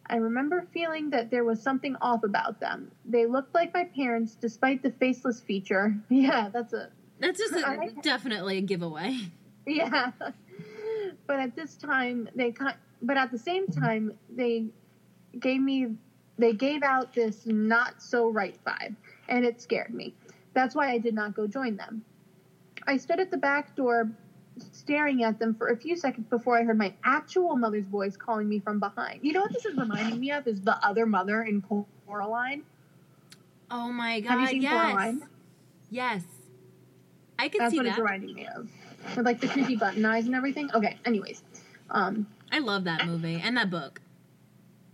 I 0.06 0.16
remember 0.16 0.66
feeling 0.72 1.10
that 1.10 1.30
there 1.30 1.44
was 1.44 1.62
something 1.62 1.96
off 2.00 2.24
about 2.24 2.60
them. 2.60 2.90
They 3.04 3.26
looked 3.26 3.54
like 3.54 3.74
my 3.74 3.84
parents, 3.84 4.34
despite 4.34 4.82
the 4.82 4.90
faceless 4.90 5.40
feature. 5.40 5.94
Yeah, 6.10 6.50
that's 6.50 6.72
a 6.74 6.90
That's 7.18 7.38
just 7.38 7.54
a, 7.54 7.66
I- 7.66 7.88
definitely 8.02 8.58
a 8.58 8.62
giveaway. 8.62 9.18
yeah. 9.76 10.12
But 11.26 11.40
at 11.40 11.54
this 11.54 11.76
time, 11.76 12.28
they 12.34 12.54
but 13.02 13.16
at 13.16 13.30
the 13.30 13.38
same 13.38 13.66
time, 13.66 14.12
they 14.30 14.66
gave 15.38 15.60
me 15.60 15.88
they 16.38 16.52
gave 16.52 16.82
out 16.82 17.12
this 17.12 17.46
not 17.46 18.00
so 18.02 18.30
right 18.30 18.58
vibe, 18.66 18.96
and 19.28 19.44
it 19.44 19.60
scared 19.60 19.92
me. 19.92 20.14
That's 20.54 20.74
why 20.74 20.90
I 20.90 20.98
did 20.98 21.14
not 21.14 21.34
go 21.34 21.46
join 21.46 21.76
them. 21.76 22.02
I 22.86 22.96
stood 22.96 23.20
at 23.20 23.30
the 23.30 23.36
back 23.36 23.76
door 23.76 24.10
staring 24.72 25.22
at 25.22 25.38
them 25.38 25.54
for 25.54 25.68
a 25.68 25.76
few 25.76 25.96
seconds 25.96 26.26
before 26.28 26.58
I 26.58 26.64
heard 26.64 26.78
my 26.78 26.92
actual 27.04 27.56
mother's 27.56 27.86
voice 27.86 28.16
calling 28.16 28.48
me 28.48 28.58
from 28.58 28.80
behind. 28.80 29.20
You 29.22 29.32
know 29.32 29.42
what 29.42 29.52
this 29.52 29.66
is 29.66 29.76
reminding 29.76 30.18
me 30.18 30.32
of 30.32 30.46
is 30.46 30.60
the 30.62 30.84
other 30.84 31.06
mother 31.06 31.42
in 31.42 31.62
Coraline. 32.06 32.62
Oh 33.70 33.92
my 33.92 34.20
god. 34.20 34.30
Have 34.30 34.40
you 34.40 34.46
seen 34.48 34.62
yes. 34.62 34.72
Coraline? 34.72 35.22
Yes. 35.90 36.24
I 37.38 37.48
could 37.48 37.60
That's 37.60 37.70
see 37.70 37.76
what 37.76 37.84
that. 37.84 37.90
it's 37.90 37.98
reminding 37.98 38.34
me 38.34 38.48
of. 38.56 38.68
With 39.16 39.24
like 39.24 39.40
the 39.40 39.48
creepy 39.48 39.76
button 39.76 40.04
eyes 40.04 40.26
and 40.26 40.34
everything. 40.34 40.70
Okay, 40.74 40.96
anyways. 41.04 41.42
Um 41.90 42.26
I 42.50 42.58
love 42.60 42.84
that 42.84 43.06
movie 43.06 43.40
and 43.42 43.56
that 43.56 43.70
book. 43.70 44.00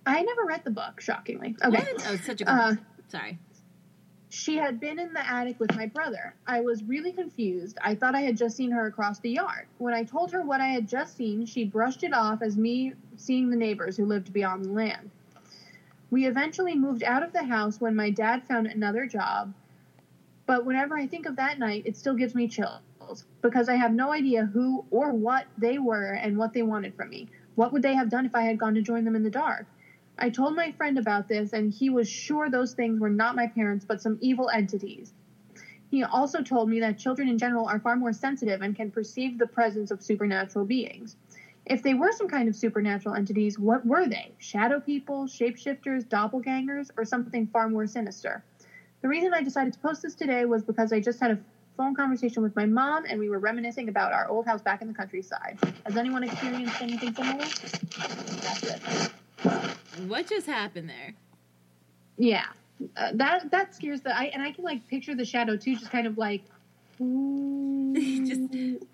I 0.06 0.22
never 0.22 0.44
read 0.44 0.64
the 0.64 0.70
book, 0.70 1.00
shockingly. 1.00 1.56
Okay. 1.64 1.78
What? 1.78 2.06
Oh, 2.06 2.14
it's 2.14 2.26
such 2.26 2.40
a 2.40 2.44
good 2.44 2.50
Uh, 2.50 2.74
Sorry. 3.08 3.38
She 4.28 4.56
had 4.56 4.80
been 4.80 4.98
in 4.98 5.12
the 5.12 5.24
attic 5.24 5.60
with 5.60 5.76
my 5.76 5.86
brother. 5.86 6.34
I 6.46 6.60
was 6.60 6.82
really 6.82 7.12
confused. 7.12 7.78
I 7.80 7.94
thought 7.94 8.16
I 8.16 8.22
had 8.22 8.36
just 8.36 8.56
seen 8.56 8.72
her 8.72 8.86
across 8.86 9.20
the 9.20 9.30
yard. 9.30 9.68
When 9.78 9.94
I 9.94 10.02
told 10.02 10.32
her 10.32 10.42
what 10.42 10.60
I 10.60 10.66
had 10.66 10.88
just 10.88 11.16
seen, 11.16 11.46
she 11.46 11.64
brushed 11.64 12.02
it 12.02 12.12
off 12.12 12.42
as 12.42 12.56
me 12.56 12.94
seeing 13.16 13.48
the 13.48 13.56
neighbors 13.56 13.96
who 13.96 14.04
lived 14.04 14.32
beyond 14.32 14.64
the 14.64 14.72
land. 14.72 15.10
We 16.10 16.26
eventually 16.26 16.74
moved 16.74 17.04
out 17.04 17.22
of 17.22 17.32
the 17.32 17.44
house 17.44 17.80
when 17.80 17.94
my 17.94 18.10
dad 18.10 18.42
found 18.48 18.66
another 18.66 19.06
job, 19.06 19.54
but 20.46 20.66
whenever 20.66 20.96
I 20.98 21.06
think 21.06 21.26
of 21.26 21.36
that 21.36 21.60
night, 21.60 21.84
it 21.86 21.96
still 21.96 22.14
gives 22.14 22.34
me 22.34 22.48
chills 22.48 22.80
because 23.42 23.68
I 23.68 23.74
have 23.74 23.92
no 23.92 24.12
idea 24.12 24.46
who 24.46 24.84
or 24.90 25.12
what 25.12 25.46
they 25.58 25.78
were 25.78 26.12
and 26.12 26.36
what 26.36 26.52
they 26.52 26.62
wanted 26.62 26.94
from 26.94 27.10
me. 27.10 27.28
What 27.54 27.72
would 27.72 27.82
they 27.82 27.94
have 27.94 28.10
done 28.10 28.26
if 28.26 28.34
I 28.34 28.42
had 28.42 28.58
gone 28.58 28.74
to 28.74 28.82
join 28.82 29.04
them 29.04 29.16
in 29.16 29.22
the 29.22 29.30
dark? 29.30 29.66
I 30.18 30.30
told 30.30 30.54
my 30.54 30.70
friend 30.72 30.96
about 30.96 31.28
this, 31.28 31.52
and 31.52 31.72
he 31.72 31.90
was 31.90 32.08
sure 32.08 32.48
those 32.48 32.72
things 32.72 33.00
were 33.00 33.10
not 33.10 33.34
my 33.34 33.48
parents, 33.48 33.84
but 33.84 34.00
some 34.00 34.18
evil 34.20 34.48
entities. 34.48 35.12
He 35.90 36.02
also 36.02 36.42
told 36.42 36.68
me 36.68 36.80
that 36.80 36.98
children 36.98 37.28
in 37.28 37.38
general 37.38 37.66
are 37.66 37.78
far 37.80 37.96
more 37.96 38.12
sensitive 38.12 38.62
and 38.62 38.74
can 38.74 38.90
perceive 38.90 39.38
the 39.38 39.46
presence 39.46 39.90
of 39.90 40.02
supernatural 40.02 40.64
beings. 40.64 41.16
If 41.66 41.82
they 41.82 41.94
were 41.94 42.12
some 42.12 42.28
kind 42.28 42.48
of 42.48 42.56
supernatural 42.56 43.14
entities, 43.14 43.58
what 43.58 43.86
were 43.86 44.06
they? 44.06 44.32
Shadow 44.38 44.80
people, 44.80 45.26
shapeshifters, 45.26 46.04
doppelgangers, 46.04 46.90
or 46.96 47.04
something 47.04 47.46
far 47.46 47.68
more 47.68 47.86
sinister? 47.86 48.42
The 49.02 49.08
reason 49.08 49.34
I 49.34 49.42
decided 49.42 49.72
to 49.72 49.78
post 49.78 50.02
this 50.02 50.14
today 50.14 50.44
was 50.44 50.62
because 50.62 50.92
I 50.92 51.00
just 51.00 51.20
had 51.20 51.30
a 51.30 51.38
phone 51.76 51.94
conversation 51.94 52.42
with 52.42 52.54
my 52.56 52.66
mom 52.66 53.04
and 53.08 53.18
we 53.18 53.28
were 53.28 53.38
reminiscing 53.38 53.88
about 53.88 54.12
our 54.12 54.28
old 54.28 54.46
house 54.46 54.62
back 54.62 54.82
in 54.82 54.88
the 54.88 54.94
countryside. 54.94 55.58
Has 55.84 55.96
anyone 55.96 56.22
experienced 56.24 56.80
anything 56.80 57.14
similar? 57.14 57.44
That's 57.44 58.62
it. 58.62 59.12
What 60.06 60.28
just 60.28 60.46
happened 60.46 60.88
there? 60.88 61.14
Yeah, 62.16 62.46
uh, 62.96 63.10
that 63.14 63.50
that 63.50 63.74
scares 63.74 64.00
the. 64.00 64.16
I 64.16 64.24
and 64.26 64.42
I 64.42 64.52
can 64.52 64.64
like 64.64 64.86
picture 64.88 65.14
the 65.14 65.24
shadow 65.24 65.56
too, 65.56 65.76
just 65.76 65.90
kind 65.90 66.06
of 66.06 66.16
like, 66.16 66.42
Just 66.98 68.40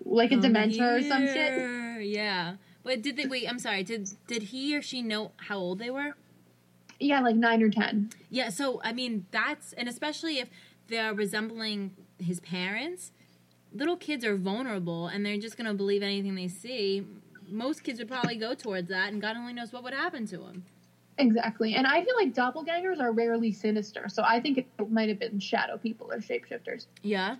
like 0.05 0.31
a 0.31 0.35
dementor 0.37 0.99
or 0.99 1.01
some 1.03 1.27
shit. 1.27 2.05
Yeah. 2.07 2.55
But 2.83 3.03
did 3.03 3.15
they 3.15 3.27
wait, 3.27 3.47
I'm 3.47 3.59
sorry, 3.59 3.83
did 3.83 4.09
did 4.25 4.43
he 4.43 4.75
or 4.75 4.81
she 4.81 5.03
know 5.03 5.31
how 5.37 5.57
old 5.57 5.77
they 5.77 5.91
were? 5.91 6.15
Yeah, 6.99 7.21
like 7.21 7.35
nine 7.35 7.61
or 7.61 7.69
ten. 7.69 8.09
Yeah, 8.29 8.49
so 8.49 8.81
I 8.83 8.91
mean 8.91 9.27
that's 9.29 9.73
and 9.73 9.87
especially 9.87 10.39
if 10.39 10.49
they're 10.87 11.13
resembling 11.13 11.91
his 12.21 12.39
parents, 12.39 13.11
little 13.73 13.97
kids 13.97 14.23
are 14.25 14.35
vulnerable 14.35 15.07
and 15.07 15.25
they're 15.25 15.37
just 15.37 15.57
gonna 15.57 15.73
believe 15.73 16.03
anything 16.03 16.35
they 16.35 16.47
see. 16.47 17.05
most 17.47 17.83
kids 17.83 17.99
would 17.99 18.07
probably 18.07 18.37
go 18.37 18.53
towards 18.53 18.87
that, 18.87 19.11
and 19.11 19.21
God 19.21 19.35
only 19.35 19.51
knows 19.51 19.73
what 19.73 19.83
would 19.83 19.93
happen 19.93 20.25
to 20.27 20.37
them. 20.37 20.63
Exactly. 21.17 21.75
And 21.75 21.85
I 21.85 22.01
feel 22.03 22.15
like 22.15 22.33
doppelgangers 22.33 23.01
are 23.01 23.11
rarely 23.11 23.51
sinister. 23.51 24.07
So 24.07 24.23
I 24.25 24.39
think 24.39 24.57
it 24.57 24.67
might 24.89 25.09
have 25.09 25.19
been 25.19 25.37
shadow 25.39 25.77
people 25.77 26.09
or 26.09 26.19
shapeshifters. 26.19 26.85
Yeah, 27.03 27.35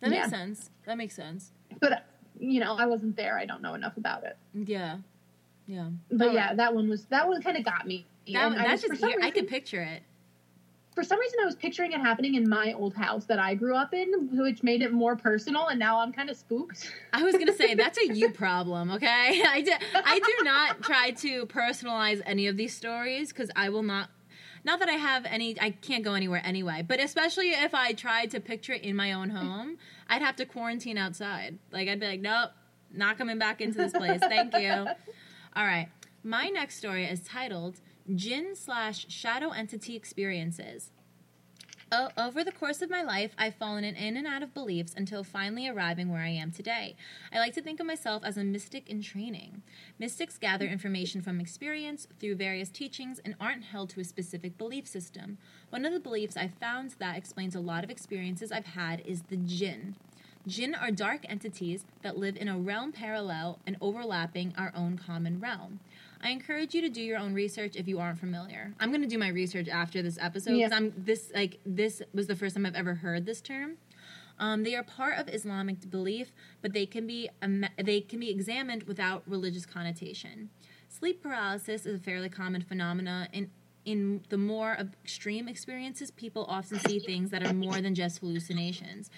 that 0.00 0.10
Yeah. 0.10 0.20
makes 0.20 0.30
sense. 0.30 0.70
That 0.86 0.96
makes 0.96 1.14
sense. 1.14 1.52
But, 1.78 2.06
you 2.40 2.58
know, 2.60 2.74
I 2.76 2.86
wasn't 2.86 3.14
there. 3.16 3.36
I 3.38 3.44
don't 3.44 3.60
know 3.60 3.74
enough 3.74 3.98
about 3.98 4.24
it. 4.24 4.36
Yeah, 4.54 4.96
yeah. 5.66 5.90
But 6.10 6.32
yeah, 6.32 6.54
that 6.54 6.74
one 6.74 6.88
was, 6.88 7.04
that 7.06 7.28
one 7.28 7.42
kind 7.42 7.58
of 7.58 7.64
got 7.64 7.86
me. 7.86 8.06
That, 8.32 8.52
And 8.52 8.60
I 8.62 8.66
that's 8.68 8.82
just 8.82 8.98
some 9.00 9.10
I 9.10 9.16
reason- 9.16 9.32
could 9.32 9.48
picture 9.48 9.82
it. 9.82 10.02
For 10.94 11.02
some 11.02 11.18
reason 11.18 11.38
I 11.42 11.46
was 11.46 11.54
picturing 11.54 11.92
it 11.92 12.00
happening 12.00 12.34
in 12.34 12.48
my 12.48 12.74
old 12.74 12.94
house 12.94 13.24
that 13.26 13.38
I 13.38 13.54
grew 13.54 13.74
up 13.74 13.94
in, 13.94 14.28
which 14.32 14.62
made 14.62 14.82
it 14.82 14.92
more 14.92 15.16
personal, 15.16 15.68
and 15.68 15.78
now 15.78 16.00
I'm 16.00 16.12
kind 16.12 16.28
of 16.28 16.36
spooked. 16.36 16.90
I 17.12 17.22
was 17.22 17.34
gonna 17.34 17.54
say 17.54 17.74
that's 17.74 17.98
a 17.98 18.12
you 18.12 18.30
problem, 18.32 18.90
okay? 18.92 19.42
I 19.48 19.62
do, 19.62 19.72
I 19.94 20.18
do 20.18 20.44
not 20.44 20.82
try 20.82 21.12
to 21.12 21.46
personalize 21.46 22.20
any 22.26 22.46
of 22.46 22.56
these 22.56 22.74
stories 22.74 23.28
because 23.28 23.50
I 23.56 23.70
will 23.70 23.82
not. 23.82 24.10
Not 24.64 24.78
that 24.78 24.88
I 24.88 24.92
have 24.92 25.24
any, 25.24 25.60
I 25.60 25.70
can't 25.70 26.04
go 26.04 26.14
anywhere 26.14 26.40
anyway. 26.44 26.84
But 26.86 27.00
especially 27.00 27.50
if 27.50 27.74
I 27.74 27.94
tried 27.94 28.30
to 28.30 28.38
picture 28.38 28.72
it 28.72 28.82
in 28.82 28.94
my 28.94 29.12
own 29.12 29.30
home, 29.30 29.76
I'd 30.08 30.22
have 30.22 30.36
to 30.36 30.46
quarantine 30.46 30.96
outside. 30.96 31.58
Like 31.72 31.88
I'd 31.88 31.98
be 31.98 32.06
like, 32.06 32.20
nope, 32.20 32.50
not 32.92 33.18
coming 33.18 33.38
back 33.40 33.60
into 33.60 33.78
this 33.78 33.92
place. 33.92 34.20
Thank 34.20 34.56
you. 34.56 34.70
All 35.56 35.66
right, 35.66 35.88
my 36.22 36.46
next 36.48 36.76
story 36.76 37.06
is 37.06 37.20
titled 37.24 37.80
"Jinn 38.14 38.54
slash 38.54 39.06
Shadow 39.08 39.50
Entity 39.50 39.96
Experiences." 39.96 40.90
O- 41.92 42.08
over 42.16 42.42
the 42.42 42.52
course 42.52 42.80
of 42.80 42.88
my 42.88 43.02
life, 43.02 43.34
I've 43.36 43.56
fallen 43.56 43.84
in 43.84 44.16
and 44.16 44.26
out 44.26 44.42
of 44.42 44.54
beliefs 44.54 44.94
until 44.96 45.22
finally 45.22 45.68
arriving 45.68 46.08
where 46.08 46.22
I 46.22 46.30
am 46.30 46.50
today. 46.50 46.96
I 47.30 47.38
like 47.38 47.52
to 47.52 47.60
think 47.60 47.80
of 47.80 47.86
myself 47.86 48.24
as 48.24 48.38
a 48.38 48.44
mystic 48.44 48.88
in 48.88 49.02
training. 49.02 49.62
Mystics 49.98 50.38
gather 50.38 50.64
information 50.64 51.20
from 51.20 51.38
experience 51.38 52.08
through 52.18 52.36
various 52.36 52.70
teachings 52.70 53.20
and 53.22 53.34
aren't 53.38 53.64
held 53.64 53.90
to 53.90 54.00
a 54.00 54.04
specific 54.04 54.56
belief 54.56 54.86
system. 54.86 55.36
One 55.68 55.84
of 55.84 55.92
the 55.92 56.00
beliefs 56.00 56.34
I've 56.34 56.54
found 56.54 56.94
that 56.98 57.18
explains 57.18 57.54
a 57.54 57.60
lot 57.60 57.84
of 57.84 57.90
experiences 57.90 58.50
I've 58.50 58.64
had 58.64 59.02
is 59.04 59.24
the 59.24 59.36
jinn. 59.36 59.96
Jinn 60.46 60.74
are 60.74 60.90
dark 60.90 61.26
entities 61.28 61.84
that 62.00 62.16
live 62.16 62.38
in 62.38 62.48
a 62.48 62.58
realm 62.58 62.92
parallel 62.92 63.58
and 63.66 63.76
overlapping 63.82 64.54
our 64.56 64.72
own 64.74 64.96
common 64.98 65.40
realm. 65.40 65.80
I 66.22 66.30
encourage 66.30 66.74
you 66.74 66.80
to 66.82 66.88
do 66.88 67.02
your 67.02 67.18
own 67.18 67.34
research 67.34 67.74
if 67.76 67.88
you 67.88 67.98
aren't 67.98 68.18
familiar. 68.18 68.72
I'm 68.78 68.90
going 68.90 69.02
to 69.02 69.08
do 69.08 69.18
my 69.18 69.28
research 69.28 69.68
after 69.68 70.02
this 70.02 70.18
episode 70.20 70.52
because 70.56 70.70
Yeah. 70.70 70.76
I'm 70.76 70.92
this 70.96 71.30
like 71.34 71.58
this 71.66 72.00
was 72.14 72.26
the 72.28 72.36
first 72.36 72.54
time 72.54 72.64
I've 72.66 72.74
ever 72.76 72.94
heard 72.94 73.26
this 73.26 73.40
term. 73.40 73.76
Um, 74.38 74.62
they 74.64 74.74
are 74.74 74.82
part 74.82 75.18
of 75.18 75.28
Islamic 75.28 75.88
belief, 75.90 76.32
but 76.62 76.72
they 76.72 76.86
can 76.86 77.06
be 77.06 77.28
am- 77.42 77.66
they 77.82 78.00
can 78.00 78.20
be 78.20 78.30
examined 78.30 78.84
without 78.84 79.22
religious 79.26 79.66
connotation. 79.66 80.50
Sleep 80.88 81.22
paralysis 81.22 81.86
is 81.86 81.96
a 82.00 82.02
fairly 82.02 82.28
common 82.28 82.62
phenomena 82.62 83.28
in 83.32 83.50
in 83.84 84.22
the 84.28 84.38
more 84.38 84.74
extreme 85.04 85.48
experiences, 85.48 86.12
people 86.12 86.44
often 86.48 86.78
see 86.78 87.00
things 87.00 87.30
that 87.30 87.44
are 87.44 87.52
more 87.52 87.80
than 87.80 87.96
just 87.96 88.20
hallucinations. 88.20 89.10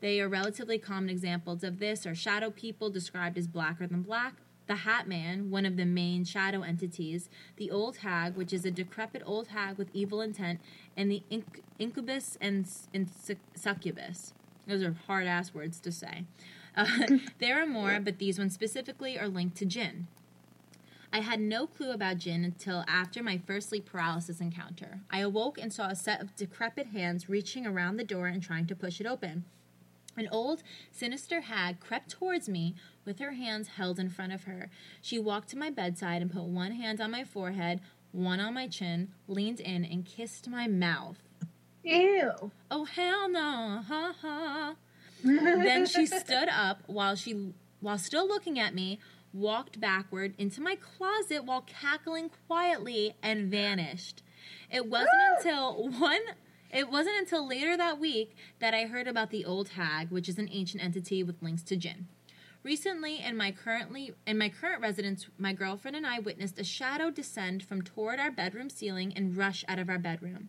They 0.00 0.20
are 0.20 0.28
relatively 0.28 0.78
common 0.78 1.08
examples 1.08 1.64
of 1.64 1.78
this 1.78 2.06
are 2.06 2.14
shadow 2.14 2.50
people 2.50 2.90
described 2.90 3.38
as 3.38 3.46
blacker 3.46 3.86
than 3.86 4.02
black, 4.02 4.34
the 4.70 4.76
Hat 4.76 5.08
Man, 5.08 5.50
one 5.50 5.66
of 5.66 5.76
the 5.76 5.84
main 5.84 6.24
shadow 6.24 6.62
entities, 6.62 7.28
the 7.56 7.72
Old 7.72 7.98
Hag, 7.98 8.36
which 8.36 8.52
is 8.52 8.64
a 8.64 8.70
decrepit 8.70 9.20
old 9.26 9.48
hag 9.48 9.76
with 9.76 9.90
evil 9.92 10.20
intent, 10.20 10.60
and 10.96 11.10
the 11.10 11.24
inc- 11.28 11.58
incubus 11.80 12.38
and, 12.40 12.68
and 12.94 13.08
succubus. 13.56 14.32
Those 14.68 14.84
are 14.84 14.96
hard 15.08 15.26
ass 15.26 15.52
words 15.52 15.80
to 15.80 15.90
say. 15.90 16.22
Uh, 16.76 16.86
there 17.40 17.60
are 17.60 17.66
more, 17.66 17.98
but 17.98 18.18
these 18.18 18.38
ones 18.38 18.54
specifically 18.54 19.18
are 19.18 19.26
linked 19.26 19.56
to 19.56 19.66
jinn. 19.66 20.06
I 21.12 21.22
had 21.22 21.40
no 21.40 21.66
clue 21.66 21.90
about 21.90 22.18
jinn 22.18 22.44
until 22.44 22.84
after 22.86 23.24
my 23.24 23.38
first 23.38 23.70
sleep 23.70 23.86
paralysis 23.86 24.40
encounter. 24.40 25.00
I 25.10 25.18
awoke 25.18 25.58
and 25.60 25.72
saw 25.72 25.88
a 25.88 25.96
set 25.96 26.20
of 26.20 26.36
decrepit 26.36 26.86
hands 26.86 27.28
reaching 27.28 27.66
around 27.66 27.96
the 27.96 28.04
door 28.04 28.28
and 28.28 28.40
trying 28.40 28.68
to 28.68 28.76
push 28.76 29.00
it 29.00 29.06
open. 29.08 29.46
An 30.16 30.28
old, 30.30 30.62
sinister 30.90 31.42
hag 31.42 31.80
crept 31.80 32.10
towards 32.10 32.48
me 32.48 32.74
with 33.04 33.18
her 33.18 33.32
hands 33.32 33.68
held 33.68 33.98
in 33.98 34.08
front 34.08 34.32
of 34.32 34.44
her. 34.44 34.70
She 35.00 35.18
walked 35.18 35.48
to 35.50 35.58
my 35.58 35.70
bedside 35.70 36.22
and 36.22 36.30
put 36.30 36.44
one 36.44 36.72
hand 36.72 37.00
on 37.00 37.10
my 37.10 37.24
forehead, 37.24 37.80
one 38.12 38.40
on 38.40 38.54
my 38.54 38.66
chin, 38.66 39.12
leaned 39.28 39.60
in, 39.60 39.84
and 39.84 40.04
kissed 40.04 40.48
my 40.48 40.66
mouth. 40.66 41.18
Ew. 41.82 42.50
Oh, 42.70 42.84
hell 42.84 43.28
no! 43.30 43.82
Ha 43.86 44.14
ha! 44.20 44.74
then 45.24 45.86
she 45.86 46.06
stood 46.06 46.48
up 46.48 46.82
while 46.86 47.14
she 47.14 47.52
while 47.80 47.98
still 47.98 48.26
looking 48.26 48.58
at 48.58 48.74
me 48.74 48.98
walked 49.32 49.80
backward 49.80 50.34
into 50.38 50.60
my 50.60 50.76
closet 50.76 51.44
while 51.44 51.62
cackling 51.62 52.30
quietly 52.46 53.14
and 53.22 53.50
vanished 53.50 54.22
it 54.70 54.86
wasn't 54.86 55.10
until 55.36 55.88
one 55.88 56.20
it 56.72 56.90
wasn't 56.90 57.16
until 57.16 57.46
later 57.46 57.76
that 57.76 57.98
week 57.98 58.36
that 58.58 58.74
i 58.74 58.84
heard 58.84 59.06
about 59.06 59.30
the 59.30 59.44
old 59.44 59.70
hag 59.70 60.10
which 60.10 60.28
is 60.28 60.38
an 60.38 60.48
ancient 60.50 60.82
entity 60.82 61.22
with 61.22 61.42
links 61.42 61.62
to 61.62 61.76
jinn 61.76 62.06
recently 62.62 63.20
in 63.20 63.36
my 63.36 63.50
currently 63.50 64.12
in 64.26 64.36
my 64.38 64.48
current 64.48 64.80
residence 64.80 65.26
my 65.38 65.52
girlfriend 65.52 65.96
and 65.96 66.06
i 66.06 66.18
witnessed 66.18 66.58
a 66.58 66.64
shadow 66.64 67.10
descend 67.10 67.62
from 67.62 67.82
toward 67.82 68.18
our 68.18 68.30
bedroom 68.30 68.70
ceiling 68.70 69.12
and 69.14 69.36
rush 69.36 69.64
out 69.68 69.78
of 69.78 69.88
our 69.88 69.98
bedroom 69.98 70.48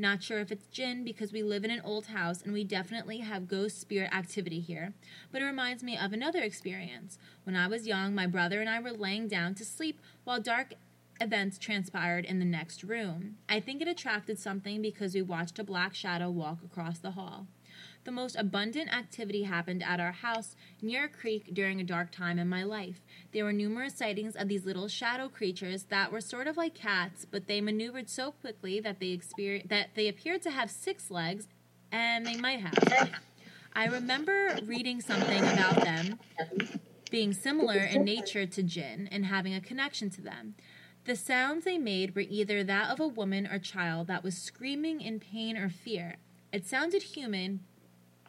not 0.00 0.22
sure 0.22 0.38
if 0.38 0.52
it's 0.52 0.68
jinn 0.68 1.02
because 1.02 1.32
we 1.32 1.42
live 1.42 1.64
in 1.64 1.72
an 1.72 1.82
old 1.84 2.06
house 2.06 2.40
and 2.40 2.52
we 2.52 2.62
definitely 2.62 3.18
have 3.18 3.48
ghost 3.48 3.80
spirit 3.80 4.14
activity 4.14 4.60
here, 4.60 4.92
but 5.32 5.42
it 5.42 5.44
reminds 5.46 5.82
me 5.82 5.98
of 5.98 6.12
another 6.12 6.40
experience. 6.40 7.18
When 7.42 7.56
I 7.56 7.66
was 7.66 7.88
young, 7.88 8.14
my 8.14 8.28
brother 8.28 8.60
and 8.60 8.70
I 8.70 8.78
were 8.78 8.92
laying 8.92 9.26
down 9.26 9.56
to 9.56 9.64
sleep 9.64 10.00
while 10.22 10.40
dark 10.40 10.74
events 11.20 11.58
transpired 11.58 12.24
in 12.24 12.38
the 12.38 12.44
next 12.44 12.82
room. 12.82 13.36
I 13.48 13.60
think 13.60 13.82
it 13.82 13.88
attracted 13.88 14.38
something 14.38 14.82
because 14.82 15.14
we 15.14 15.22
watched 15.22 15.58
a 15.58 15.64
black 15.64 15.94
shadow 15.94 16.30
walk 16.30 16.58
across 16.64 16.98
the 16.98 17.12
hall. 17.12 17.46
The 18.04 18.12
most 18.12 18.36
abundant 18.36 18.92
activity 18.92 19.42
happened 19.42 19.82
at 19.82 20.00
our 20.00 20.12
house 20.12 20.56
near 20.80 21.04
a 21.04 21.08
creek 21.08 21.52
during 21.52 21.80
a 21.80 21.84
dark 21.84 22.10
time 22.10 22.38
in 22.38 22.48
my 22.48 22.64
life. 22.64 23.02
There 23.32 23.44
were 23.44 23.52
numerous 23.52 23.94
sightings 23.94 24.34
of 24.34 24.48
these 24.48 24.64
little 24.64 24.88
shadow 24.88 25.28
creatures 25.28 25.84
that 25.84 26.10
were 26.10 26.20
sort 26.20 26.46
of 26.46 26.56
like 26.56 26.74
cats, 26.74 27.26
but 27.30 27.46
they 27.46 27.60
maneuvered 27.60 28.08
so 28.08 28.32
quickly 28.32 28.80
that 28.80 29.00
they 29.00 29.16
exper- 29.16 29.68
that 29.68 29.90
they 29.94 30.08
appeared 30.08 30.42
to 30.42 30.50
have 30.50 30.70
six 30.70 31.10
legs, 31.10 31.48
and 31.92 32.24
they 32.24 32.36
might 32.36 32.60
have. 32.60 33.10
I 33.74 33.86
remember 33.86 34.58
reading 34.64 35.00
something 35.00 35.44
about 35.44 35.84
them 35.84 36.18
being 37.10 37.32
similar 37.32 37.78
in 37.78 38.04
nature 38.04 38.46
to 38.46 38.62
jinn 38.62 39.08
and 39.10 39.26
having 39.26 39.54
a 39.54 39.60
connection 39.60 40.10
to 40.10 40.20
them. 40.20 40.54
The 41.08 41.16
sounds 41.16 41.64
they 41.64 41.78
made 41.78 42.14
were 42.14 42.26
either 42.28 42.62
that 42.62 42.90
of 42.90 43.00
a 43.00 43.08
woman 43.08 43.46
or 43.46 43.58
child 43.58 44.08
that 44.08 44.22
was 44.22 44.36
screaming 44.36 45.00
in 45.00 45.18
pain 45.20 45.56
or 45.56 45.70
fear. 45.70 46.16
It 46.52 46.66
sounded 46.66 47.02
human, 47.02 47.60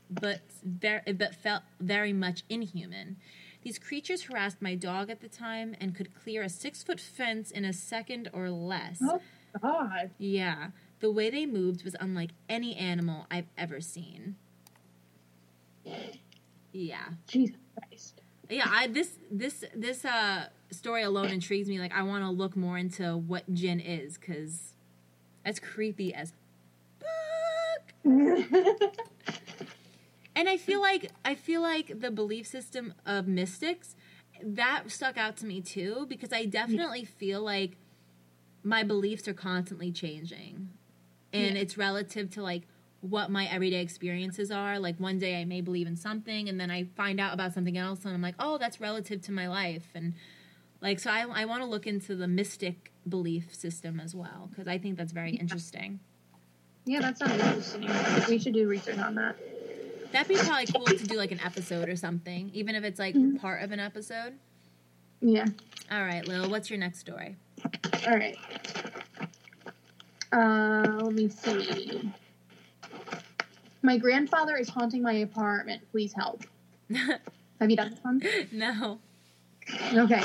but 0.10 0.39
but 0.63 1.36
felt 1.36 1.63
very 1.82 2.13
much 2.13 2.44
inhuman. 2.48 3.18
These 3.63 3.80
creatures 3.80 4.24
harassed 4.24 4.62
my 4.62 4.76
dog 4.76 5.10
at 5.10 5.20
the 5.20 5.28
time 5.28 5.76
and 5.82 5.94
could 5.94 6.15
clear 6.15 6.42
a 6.42 6.48
six 6.48 6.82
foot 6.82 7.02
fence 7.02 7.52
in 7.52 7.65
a 7.65 7.74
second 7.74 8.30
or 8.32 8.50
less. 8.50 9.02
Oh 9.04 9.20
God. 9.62 10.12
Yeah, 10.18 10.68
the 11.02 11.12
way 11.12 11.30
they 11.30 11.46
moved 11.46 11.84
was 11.84 11.98
unlike 12.00 12.30
any 12.48 12.78
animal 12.78 13.28
I've 13.30 13.50
ever 13.58 13.82
seen. 13.82 14.38
Yeah. 16.72 17.10
Jesus 17.28 17.58
Christ. 17.78 18.22
Yeah, 18.50 18.68
I 18.70 18.88
this 18.88 19.18
this 19.30 19.65
this 19.76 20.06
uh 20.06 20.46
story 20.72 21.04
alone 21.04 21.28
intrigues 21.30 21.68
me. 21.68 21.80
Like 21.80 21.94
I 21.94 22.04
want 22.04 22.24
to 22.24 22.30
look 22.30 22.56
more 22.56 22.78
into 22.78 23.18
what 23.18 23.52
jinn 23.54 23.80
is 23.80 24.18
cuz 24.18 24.74
that's 25.44 25.60
creepy 25.60 26.14
as 26.14 26.34
fuck. 27.00 27.94
And 30.36 30.48
I 30.48 30.56
feel 30.56 30.80
like 30.80 31.12
I 31.26 31.36
feel 31.36 31.62
like 31.62 32.00
the 32.00 32.12
belief 32.12 32.48
system 32.48 32.94
of 33.06 33.28
mystics 33.28 33.96
that 34.42 34.84
stuck 34.90 35.18
out 35.18 35.36
to 35.38 35.46
me 35.46 35.60
too 35.60 36.06
because 36.08 36.32
I 36.32 36.46
definitely 36.46 37.04
feel 37.04 37.42
like 37.42 37.76
my 38.64 38.84
beliefs 38.84 39.28
are 39.28 39.34
constantly 39.34 39.92
changing. 39.92 40.70
And 41.34 41.56
Yeah. 41.56 41.62
it's 41.62 41.78
relative 41.78 42.30
to 42.32 42.42
like 42.42 42.64
what 43.02 43.30
my 43.30 43.48
everyday 43.48 43.82
experiences 43.82 44.50
are. 44.50 44.80
Like 44.80 44.98
one 44.98 45.20
day 45.20 45.42
I 45.42 45.46
may 45.46 45.60
believe 45.60 45.88
in 45.88 45.98
something 45.98 46.48
and 46.48 46.58
then 46.58 46.72
I 46.72 46.86
find 46.86 47.20
out 47.20 47.34
about 47.34 47.54
something 47.54 47.78
else 47.78 48.06
and 48.06 48.14
I'm 48.14 48.22
like, 48.22 48.36
"Oh, 48.40 48.58
that's 48.58 48.80
relative 48.80 49.22
to 49.24 49.34
my 49.34 49.48
life." 49.50 49.90
And 49.94 50.14
like 50.82 51.00
so 51.00 51.10
I 51.12 51.26
I 51.34 51.46
want 51.46 51.62
to 51.63 51.68
look 51.70 51.88
into 51.88 52.15
the 52.15 52.28
mystic 52.28 52.92
belief 53.08 53.54
system 53.54 54.00
as 54.00 54.13
well 54.15 54.48
because 54.50 54.68
I 54.68 54.78
think 54.78 54.98
that's 54.98 55.12
very 55.12 55.32
interesting. 55.36 56.00
yeah, 56.86 57.02
that 57.02 57.18
sounds 57.18 57.34
interesting. 57.76 57.89
We 58.30 58.39
should 58.39 58.54
do 58.54 58.68
research 58.68 58.98
on 59.00 59.15
that. 59.15 59.36
That'd 60.12 60.28
be 60.28 60.36
probably 60.44 60.65
cool 60.68 60.86
to 60.86 61.06
do 61.06 61.18
like 61.18 61.32
an 61.32 61.39
episode 61.46 61.88
or 61.89 61.96
something, 61.96 62.50
even 62.54 62.76
if 62.76 62.84
it's 62.84 62.98
like 63.00 63.13
Mhm. 63.15 63.39
part 63.39 63.62
of 63.63 63.72
an 63.72 63.80
episode. 63.80 64.34
Yeah. 65.22 65.46
All 65.92 66.04
right, 66.04 66.28
Lil, 66.28 66.50
what's 66.50 66.70
your 66.70 66.80
next 66.80 67.00
story? 67.00 67.36
All 68.08 68.15
right. 68.15 68.38
Uh, 70.32 71.00
let 71.04 71.13
me 71.13 71.30
see. 71.30 72.12
My 73.82 73.98
grandfather 73.98 74.56
is 74.58 74.70
haunting 74.70 75.02
my 75.02 75.13
apartment. 75.13 75.82
Please 75.92 76.13
help. 76.13 76.44
Have 77.60 77.70
you 77.70 77.76
done 77.76 77.92
this 77.92 78.00
one? 78.04 78.22
no. 78.52 79.00
Okay. 79.94 80.22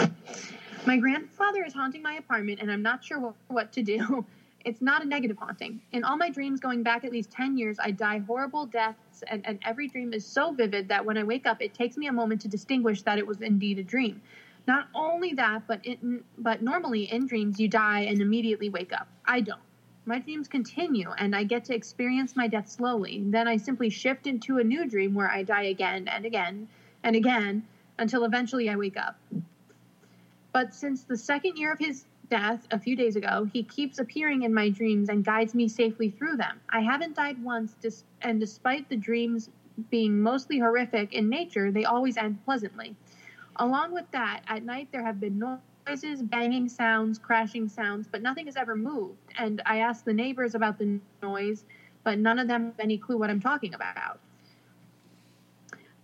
My 0.87 0.99
grandfather 0.99 1.65
is 1.65 1.73
haunting 1.73 2.03
my 2.03 2.15
apartment, 2.15 2.61
and 2.61 2.71
I'm 2.71 2.83
not 2.83 3.03
sure 3.03 3.35
what, 3.49 3.73
to 3.73 3.83
do. 3.83 4.25
It's 4.67 4.81
not 4.81 5.03
a 5.03 5.07
negative 5.07 5.37
haunting. 5.37 5.83
In 5.93 6.05
all 6.05 6.17
my 6.17 6.31
dreams 6.31 6.59
going 6.59 6.83
back 6.83 7.05
at 7.05 7.13
least 7.13 7.31
10 7.33 7.59
years, 7.59 7.77
I 7.79 7.91
die 7.91 8.21
horrible 8.27 8.65
deaths, 8.65 9.23
and, 9.27 9.47
and 9.47 9.59
every 9.63 9.89
dream 9.89 10.15
is 10.15 10.25
so 10.25 10.53
vivid 10.53 10.89
that 10.89 11.05
when 11.05 11.19
I 11.19 11.23
wake 11.23 11.45
up, 11.45 11.61
it 11.61 11.75
takes 11.75 11.99
me 11.99 12.07
a 12.07 12.13
moment 12.13 12.41
to 12.41 12.49
distinguish 12.49 13.03
that 13.03 13.19
it 13.19 13.27
was 13.27 13.43
indeed 13.43 13.79
a 13.79 13.83
dream. 13.83 14.23
Not 14.67 14.89
only 14.95 15.35
that, 15.35 15.67
but 15.67 15.85
in, 15.85 16.25
but 16.39 16.63
normally 16.63 17.13
in 17.13 17.27
dreams 17.27 17.61
you 17.61 17.69
die 17.69 18.01
and 18.09 18.23
immediately 18.23 18.71
wake 18.71 18.95
up. 18.95 19.07
I 19.27 19.43
don't. 19.43 19.61
My 20.07 20.19
dreams 20.19 20.49
continue, 20.49 21.11
and 21.11 21.37
I 21.37 21.45
get 21.45 21.67
to 21.67 21.75
experience 21.75 22.35
my 22.35 22.49
death 22.49 22.71
slowly. 22.71 23.23
Then 23.27 23.47
I 23.47 23.59
simply 23.59 23.91
shift 23.91 24.27
into 24.27 24.57
a 24.57 24.65
new 24.65 24.89
dream 24.89 25.13
where 25.13 25.31
I 25.31 25.43
die 25.43 25.65
again 25.65 26.09
and 26.09 26.25
again 26.25 26.69
and 27.03 27.17
again 27.17 27.67
until 27.99 28.25
eventually 28.25 28.69
I 28.69 28.77
wake 28.77 28.97
up. 28.97 29.19
But 30.53 30.75
since 30.75 31.03
the 31.03 31.17
second 31.17 31.57
year 31.57 31.73
of 31.73 31.79
his 31.79 32.07
death 32.31 32.67
a 32.71 32.79
few 32.79 32.97
days 32.97 33.17
ago, 33.17 33.49
he 33.53 33.63
keeps 33.63 33.99
appearing 33.99 34.43
in 34.43 34.55
my 34.55 34.69
dreams 34.71 35.09
and 35.09 35.25
guides 35.25 35.55
me 35.55 35.69
safely 35.69 36.11
through 36.11 36.37
them. 36.37 36.61
I 36.71 36.81
haven't 36.81 37.17
died 37.17 37.43
once, 37.43 37.75
dis- 37.81 38.05
and 38.23 38.41
despite 38.41 38.89
the 38.89 38.97
dreams 38.97 39.51
being 39.91 40.21
mostly 40.21 40.59
horrific 40.59 41.13
in 41.13 41.29
nature, 41.29 41.71
they 41.71 41.85
always 41.85 42.17
end 42.17 42.43
pleasantly. 42.45 42.95
Along 43.57 43.93
with 43.93 44.11
that, 44.13 44.43
at 44.49 44.65
night 44.65 44.89
there 44.93 45.05
have 45.05 45.21
been 45.21 45.39
noises, 45.87 46.23
banging 46.23 46.69
sounds, 46.69 47.19
crashing 47.19 47.69
sounds, 47.69 48.07
but 48.11 48.23
nothing 48.23 48.47
has 48.47 48.57
ever 48.57 48.77
moved. 48.77 49.19
And 49.39 49.63
I 49.67 49.79
asked 49.79 50.05
the 50.05 50.15
neighbors 50.15 50.55
about 50.55 50.79
the 50.79 51.01
noise, 51.23 51.65
but 52.05 52.19
none 52.19 52.39
of 52.39 52.49
them 52.49 52.67
have 52.67 52.81
any 52.81 52.99
clue 52.99 53.19
what 53.19 53.31
I'm 53.31 53.41
talking 53.41 53.75
about. 53.75 54.21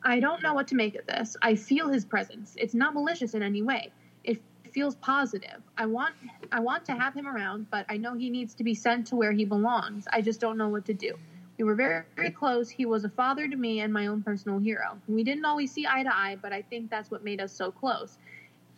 I 0.02 0.20
don't 0.20 0.42
know 0.42 0.54
what 0.54 0.68
to 0.68 0.74
make 0.74 0.94
of 0.94 1.06
this. 1.06 1.36
I 1.42 1.54
feel 1.54 1.88
his 1.88 2.04
presence. 2.04 2.54
It's 2.56 2.74
not 2.74 2.94
malicious 2.94 3.34
in 3.34 3.42
any 3.42 3.62
way. 3.62 3.92
It 4.24 4.40
feels 4.72 4.94
positive. 4.96 5.62
I 5.76 5.86
want 5.86 6.14
I 6.52 6.60
want 6.60 6.84
to 6.86 6.92
have 6.92 7.14
him 7.14 7.26
around, 7.26 7.70
but 7.70 7.84
I 7.88 7.96
know 7.96 8.14
he 8.14 8.30
needs 8.30 8.54
to 8.54 8.64
be 8.64 8.74
sent 8.74 9.06
to 9.08 9.16
where 9.16 9.32
he 9.32 9.44
belongs. 9.44 10.06
I 10.12 10.22
just 10.22 10.40
don't 10.40 10.56
know 10.56 10.68
what 10.68 10.84
to 10.86 10.94
do. 10.94 11.18
We 11.58 11.64
were 11.64 11.74
very, 11.74 12.04
very 12.16 12.30
close. 12.30 12.70
He 12.70 12.86
was 12.86 13.04
a 13.04 13.10
father 13.10 13.46
to 13.46 13.56
me 13.56 13.80
and 13.80 13.92
my 13.92 14.06
own 14.06 14.22
personal 14.22 14.58
hero. 14.58 14.98
We 15.06 15.22
didn't 15.22 15.44
always 15.44 15.70
see 15.70 15.86
eye 15.86 16.02
to 16.04 16.14
eye, 16.16 16.38
but 16.40 16.54
I 16.54 16.62
think 16.62 16.88
that's 16.88 17.10
what 17.10 17.22
made 17.22 17.38
us 17.38 17.52
so 17.52 17.70
close. 17.70 18.16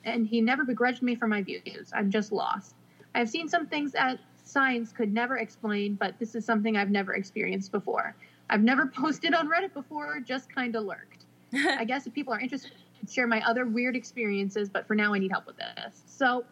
And 0.04 0.26
he 0.26 0.40
never 0.40 0.64
begrudged 0.64 1.00
me 1.00 1.14
for 1.14 1.28
my 1.28 1.42
views. 1.42 1.92
I'm 1.94 2.11
just 2.11 2.32
lost. 2.32 2.74
I've 3.14 3.30
seen 3.30 3.48
some 3.48 3.68
things 3.68 3.92
that 3.92 4.18
science 4.42 4.90
could 4.90 5.12
never 5.12 5.37
explain, 5.37 5.94
but 5.94 6.18
this 6.18 6.35
is 6.35 6.44
something 6.44 6.76
I've 6.76 6.90
never 6.90 7.14
experienced 7.14 7.70
before. 7.70 8.16
I've 8.52 8.62
never 8.62 8.84
posted 8.86 9.32
on 9.32 9.48
Reddit 9.48 9.72
before, 9.72 10.20
just 10.20 10.54
kind 10.54 10.76
of 10.76 10.84
lurked. 10.84 11.24
I 11.54 11.86
guess 11.86 12.06
if 12.06 12.12
people 12.12 12.34
are 12.34 12.38
interested, 12.38 12.72
share 13.10 13.26
my 13.26 13.40
other 13.48 13.64
weird 13.64 13.96
experiences, 13.96 14.68
but 14.68 14.86
for 14.86 14.94
now 14.94 15.14
I 15.14 15.18
need 15.18 15.30
help 15.30 15.46
with 15.46 15.56
this. 15.56 16.02
So 16.06 16.44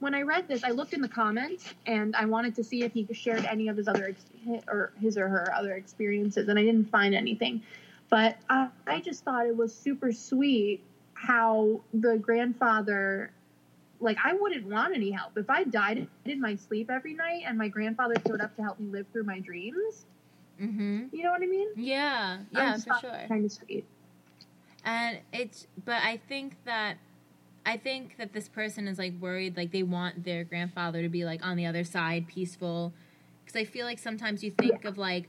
when 0.00 0.14
I 0.14 0.20
read 0.20 0.48
this, 0.48 0.64
I 0.64 0.70
looked 0.72 0.92
in 0.92 1.00
the 1.00 1.08
comments 1.08 1.72
and 1.86 2.14
I 2.14 2.26
wanted 2.26 2.54
to 2.56 2.64
see 2.64 2.82
if 2.82 2.92
he 2.92 3.08
shared 3.10 3.46
any 3.46 3.68
of 3.68 3.76
his 3.78 3.88
other 3.88 4.08
ex- 4.08 4.62
or 4.68 4.92
his 5.00 5.16
or 5.16 5.28
her 5.28 5.50
other 5.54 5.76
experiences, 5.76 6.46
and 6.48 6.58
I 6.58 6.62
didn't 6.62 6.90
find 6.90 7.14
anything. 7.14 7.62
But 8.10 8.36
I, 8.50 8.68
I 8.86 9.00
just 9.00 9.24
thought 9.24 9.46
it 9.46 9.56
was 9.56 9.74
super 9.74 10.12
sweet 10.12 10.82
how 11.14 11.80
the 11.94 12.18
grandfather, 12.18 13.32
like, 13.98 14.18
I 14.22 14.34
wouldn't 14.34 14.66
want 14.66 14.94
any 14.94 15.10
help 15.10 15.38
if 15.38 15.48
I 15.48 15.64
died 15.64 16.06
in 16.26 16.38
my 16.38 16.54
sleep 16.56 16.90
every 16.90 17.14
night 17.14 17.44
and 17.46 17.56
my 17.56 17.68
grandfather 17.68 18.14
showed 18.28 18.42
up 18.42 18.54
to 18.56 18.62
help 18.62 18.78
me 18.78 18.88
live 18.90 19.06
through 19.10 19.24
my 19.24 19.40
dreams. 19.40 20.04
Mm-hmm. 20.60 21.06
You 21.12 21.22
know 21.22 21.30
what 21.30 21.42
I 21.42 21.46
mean? 21.46 21.68
Yeah, 21.76 22.38
yeah, 22.50 22.76
for 22.78 22.98
sure. 23.00 23.20
Kind 23.28 23.44
of 23.44 23.52
sweet. 23.52 23.84
And 24.84 25.18
it's, 25.32 25.66
but 25.84 26.02
I 26.02 26.18
think 26.28 26.56
that, 26.64 26.96
I 27.66 27.76
think 27.76 28.16
that 28.18 28.32
this 28.32 28.48
person 28.48 28.86
is 28.86 28.98
like 28.98 29.14
worried, 29.20 29.56
like 29.56 29.72
they 29.72 29.82
want 29.82 30.24
their 30.24 30.44
grandfather 30.44 31.02
to 31.02 31.08
be 31.08 31.24
like 31.24 31.44
on 31.44 31.56
the 31.56 31.66
other 31.66 31.84
side, 31.84 32.28
peaceful. 32.28 32.92
Because 33.44 33.60
I 33.60 33.64
feel 33.64 33.84
like 33.84 33.98
sometimes 33.98 34.44
you 34.44 34.50
think 34.52 34.84
of 34.84 34.96
like, 34.96 35.28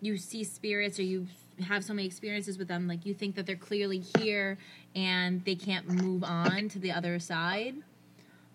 you 0.00 0.18
see 0.18 0.44
spirits 0.44 0.98
or 0.98 1.04
you 1.04 1.26
have 1.66 1.84
so 1.84 1.94
many 1.94 2.06
experiences 2.06 2.58
with 2.58 2.68
them, 2.68 2.88
like 2.88 3.06
you 3.06 3.14
think 3.14 3.34
that 3.36 3.46
they're 3.46 3.56
clearly 3.56 4.02
here 4.18 4.58
and 4.94 5.44
they 5.44 5.54
can't 5.54 5.88
move 5.88 6.24
on 6.24 6.68
to 6.68 6.78
the 6.78 6.92
other 6.92 7.18
side. 7.18 7.76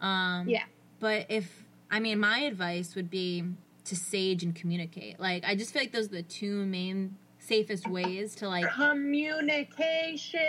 Um, 0.01 0.47
Yeah. 0.47 0.63
But 0.99 1.25
if, 1.29 1.63
I 1.89 1.99
mean, 1.99 2.19
my 2.19 2.39
advice 2.39 2.95
would 2.95 3.09
be 3.09 3.43
to 3.87 3.95
sage 3.95 4.43
and 4.43 4.55
communicate. 4.55 5.19
Like, 5.19 5.43
I 5.45 5.55
just 5.55 5.73
feel 5.73 5.81
like 5.81 5.91
those 5.91 6.05
are 6.05 6.09
the 6.09 6.23
two 6.23 6.65
main 6.65 7.15
safest 7.39 7.87
ways 7.87 8.35
to 8.35 8.47
like 8.47 8.69
Communication. 8.71 10.41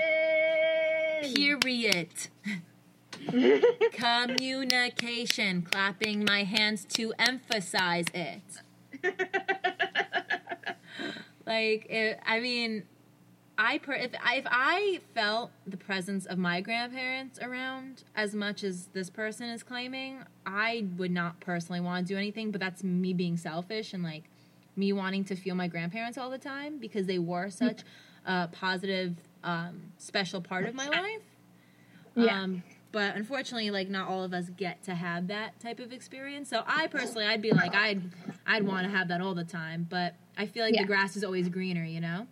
period 1.35 2.09
communication 3.93 5.63
clapping 5.63 6.25
my 6.25 6.43
hands 6.43 6.85
to 6.85 7.13
emphasize 7.19 8.07
it 8.13 8.43
like 11.47 11.87
it, 11.89 12.19
i 12.27 12.41
mean 12.41 12.83
i 13.59 13.79
per- 13.79 13.93
if, 13.95 14.13
I- 14.25 14.37
if 14.37 14.47
i 14.51 15.01
felt 15.15 15.51
the 15.67 15.77
presence 15.77 16.25
of 16.27 16.39
my 16.39 16.61
grandparents 16.61 17.39
around 17.41 18.05
as 18.15 18.35
much 18.35 18.63
as 18.65 18.87
this 18.93 19.11
person 19.11 19.49
is 19.51 19.63
claiming 19.63 20.21
i 20.47 20.87
would 20.97 21.11
not 21.11 21.41
personally 21.41 21.81
want 21.81 22.07
to 22.07 22.15
do 22.15 22.17
anything 22.19 22.51
but 22.51 22.61
that's 22.61 22.83
me 22.85 23.13
being 23.13 23.37
selfish 23.37 23.93
and 23.93 24.03
like 24.03 24.25
me 24.77 24.93
wanting 24.93 25.25
to 25.25 25.35
feel 25.35 25.55
my 25.57 25.67
grandparents 25.67 26.17
all 26.17 26.31
the 26.31 26.39
time 26.39 26.79
because 26.79 27.07
they 27.07 27.19
were 27.19 27.51
such 27.51 27.81
a 28.27 28.47
positive 28.53 29.17
um, 29.43 29.81
special 29.99 30.41
part 30.41 30.67
of 30.67 30.75
my 30.75 30.87
life 30.89 31.23
Yeah. 32.15 32.43
um, 32.43 32.63
but 32.91 33.17
unfortunately, 33.17 33.71
like 33.71 33.89
not 33.91 34.09
all 34.09 34.25
of 34.25 34.33
us 34.33 34.49
get 34.57 34.83
to 34.85 34.95
have 34.95 35.27
that 35.29 35.61
type 35.61 35.79
of 35.79 35.93
experience. 35.93 36.49
So 36.49 36.63
I 36.67 36.87
personally, 36.87 37.27
I'd 37.27 37.43
be 37.43 37.51
like, 37.53 37.75
I'd, 37.75 38.01
I'd 38.47 38.65
want 38.67 38.85
to 38.85 38.91
have 38.91 39.09
that 39.09 39.21
all 39.21 39.35
the 39.35 39.45
time. 39.45 39.87
But 39.91 40.15
I 40.39 40.47
feel 40.47 40.65
like 40.65 40.75
Yeah. 40.75 40.83
the 40.83 40.87
grass 40.87 41.15
is 41.15 41.23
always 41.23 41.51
greener, 41.51 41.85
you 41.85 42.01
know. 42.01 42.27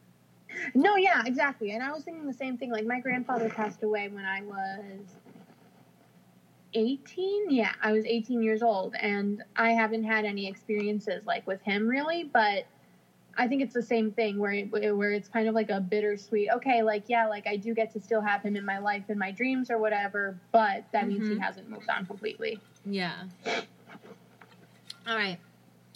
No, 0.75 0.97
yeah, 0.97 1.23
exactly. 1.27 1.73
And 1.73 1.83
I 1.83 1.93
was 1.93 2.05
thinking 2.05 2.27
the 2.27 2.33
same 2.33 2.57
thing. 2.57 2.71
Like 2.71 2.87
my 2.87 3.01
grandfather 3.01 3.49
passed 3.49 3.83
away 3.83 4.09
when 4.09 4.25
I 4.25 4.43
was 4.43 5.17
18. 6.75 7.51
Yeah, 7.51 7.73
I 7.83 7.93
was 7.93 8.05
18 8.05 8.43
years 8.43 8.63
old 8.63 8.95
and 9.01 9.43
I 9.57 9.71
haven't 9.73 10.05
had 10.05 10.25
any 10.25 10.47
experiences 10.47 11.25
like 11.27 11.47
with 11.47 11.63
him 11.63 11.87
really, 11.89 12.25
but 12.25 12.67
I 13.39 13.47
think 13.49 13.61
it's 13.63 13.75
the 13.75 13.83
same 13.83 14.11
thing 14.13 14.39
where 14.39 14.53
it, 14.53 14.65
where 14.97 15.13
it's 15.13 15.29
kind 15.29 15.47
of 15.49 15.55
like 15.55 15.69
a 15.71 15.81
bittersweet. 15.81 16.49
Okay, 16.55 16.83
like 16.83 17.05
yeah, 17.09 17.27
like 17.27 17.47
I 17.47 17.57
do 17.57 17.75
get 17.75 17.93
to 17.93 18.01
still 18.01 18.21
have 18.23 18.43
him 18.43 18.57
in 18.57 18.65
my 18.65 18.79
life 18.79 19.05
in 19.11 19.19
my 19.19 19.31
dreams 19.31 19.71
or 19.71 19.79
whatever, 19.79 20.39
but 20.53 20.85
that 20.93 21.07
means 21.07 21.29
he 21.29 21.35
Mhm. 21.35 21.41
hasn't 21.41 21.69
moved 21.69 21.89
on 21.91 22.07
completely. 22.07 22.59
Yeah. 22.85 23.25
All 25.07 25.17
right. 25.17 25.39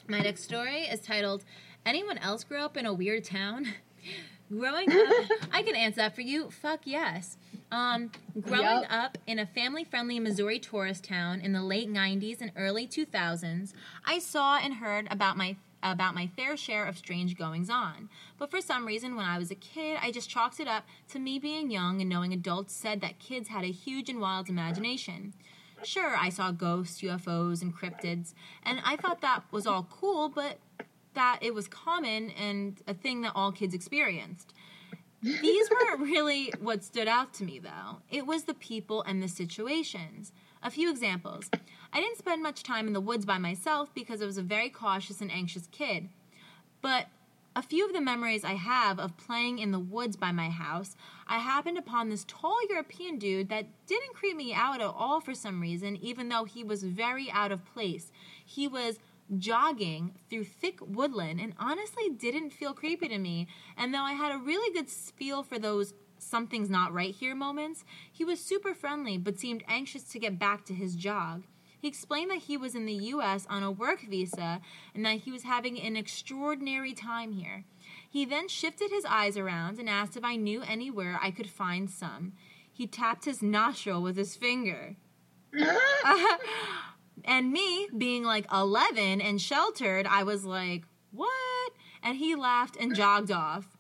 My 0.07 0.21
next 0.21 0.43
story 0.45 0.83
is 0.83 1.01
titled 1.01 1.45
Anyone 1.87 2.19
else 2.19 2.45
grow 2.45 2.65
up 2.65 2.77
in 2.77 2.85
a 2.85 2.93
weird 2.93 3.25
town? 3.25 3.67
growing 4.51 4.91
up, 4.93 5.09
I 5.53 5.63
can 5.63 5.77
answer 5.77 5.97
that 5.97 6.15
for 6.15 6.21
you. 6.21 6.51
Fuck 6.51 6.81
yes. 6.85 7.37
Um, 7.73 8.11
growing 8.41 8.83
Yup. 8.83 8.93
up 8.93 9.19
in 9.27 9.39
a 9.39 9.47
family 9.47 9.85
friendly 9.85 10.19
Missouri 10.19 10.59
tourist 10.59 11.05
town 11.05 11.41
in 11.41 11.53
the 11.53 11.63
late 11.63 11.89
90s 11.89 12.41
and 12.41 12.51
early 12.57 12.87
2000s, 12.87 13.73
I 14.05 14.19
saw 14.19 14.59
and 14.59 14.75
heard 14.75 15.07
about 15.11 15.37
my 15.37 15.57
about 15.83 16.15
my 16.15 16.27
fair 16.27 16.59
share 16.59 16.85
of 16.85 16.99
strange 16.99 17.39
goings 17.39 17.71
on. 17.71 18.11
But 18.39 18.51
for 18.51 18.61
some 18.61 18.85
reason, 18.87 19.17
when 19.17 19.25
I 19.25 19.39
was 19.39 19.51
a 19.51 19.55
kid, 19.55 19.99
I 20.03 20.11
just 20.11 20.29
chalked 20.29 20.61
it 20.61 20.69
up 20.69 20.85
to 21.09 21.19
me 21.19 21.39
being 21.39 21.71
young 21.71 22.03
and 22.03 22.11
knowing 22.11 22.35
adults 22.35 22.75
said 22.75 23.01
that 23.01 23.19
kids 23.19 23.49
had 23.49 23.65
a 23.65 23.73
huge 23.73 24.11
and 24.11 24.21
wild 24.21 24.51
imagination. 24.51 25.33
Sure, 25.83 26.15
I 26.15 26.29
saw 26.29 26.51
ghosts, 26.51 27.01
UFOs, 27.01 27.63
and 27.63 27.75
cryptids, 27.75 28.35
and 28.63 28.81
I 28.85 28.97
thought 28.97 29.23
that 29.23 29.45
was 29.51 29.67
all 29.67 29.89
cool, 29.91 30.29
but 30.29 30.59
that 31.15 31.39
it 31.43 31.55
was 31.55 31.69
common 31.69 32.31
and 32.31 32.81
a 32.87 32.95
thing 32.95 33.23
that 33.23 33.33
all 33.35 33.53
kids 33.53 33.75
experienced. 33.75 34.55
These 35.23 35.71
weren't 35.71 36.01
really 36.01 36.53
what 36.61 36.85
stood 36.85 37.09
out 37.09 37.35
to 37.35 37.45
me, 37.45 37.59
though. 37.59 37.99
It 38.11 38.27
was 38.27 38.45
the 38.45 38.55
people 38.55 39.03
and 39.03 39.23
the 39.23 39.29
situations. 39.29 40.33
A 40.63 40.71
few 40.71 40.91
examples. 40.91 41.51
I 41.93 42.01
didn't 42.01 42.19
spend 42.19 42.43
much 42.43 42.63
time 42.63 42.87
in 42.87 42.93
the 42.93 43.01
woods 43.01 43.25
by 43.25 43.39
myself 43.39 43.93
because 43.95 44.23
I 44.23 44.27
was 44.27 44.39
a 44.39 44.43
very 44.43 44.69
cautious 44.69 45.21
and 45.21 45.31
anxious 45.31 45.69
kid. 45.73 46.09
But 46.83 47.07
a 47.57 47.63
few 47.63 47.87
of 47.87 47.93
the 47.93 48.01
memories 48.01 48.45
I 48.45 48.55
have 48.55 49.01
of 49.01 49.17
playing 49.17 49.59
in 49.59 49.73
the 49.73 49.79
woods 49.79 50.17
by 50.17 50.33
my 50.33 50.49
house, 50.51 50.97
I 51.27 51.39
happened 51.39 51.79
upon 51.79 52.09
this 52.09 52.25
tall 52.29 52.57
European 52.69 53.19
dude 53.19 53.49
that 53.49 53.67
didn't 53.87 54.15
creep 54.15 54.37
me 54.37 54.55
out 54.55 54.81
at 54.81 54.87
all 54.87 55.21
for 55.21 55.35
some 55.35 55.61
reason, 55.61 55.97
even 55.97 56.29
though 56.29 56.45
he 56.45 56.63
was 56.63 56.85
very 56.85 57.31
out 57.31 57.51
of 57.51 57.65
place. 57.75 58.13
He 58.45 58.69
was 58.69 58.99
jogging 59.39 60.15
through 60.29 60.45
thick 60.45 60.79
woodland 60.81 61.41
and 61.41 61.55
honestly 61.59 62.09
didn't 62.11 62.51
feel 62.51 62.75
creepy 62.75 63.09
to 63.09 63.19
me. 63.19 63.47
And 63.77 63.93
though 63.95 64.03
I 64.03 64.13
had 64.13 64.33
a 64.33 64.39
really 64.39 64.73
good 64.73 64.89
feel 64.89 65.43
for 65.43 65.59
those 65.59 65.95
something's 66.19 66.69
not 66.69 66.93
right 66.93 67.15
here 67.15 67.35
moments, 67.35 67.85
he 68.11 68.25
was 68.25 68.41
super 68.41 68.75
friendly 68.75 69.17
but 69.19 69.39
seemed 69.39 69.65
anxious 69.69 70.03
to 70.05 70.19
get 70.19 70.39
back 70.39 70.65
to 70.67 70.75
his 70.75 70.95
jog. 70.97 71.45
He 71.81 71.89
explained 71.89 72.31
that 72.31 72.43
he 72.43 72.57
was 72.59 72.75
in 72.75 72.85
the 72.85 72.93
US 72.93 73.47
on 73.49 73.63
a 73.63 73.71
work 73.71 74.03
visa 74.03 74.61
and 74.95 75.05
that 75.07 75.21
he 75.21 75.33
was 75.33 75.45
having 75.45 75.81
an 75.81 75.97
extraordinary 75.97 76.93
time 76.93 77.33
here. 77.33 77.65
He 78.09 78.25
then 78.25 78.49
shifted 78.49 78.91
his 78.91 79.05
eyes 79.07 79.37
around 79.39 79.79
and 79.79 79.89
asked 79.89 80.17
if 80.17 80.25
I 80.25 80.37
knew 80.37 80.63
anywhere 80.63 81.19
I 81.23 81.31
could 81.31 81.49
find 81.49 81.89
some. 81.89 82.33
he 82.73 82.87
tapped 82.87 83.25
his 83.27 83.43
nostril 83.43 84.03
with 84.03 84.17
his 84.17 84.37
finger. 84.37 84.97
and 87.25 87.53
me, 87.53 87.89
being 87.97 88.25
like 88.25 88.47
11 88.53 89.21
and 89.21 89.41
sheltered, 89.41 90.07
I 90.07 90.23
was 90.23 90.45
like, 90.45 90.85
what? 91.13 91.73
And 92.03 92.17
he 92.17 92.35
laughed 92.35 92.77
and 92.77 92.95
jogged 92.95 93.31
off. 93.31 93.77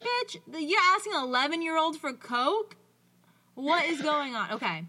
Bitch, 0.00 0.36
you're 0.46 0.80
asking 0.94 1.14
an 1.14 1.24
11 1.24 1.62
year 1.62 1.78
old 1.78 1.98
for 1.98 2.12
Coke? 2.12 2.76
What 3.54 3.84
is 3.86 4.02
going 4.02 4.34
on? 4.34 4.52
Okay. 4.52 4.84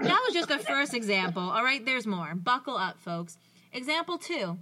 That 0.00 0.22
was 0.26 0.34
just 0.34 0.48
the 0.48 0.58
first 0.58 0.94
example. 0.94 1.42
All 1.42 1.64
right, 1.64 1.84
there's 1.84 2.06
more. 2.06 2.34
Buckle 2.34 2.76
up, 2.76 2.98
folks. 2.98 3.38
Example 3.72 4.18
two. 4.18 4.58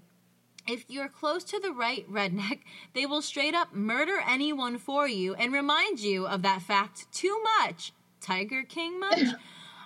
If 0.66 0.84
you're 0.88 1.09
close 1.09 1.44
to 1.44 1.61
the 1.61 1.72
right 1.72 2.09
redneck, 2.11 2.61
they 2.94 3.07
will 3.07 3.22
straight 3.22 3.55
up 3.55 3.74
murder 3.74 4.20
anyone 4.26 4.78
for 4.78 5.07
you 5.09 5.34
and 5.34 5.52
remind 5.52 6.00
you 6.00 6.26
of 6.26 6.42
that 6.42 6.62
fact 6.62 7.11
too 7.12 7.42
much. 7.61 7.92
Tiger 8.20 8.62
King 8.62 8.98
much? 8.98 9.20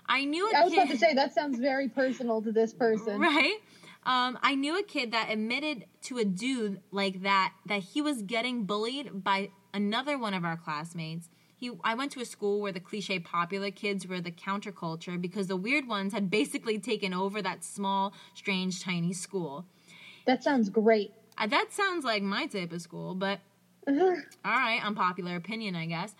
I 0.08 0.24
knew 0.24 0.50
a 0.50 0.56
I 0.56 0.64
was 0.64 0.72
kid, 0.72 0.82
about 0.82 0.92
to 0.92 0.98
say 0.98 1.14
that 1.14 1.34
sounds 1.34 1.58
very 1.58 1.88
personal 1.88 2.40
to 2.42 2.52
this 2.52 2.72
person. 2.72 3.20
right? 3.20 3.58
Um, 4.06 4.38
I 4.42 4.54
knew 4.54 4.78
a 4.78 4.82
kid 4.82 5.12
that 5.12 5.28
admitted 5.30 5.84
to 6.02 6.18
a 6.18 6.24
dude 6.24 6.80
like 6.90 7.22
that 7.22 7.52
that 7.66 7.80
he 7.82 8.00
was 8.00 8.22
getting 8.22 8.64
bullied 8.64 9.22
by 9.22 9.50
another 9.74 10.16
one 10.18 10.32
of 10.34 10.44
our 10.44 10.56
classmates. 10.56 11.28
He, 11.56 11.72
I 11.82 11.94
went 11.94 12.12
to 12.12 12.20
a 12.20 12.24
school 12.24 12.60
where 12.60 12.72
the 12.72 12.80
cliche 12.80 13.18
popular 13.18 13.70
kids 13.70 14.06
were 14.06 14.20
the 14.20 14.30
counterculture 14.30 15.20
because 15.20 15.48
the 15.48 15.56
weird 15.56 15.88
ones 15.88 16.12
had 16.12 16.30
basically 16.30 16.78
taken 16.78 17.12
over 17.12 17.42
that 17.42 17.64
small, 17.64 18.14
strange, 18.32 18.82
tiny 18.82 19.12
school. 19.12 19.66
That 20.24 20.42
sounds 20.44 20.68
great. 20.70 21.12
Uh, 21.36 21.48
that 21.48 21.72
sounds 21.72 22.04
like 22.04 22.22
my 22.22 22.46
type 22.46 22.72
of 22.72 22.80
school, 22.80 23.14
but 23.14 23.40
all 23.88 23.94
right, 24.44 24.80
unpopular 24.84 25.34
opinion, 25.36 25.74
I 25.74 25.86
guess. 25.86 26.14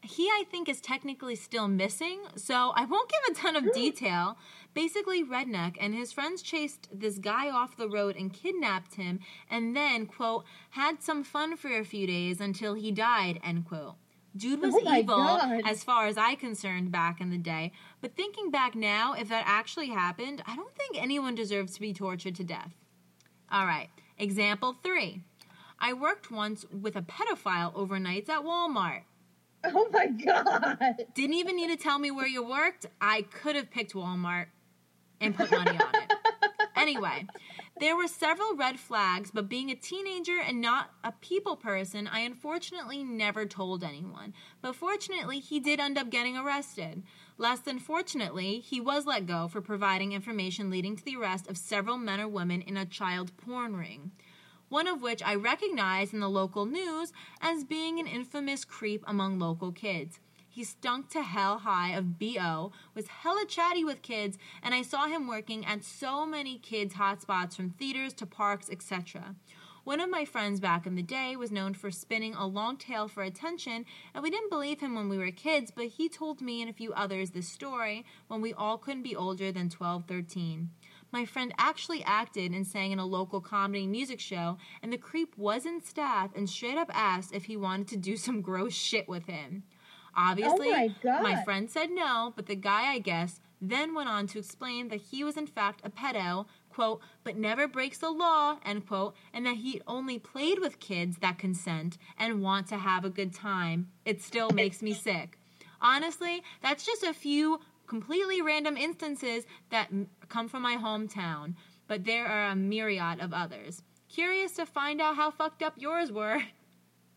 He, 0.00 0.26
I 0.28 0.44
think, 0.50 0.68
is 0.68 0.80
technically 0.80 1.34
still 1.34 1.66
missing, 1.66 2.20
so 2.36 2.72
I 2.76 2.84
won't 2.84 3.10
give 3.10 3.20
a 3.30 3.40
ton 3.40 3.56
of 3.56 3.72
detail. 3.72 4.36
Basically, 4.72 5.24
Redneck 5.24 5.74
and 5.80 5.92
his 5.92 6.12
friends 6.12 6.40
chased 6.40 6.88
this 6.92 7.18
guy 7.18 7.50
off 7.50 7.76
the 7.76 7.88
road 7.88 8.14
and 8.16 8.32
kidnapped 8.32 8.94
him, 8.94 9.18
and 9.50 9.74
then, 9.74 10.06
quote, 10.06 10.44
had 10.70 11.02
some 11.02 11.24
fun 11.24 11.56
for 11.56 11.68
a 11.76 11.84
few 11.84 12.06
days 12.06 12.40
until 12.40 12.74
he 12.74 12.92
died, 12.92 13.40
end 13.42 13.66
quote. 13.66 13.96
Dude 14.36 14.60
was 14.60 14.74
Oh 14.74 14.94
evil 14.94 15.16
God. 15.16 15.62
as 15.66 15.82
far 15.82 16.06
as 16.06 16.16
I 16.16 16.36
concerned 16.36 16.92
back 16.92 17.20
in 17.20 17.30
the 17.30 17.38
day, 17.38 17.72
but 18.00 18.14
thinking 18.14 18.52
back 18.52 18.76
now, 18.76 19.14
if 19.14 19.28
that 19.30 19.44
actually 19.46 19.88
happened, 19.88 20.42
I 20.46 20.54
don't 20.54 20.74
think 20.76 20.96
anyone 20.96 21.34
deserves 21.34 21.74
to 21.74 21.80
be 21.80 21.92
tortured 21.92 22.36
to 22.36 22.44
death. 22.44 22.72
All 23.50 23.66
right, 23.66 23.88
example 24.16 24.76
three. 24.84 25.22
I 25.80 25.92
worked 25.92 26.30
once 26.30 26.64
with 26.70 26.94
a 26.94 27.02
pedophile 27.02 27.74
overnights 27.74 28.28
at 28.28 28.44
Walmart. 28.44 29.02
Oh 29.64 29.88
my 29.92 30.06
god. 30.06 31.06
Didn't 31.14 31.34
even 31.34 31.56
need 31.56 31.68
to 31.68 31.76
tell 31.76 31.98
me 31.98 32.10
where 32.10 32.26
you 32.26 32.42
worked. 32.44 32.86
I 33.00 33.22
could 33.22 33.56
have 33.56 33.70
picked 33.70 33.92
Walmart 33.92 34.46
and 35.20 35.36
put 35.36 35.50
money 35.50 35.78
on 35.78 35.94
it. 35.94 36.12
Anyway, 36.76 37.26
there 37.80 37.96
were 37.96 38.06
several 38.06 38.54
red 38.54 38.78
flags, 38.78 39.32
but 39.32 39.48
being 39.48 39.68
a 39.68 39.74
teenager 39.74 40.38
and 40.40 40.60
not 40.60 40.90
a 41.02 41.10
people 41.10 41.56
person, 41.56 42.06
I 42.06 42.20
unfortunately 42.20 43.02
never 43.02 43.46
told 43.46 43.82
anyone. 43.82 44.32
But 44.62 44.76
fortunately, 44.76 45.40
he 45.40 45.58
did 45.58 45.80
end 45.80 45.98
up 45.98 46.08
getting 46.08 46.36
arrested. 46.36 47.02
Less 47.36 47.58
than 47.58 47.80
fortunately, 47.80 48.60
he 48.60 48.80
was 48.80 49.06
let 49.06 49.26
go 49.26 49.48
for 49.48 49.60
providing 49.60 50.12
information 50.12 50.70
leading 50.70 50.94
to 50.94 51.04
the 51.04 51.16
arrest 51.16 51.48
of 51.48 51.58
several 51.58 51.98
men 51.98 52.20
or 52.20 52.28
women 52.28 52.62
in 52.62 52.76
a 52.76 52.86
child 52.86 53.36
porn 53.36 53.74
ring 53.74 54.12
one 54.68 54.86
of 54.86 55.02
which 55.02 55.22
I 55.22 55.34
recognized 55.34 56.12
in 56.12 56.20
the 56.20 56.28
local 56.28 56.66
news 56.66 57.12
as 57.40 57.64
being 57.64 57.98
an 57.98 58.06
infamous 58.06 58.64
creep 58.64 59.04
among 59.06 59.38
local 59.38 59.72
kids. 59.72 60.20
He 60.48 60.64
stunk 60.64 61.08
to 61.10 61.22
hell 61.22 61.58
high 61.58 61.90
of 61.90 62.18
BO, 62.18 62.72
was 62.94 63.06
hella 63.06 63.44
chatty 63.46 63.84
with 63.84 64.02
kids, 64.02 64.38
and 64.62 64.74
I 64.74 64.82
saw 64.82 65.06
him 65.06 65.28
working 65.28 65.64
at 65.64 65.84
so 65.84 66.26
many 66.26 66.58
kids' 66.58 66.94
hotspots 66.94 67.54
from 67.54 67.70
theaters 67.70 68.12
to 68.14 68.26
parks, 68.26 68.68
etc. 68.68 69.36
One 69.84 70.00
of 70.00 70.10
my 70.10 70.24
friends 70.24 70.60
back 70.60 70.86
in 70.86 70.96
the 70.96 71.02
day 71.02 71.34
was 71.36 71.50
known 71.50 71.74
for 71.74 71.90
spinning 71.90 72.34
a 72.34 72.46
long 72.46 72.76
tale 72.76 73.08
for 73.08 73.22
attention, 73.22 73.86
and 74.12 74.22
we 74.22 74.30
didn't 74.30 74.50
believe 74.50 74.80
him 74.80 74.94
when 74.94 75.08
we 75.08 75.16
were 75.16 75.30
kids, 75.30 75.70
but 75.74 75.86
he 75.86 76.08
told 76.08 76.40
me 76.40 76.60
and 76.60 76.68
a 76.68 76.74
few 76.74 76.92
others 76.92 77.30
this 77.30 77.48
story 77.48 78.04
when 78.26 78.40
we 78.42 78.52
all 78.52 78.76
couldn't 78.76 79.02
be 79.02 79.16
older 79.16 79.50
than 79.50 79.70
12, 79.70 80.04
13. 80.06 80.70
My 81.10 81.24
friend 81.24 81.54
actually 81.56 82.04
acted 82.04 82.52
and 82.52 82.66
sang 82.66 82.92
in 82.92 82.98
a 82.98 83.06
local 83.06 83.40
comedy 83.40 83.86
music 83.86 84.20
show, 84.20 84.58
and 84.82 84.92
the 84.92 84.98
creep 84.98 85.36
was 85.38 85.64
in 85.64 85.80
staff 85.80 86.30
and 86.36 86.48
straight 86.48 86.76
up 86.76 86.90
asked 86.92 87.34
if 87.34 87.46
he 87.46 87.56
wanted 87.56 87.88
to 87.88 87.96
do 87.96 88.16
some 88.16 88.42
gross 88.42 88.74
shit 88.74 89.08
with 89.08 89.26
him. 89.26 89.62
Obviously, 90.14 90.68
Oh 90.68 90.72
my 90.72 90.88
my 91.22 91.42
friend 91.44 91.70
said 91.70 91.90
no, 91.90 92.32
but 92.34 92.46
the 92.46 92.56
guy, 92.56 92.92
I 92.92 92.98
guess, 92.98 93.40
then 93.60 93.94
went 93.94 94.08
on 94.08 94.26
to 94.28 94.38
explain 94.38 94.88
that 94.88 95.00
he 95.00 95.24
was 95.24 95.36
in 95.36 95.46
fact 95.46 95.80
a 95.84 95.90
pedo, 95.90 96.46
quote, 96.70 97.00
but 97.24 97.36
never 97.36 97.66
breaks 97.66 97.98
the 97.98 98.10
law, 98.10 98.58
end 98.64 98.86
quote, 98.86 99.14
and 99.32 99.46
that 99.46 99.56
he 99.56 99.80
only 99.86 100.18
played 100.18 100.58
with 100.58 100.80
kids 100.80 101.18
that 101.18 101.38
consent 101.38 101.98
and 102.18 102.42
want 102.42 102.66
to 102.68 102.78
have 102.78 103.04
a 103.04 103.10
good 103.10 103.32
time. 103.32 103.88
It 104.04 104.22
still 104.22 104.50
makes 104.50 104.82
me 104.82 104.92
sick. 104.92 105.38
Honestly, 105.80 106.42
that's 106.62 106.84
just 106.84 107.02
a 107.02 107.14
few 107.14 107.60
completely 107.86 108.42
random 108.42 108.76
instances 108.76 109.44
that 109.70 109.88
come 110.28 110.48
from 110.48 110.62
my 110.62 110.76
hometown, 110.76 111.54
but 111.86 112.04
there 112.04 112.26
are 112.26 112.50
a 112.50 112.56
myriad 112.56 113.20
of 113.20 113.32
others. 113.32 113.82
Curious 114.08 114.52
to 114.52 114.66
find 114.66 115.00
out 115.00 115.16
how 115.16 115.30
fucked 115.30 115.62
up 115.62 115.74
yours 115.76 116.10
were. 116.10 116.42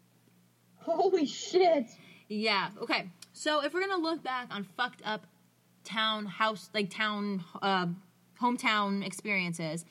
Holy 0.77 1.25
shit. 1.25 1.87
Yeah. 2.27 2.69
Okay. 2.81 3.09
So 3.33 3.63
if 3.63 3.73
we're 3.73 3.87
gonna 3.87 4.01
look 4.01 4.23
back 4.23 4.47
on 4.51 4.63
fucked 4.63 5.01
up 5.05 5.27
town 5.83 6.25
house, 6.25 6.69
like 6.73 6.89
town, 6.89 7.43
uh, 7.61 7.87
hometown 8.41 9.05
experiences, 9.05 9.85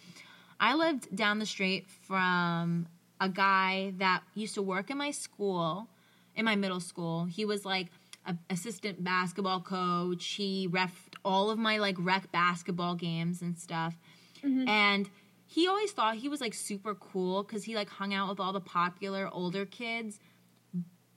I 0.59 0.75
lived 0.75 1.15
down 1.15 1.39
the 1.39 1.47
street 1.47 1.89
from 1.89 2.87
a 3.21 3.29
guy 3.29 3.93
that 3.99 4.23
used 4.35 4.55
to 4.55 4.63
work 4.63 4.91
in 4.91 4.99
my 4.99 5.11
school, 5.11 5.89
in 6.35 6.45
my 6.45 6.57
middle 6.57 6.81
school. 6.81 7.25
He 7.25 7.45
was 7.45 7.65
like 7.65 7.89
a 8.27 8.37
assistant 8.51 9.03
basketball 9.03 9.61
coach. 9.61 10.25
He 10.27 10.69
refed 10.69 11.15
all 11.25 11.51
of 11.51 11.59
my 11.59 11.79
like 11.79 11.97
rec 11.99 12.31
basketball 12.33 12.95
games 12.95 13.43
and 13.43 13.57
stuff. 13.59 13.97
And 14.43 15.09
he 15.47 15.67
always 15.69 15.93
thought 15.93 16.15
he 16.17 16.29
was 16.29 16.41
like 16.41 16.55
super 16.55 16.95
cool 16.95 17.43
because 17.43 17.65
he 17.65 17.75
like 17.75 17.91
hung 17.91 18.15
out 18.15 18.29
with 18.31 18.41
all 18.41 18.53
the 18.53 18.61
popular 18.61 19.29
older 19.33 19.67
kids 19.67 20.19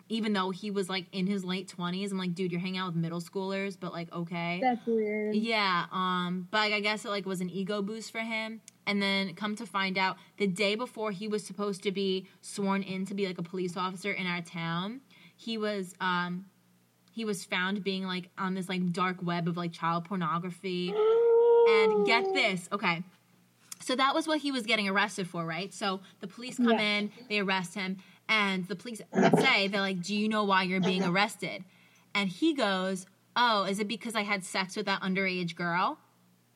even 0.09 0.33
though 0.33 0.49
he 0.51 0.69
was 0.69 0.89
like 0.89 1.05
in 1.13 1.25
his 1.27 1.45
late 1.45 1.73
20s 1.75 2.11
i'm 2.11 2.17
like 2.17 2.35
dude 2.35 2.51
you're 2.51 2.59
hanging 2.59 2.77
out 2.77 2.87
with 2.87 2.95
middle 2.95 3.21
schoolers 3.21 3.77
but 3.79 3.93
like 3.93 4.11
okay 4.11 4.59
That's 4.61 4.85
weird. 4.85 5.33
yeah 5.35 5.85
um 5.91 6.47
but 6.51 6.71
i 6.73 6.79
guess 6.81 7.05
it 7.05 7.09
like 7.09 7.25
was 7.25 7.39
an 7.39 7.49
ego 7.49 7.81
boost 7.81 8.11
for 8.11 8.19
him 8.19 8.59
and 8.85 9.01
then 9.01 9.33
come 9.35 9.55
to 9.55 9.65
find 9.65 9.97
out 9.97 10.17
the 10.37 10.45
day 10.47 10.75
before 10.75 11.11
he 11.11 11.27
was 11.29 11.45
supposed 11.45 11.81
to 11.83 11.91
be 11.91 12.27
sworn 12.41 12.83
in 12.83 13.05
to 13.05 13.13
be 13.13 13.25
like 13.25 13.37
a 13.37 13.43
police 13.43 13.77
officer 13.77 14.11
in 14.11 14.27
our 14.27 14.41
town 14.41 14.99
he 15.37 15.57
was 15.57 15.95
um 16.01 16.45
he 17.14 17.24
was 17.26 17.43
found 17.45 17.84
being 17.84 18.03
like 18.05 18.30
on 18.38 18.55
this 18.55 18.68
like 18.68 18.91
dark 18.91 19.18
web 19.22 19.47
of 19.47 19.55
like 19.55 19.72
child 19.72 20.05
pornography 20.05 20.93
and 21.68 22.05
get 22.05 22.26
this, 22.34 22.68
okay. 22.72 23.03
So 23.82 23.95
that 23.95 24.16
was 24.16 24.28
what 24.28 24.39
he 24.39 24.51
was 24.51 24.66
getting 24.66 24.88
arrested 24.89 25.28
for, 25.28 25.45
right? 25.45 25.74
So 25.74 25.99
the 26.22 26.28
police 26.28 26.57
come 26.57 26.72
Yeah. 26.72 26.97
in, 26.99 27.11
they 27.30 27.39
arrest 27.39 27.76
him, 27.76 27.97
and 28.30 28.66
the 28.68 28.76
police 28.76 29.01
say, 29.39 29.68
they're 29.68 29.82
like, 29.82 30.01
Do 30.01 30.16
you 30.16 30.28
know 30.30 30.43
why 30.45 30.64
you're 30.64 30.82
being 30.82 31.03
arrested? 31.03 31.64
And 32.16 32.30
he 32.30 32.53
goes, 32.53 33.05
Oh, 33.36 33.64
is 33.64 33.80
it 33.80 33.88
because 33.88 34.16
I 34.16 34.22
had 34.22 34.43
sex 34.43 34.76
with 34.76 34.86
that 34.86 35.01
underage 35.01 35.55
girl? 35.55 35.97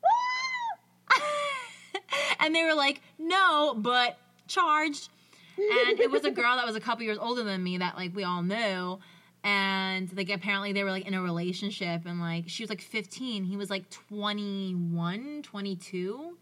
and 2.39 2.55
they 2.55 2.63
were 2.63 2.75
like, 2.75 3.01
No, 3.17 3.73
but 3.75 4.17
charged. 4.47 5.09
And 5.57 5.99
it 5.99 6.11
was 6.11 6.23
a 6.23 6.29
girl 6.31 6.55
that 6.55 6.65
was 6.67 6.75
a 6.75 6.79
couple 6.79 7.03
years 7.03 7.17
older 7.19 7.43
than 7.43 7.63
me 7.63 7.79
that 7.79 7.95
like 7.97 8.15
we 8.15 8.23
all 8.23 8.43
knew. 8.43 8.99
And 9.43 10.15
like 10.15 10.29
apparently 10.29 10.73
they 10.73 10.83
were 10.83 10.91
like 10.91 11.07
in 11.07 11.13
a 11.13 11.21
relationship 11.21 12.05
and 12.05 12.19
like 12.19 12.45
she 12.49 12.63
was 12.63 12.69
like 12.69 12.81
15, 12.81 13.43
he 13.43 13.55
was 13.57 13.69
like 13.69 13.89
21, 13.89 15.41
22. 15.43 16.37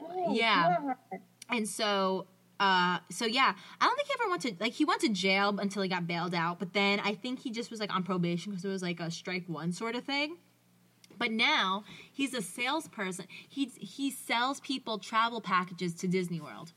Oh, 0.00 0.34
Yeah. 0.34 0.76
God. 0.80 1.20
And 1.48 1.68
so 1.68 2.26
uh 2.58 2.98
so 3.10 3.26
yeah, 3.26 3.54
I 3.80 3.84
don't 3.84 3.96
think 3.96 4.08
he 4.08 4.14
ever 4.20 4.30
went 4.30 4.42
to 4.42 4.56
like 4.58 4.72
he 4.72 4.84
went 4.84 5.02
to 5.02 5.08
jail 5.10 5.56
until 5.60 5.82
he 5.82 5.88
got 5.88 6.06
bailed 6.06 6.34
out, 6.34 6.58
but 6.58 6.72
then 6.72 7.00
I 7.00 7.14
think 7.14 7.40
he 7.40 7.50
just 7.50 7.70
was 7.70 7.80
like 7.80 7.94
on 7.94 8.02
probation 8.02 8.52
because 8.52 8.64
it 8.64 8.68
was 8.68 8.82
like 8.82 8.98
a 8.98 9.10
strike 9.10 9.44
one 9.46 9.72
sort 9.72 9.94
of 9.94 10.04
thing. 10.04 10.38
But 11.18 11.30
now 11.32 11.84
he's 12.12 12.34
a 12.34 12.42
salesperson. 12.42 13.26
He 13.48 13.66
he 13.66 14.10
sells 14.10 14.60
people 14.60 14.98
travel 14.98 15.40
packages 15.40 15.94
to 15.96 16.08
Disney 16.08 16.40
World. 16.40 16.72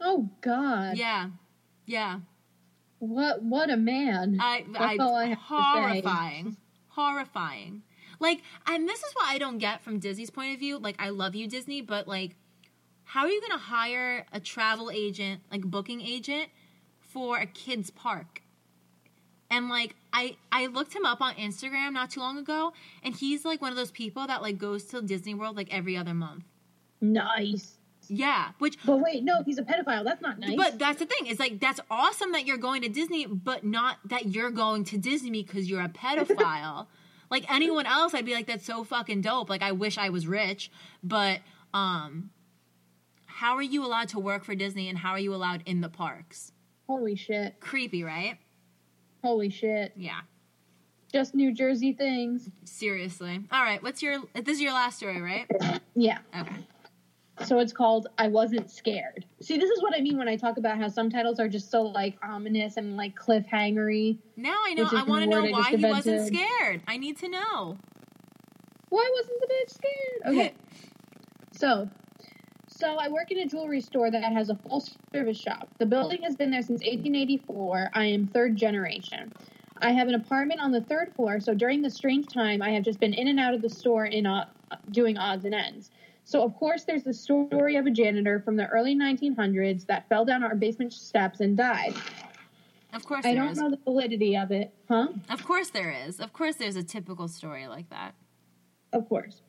Oh 0.00 0.30
God. 0.40 0.96
Yeah. 0.96 1.30
Yeah. 1.86 2.20
What 2.98 3.42
what 3.42 3.70
a 3.70 3.76
man. 3.76 4.38
I, 4.40 4.64
That's 4.72 4.84
I, 4.84 4.96
all 4.96 5.14
I 5.14 5.26
have 5.26 5.38
to 5.38 5.44
say. 5.44 5.46
horrifying, 5.48 6.56
horrifying. 6.88 7.82
Like, 8.18 8.42
and 8.66 8.88
this 8.88 8.98
is 9.00 9.14
what 9.14 9.26
I 9.26 9.38
don't 9.38 9.58
get 9.58 9.82
from 9.82 9.98
Disney's 9.98 10.30
point 10.30 10.54
of 10.54 10.60
view. 10.60 10.78
Like, 10.78 10.96
I 10.98 11.10
love 11.10 11.34
you, 11.34 11.46
Disney, 11.46 11.82
but 11.82 12.08
like, 12.08 12.36
how 13.04 13.22
are 13.22 13.28
you 13.28 13.40
gonna 13.42 13.58
hire 13.60 14.24
a 14.32 14.40
travel 14.40 14.90
agent, 14.90 15.42
like 15.52 15.62
booking 15.62 16.00
agent, 16.00 16.48
for 17.00 17.38
a 17.38 17.46
kids 17.46 17.90
park? 17.90 18.42
And 19.50 19.68
like 19.68 19.94
I 20.12 20.36
I 20.50 20.66
looked 20.66 20.94
him 20.94 21.04
up 21.04 21.20
on 21.20 21.34
Instagram 21.34 21.92
not 21.92 22.10
too 22.10 22.20
long 22.20 22.36
ago 22.38 22.72
and 23.02 23.14
he's 23.14 23.44
like 23.44 23.62
one 23.62 23.70
of 23.70 23.76
those 23.76 23.92
people 23.92 24.26
that 24.26 24.42
like 24.42 24.58
goes 24.58 24.84
to 24.86 25.02
Disney 25.02 25.34
World 25.34 25.56
like 25.56 25.72
every 25.72 25.96
other 25.96 26.14
month. 26.14 26.44
Nice. 27.00 27.75
Yeah, 28.08 28.50
which 28.58 28.78
But 28.84 28.98
wait, 28.98 29.24
no, 29.24 29.42
he's 29.44 29.58
a 29.58 29.62
pedophile. 29.62 30.04
That's 30.04 30.22
not 30.22 30.38
nice. 30.38 30.56
but 30.56 30.78
that's 30.78 30.98
the 30.98 31.06
thing. 31.06 31.26
It's 31.26 31.40
like 31.40 31.60
that's 31.60 31.80
awesome 31.90 32.32
that 32.32 32.46
you're 32.46 32.56
going 32.56 32.82
to 32.82 32.88
Disney, 32.88 33.26
but 33.26 33.64
not 33.64 33.98
that 34.06 34.26
you're 34.26 34.50
going 34.50 34.84
to 34.84 34.98
Disney 34.98 35.42
because 35.42 35.68
you're 35.68 35.82
a 35.82 35.88
pedophile. 35.88 36.86
like 37.30 37.50
anyone 37.52 37.86
else, 37.86 38.14
I'd 38.14 38.26
be 38.26 38.34
like, 38.34 38.46
that's 38.46 38.64
so 38.64 38.84
fucking 38.84 39.22
dope. 39.22 39.50
Like 39.50 39.62
I 39.62 39.72
wish 39.72 39.98
I 39.98 40.10
was 40.10 40.26
rich, 40.26 40.70
but 41.02 41.40
um, 41.74 42.30
how 43.26 43.56
are 43.56 43.62
you 43.62 43.84
allowed 43.84 44.08
to 44.08 44.18
work 44.18 44.44
for 44.44 44.54
Disney 44.54 44.88
and 44.88 44.98
how 44.98 45.10
are 45.10 45.18
you 45.18 45.34
allowed 45.34 45.62
in 45.66 45.80
the 45.80 45.88
parks? 45.88 46.52
Holy 46.86 47.16
shit. 47.16 47.60
Creepy, 47.60 48.02
right? 48.02 48.38
Holy 49.22 49.50
shit. 49.50 49.92
Yeah. 49.96 50.20
Just 51.12 51.34
New 51.34 51.52
Jersey 51.52 51.92
things. 51.92 52.48
Seriously. 52.64 53.40
All 53.50 53.62
right. 53.62 53.82
What's 53.82 54.02
your? 54.02 54.20
This 54.34 54.56
is 54.56 54.60
your 54.60 54.72
last 54.72 54.98
story, 54.98 55.20
right? 55.20 55.46
Yeah. 55.94 56.18
Okay. 56.38 56.66
So 57.44 57.58
it's 57.58 57.72
called 57.72 58.08
I 58.18 58.28
Wasn't 58.28 58.70
Scared. 58.70 59.26
See, 59.40 59.58
this 59.58 59.70
is 59.70 59.82
what 59.82 59.94
I 59.94 60.00
mean 60.00 60.16
when 60.16 60.28
I 60.28 60.36
talk 60.36 60.56
about 60.56 60.78
how 60.78 60.88
some 60.88 61.10
titles 61.10 61.38
are 61.38 61.48
just 61.48 61.70
so 61.70 61.82
like 61.82 62.16
ominous 62.22 62.76
and 62.76 62.96
like 62.96 63.14
cliffhangery. 63.14 64.18
Now 64.36 64.56
I 64.64 64.74
know. 64.74 64.88
I 64.90 65.02
want 65.04 65.24
to 65.24 65.30
know 65.30 65.44
why 65.44 65.70
he 65.70 65.84
wasn't 65.84 66.26
scared. 66.28 66.82
I 66.86 66.96
need 66.96 67.18
to 67.18 67.28
know. 67.28 67.76
Why 68.88 69.10
wasn't 69.14 69.40
the 69.40 69.46
bitch 69.46 69.74
scared? 69.74 70.34
Okay. 70.34 70.54
So, 71.58 71.88
so 72.68 72.96
I 72.96 73.08
work 73.08 73.30
in 73.30 73.38
a 73.38 73.46
jewelry 73.46 73.80
store 73.80 74.10
that 74.10 74.22
has 74.22 74.50
a 74.50 74.54
full 74.54 74.84
service 75.14 75.38
shop. 75.38 75.68
The 75.78 75.86
building 75.86 76.22
has 76.22 76.36
been 76.36 76.50
there 76.50 76.60
since 76.60 76.82
1884. 76.82 77.92
I 77.94 78.04
am 78.04 78.26
third 78.26 78.56
generation. 78.56 79.32
I 79.78 79.92
have 79.92 80.08
an 80.08 80.14
apartment 80.14 80.60
on 80.60 80.72
the 80.72 80.82
third 80.82 81.14
floor, 81.14 81.40
so 81.40 81.54
during 81.54 81.80
the 81.80 81.88
strange 81.88 82.26
time, 82.26 82.60
I 82.60 82.72
have 82.72 82.82
just 82.82 83.00
been 83.00 83.14
in 83.14 83.28
and 83.28 83.40
out 83.40 83.54
of 83.54 83.62
the 83.62 83.70
store 83.70 84.04
in 84.04 84.26
uh, 84.26 84.44
doing 84.90 85.16
odds 85.16 85.46
and 85.46 85.54
ends. 85.54 85.90
So, 86.26 86.42
of 86.42 86.56
course, 86.56 86.82
there's 86.82 87.04
the 87.04 87.14
story 87.14 87.76
of 87.76 87.86
a 87.86 87.90
janitor 87.90 88.40
from 88.40 88.56
the 88.56 88.66
early 88.66 88.96
1900s 88.96 89.86
that 89.86 90.08
fell 90.08 90.24
down 90.24 90.42
our 90.42 90.56
basement 90.56 90.92
steps 90.92 91.38
and 91.38 91.56
died. 91.56 91.94
Of 92.92 93.06
course 93.06 93.24
I 93.24 93.32
don't 93.32 93.50
is. 93.50 93.58
know 93.58 93.70
the 93.70 93.78
validity 93.84 94.36
of 94.36 94.50
it, 94.50 94.74
huh? 94.88 95.08
Of 95.30 95.44
course 95.44 95.70
there 95.70 95.92
is. 95.92 96.18
Of 96.18 96.32
course 96.32 96.56
there's 96.56 96.74
a 96.74 96.82
typical 96.82 97.28
story 97.28 97.68
like 97.68 97.88
that. 97.90 98.16
Of 98.92 99.08
course. 99.08 99.42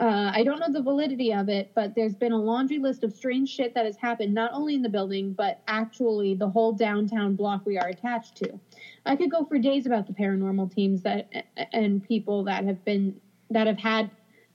Uh, 0.00 0.32
I 0.34 0.42
don't 0.42 0.58
know 0.58 0.72
the 0.72 0.82
validity 0.82 1.32
of 1.32 1.48
it, 1.48 1.70
but 1.76 1.94
there's 1.94 2.16
been 2.16 2.32
a 2.32 2.38
laundry 2.38 2.78
list 2.78 3.04
of 3.04 3.12
strange 3.12 3.48
shit 3.48 3.74
that 3.74 3.84
has 3.84 3.96
happened 3.96 4.34
not 4.34 4.50
only 4.52 4.74
in 4.74 4.82
the 4.82 4.88
building, 4.88 5.32
but 5.32 5.60
actually 5.68 6.34
the 6.34 6.48
whole 6.48 6.72
downtown 6.72 7.36
block 7.36 7.64
we 7.64 7.78
are 7.78 7.86
attached 7.86 8.34
to. 8.38 8.58
I 9.06 9.14
could 9.14 9.30
go 9.30 9.44
for 9.44 9.58
days 9.58 9.86
about 9.86 10.08
the 10.08 10.12
paranormal 10.12 10.74
teams 10.74 11.02
that 11.02 11.28
and 11.72 12.02
people 12.02 12.42
that 12.44 12.64
have 12.64 12.84
been 12.84 13.20
that 13.50 13.68
have 13.68 13.78
had. 13.78 14.10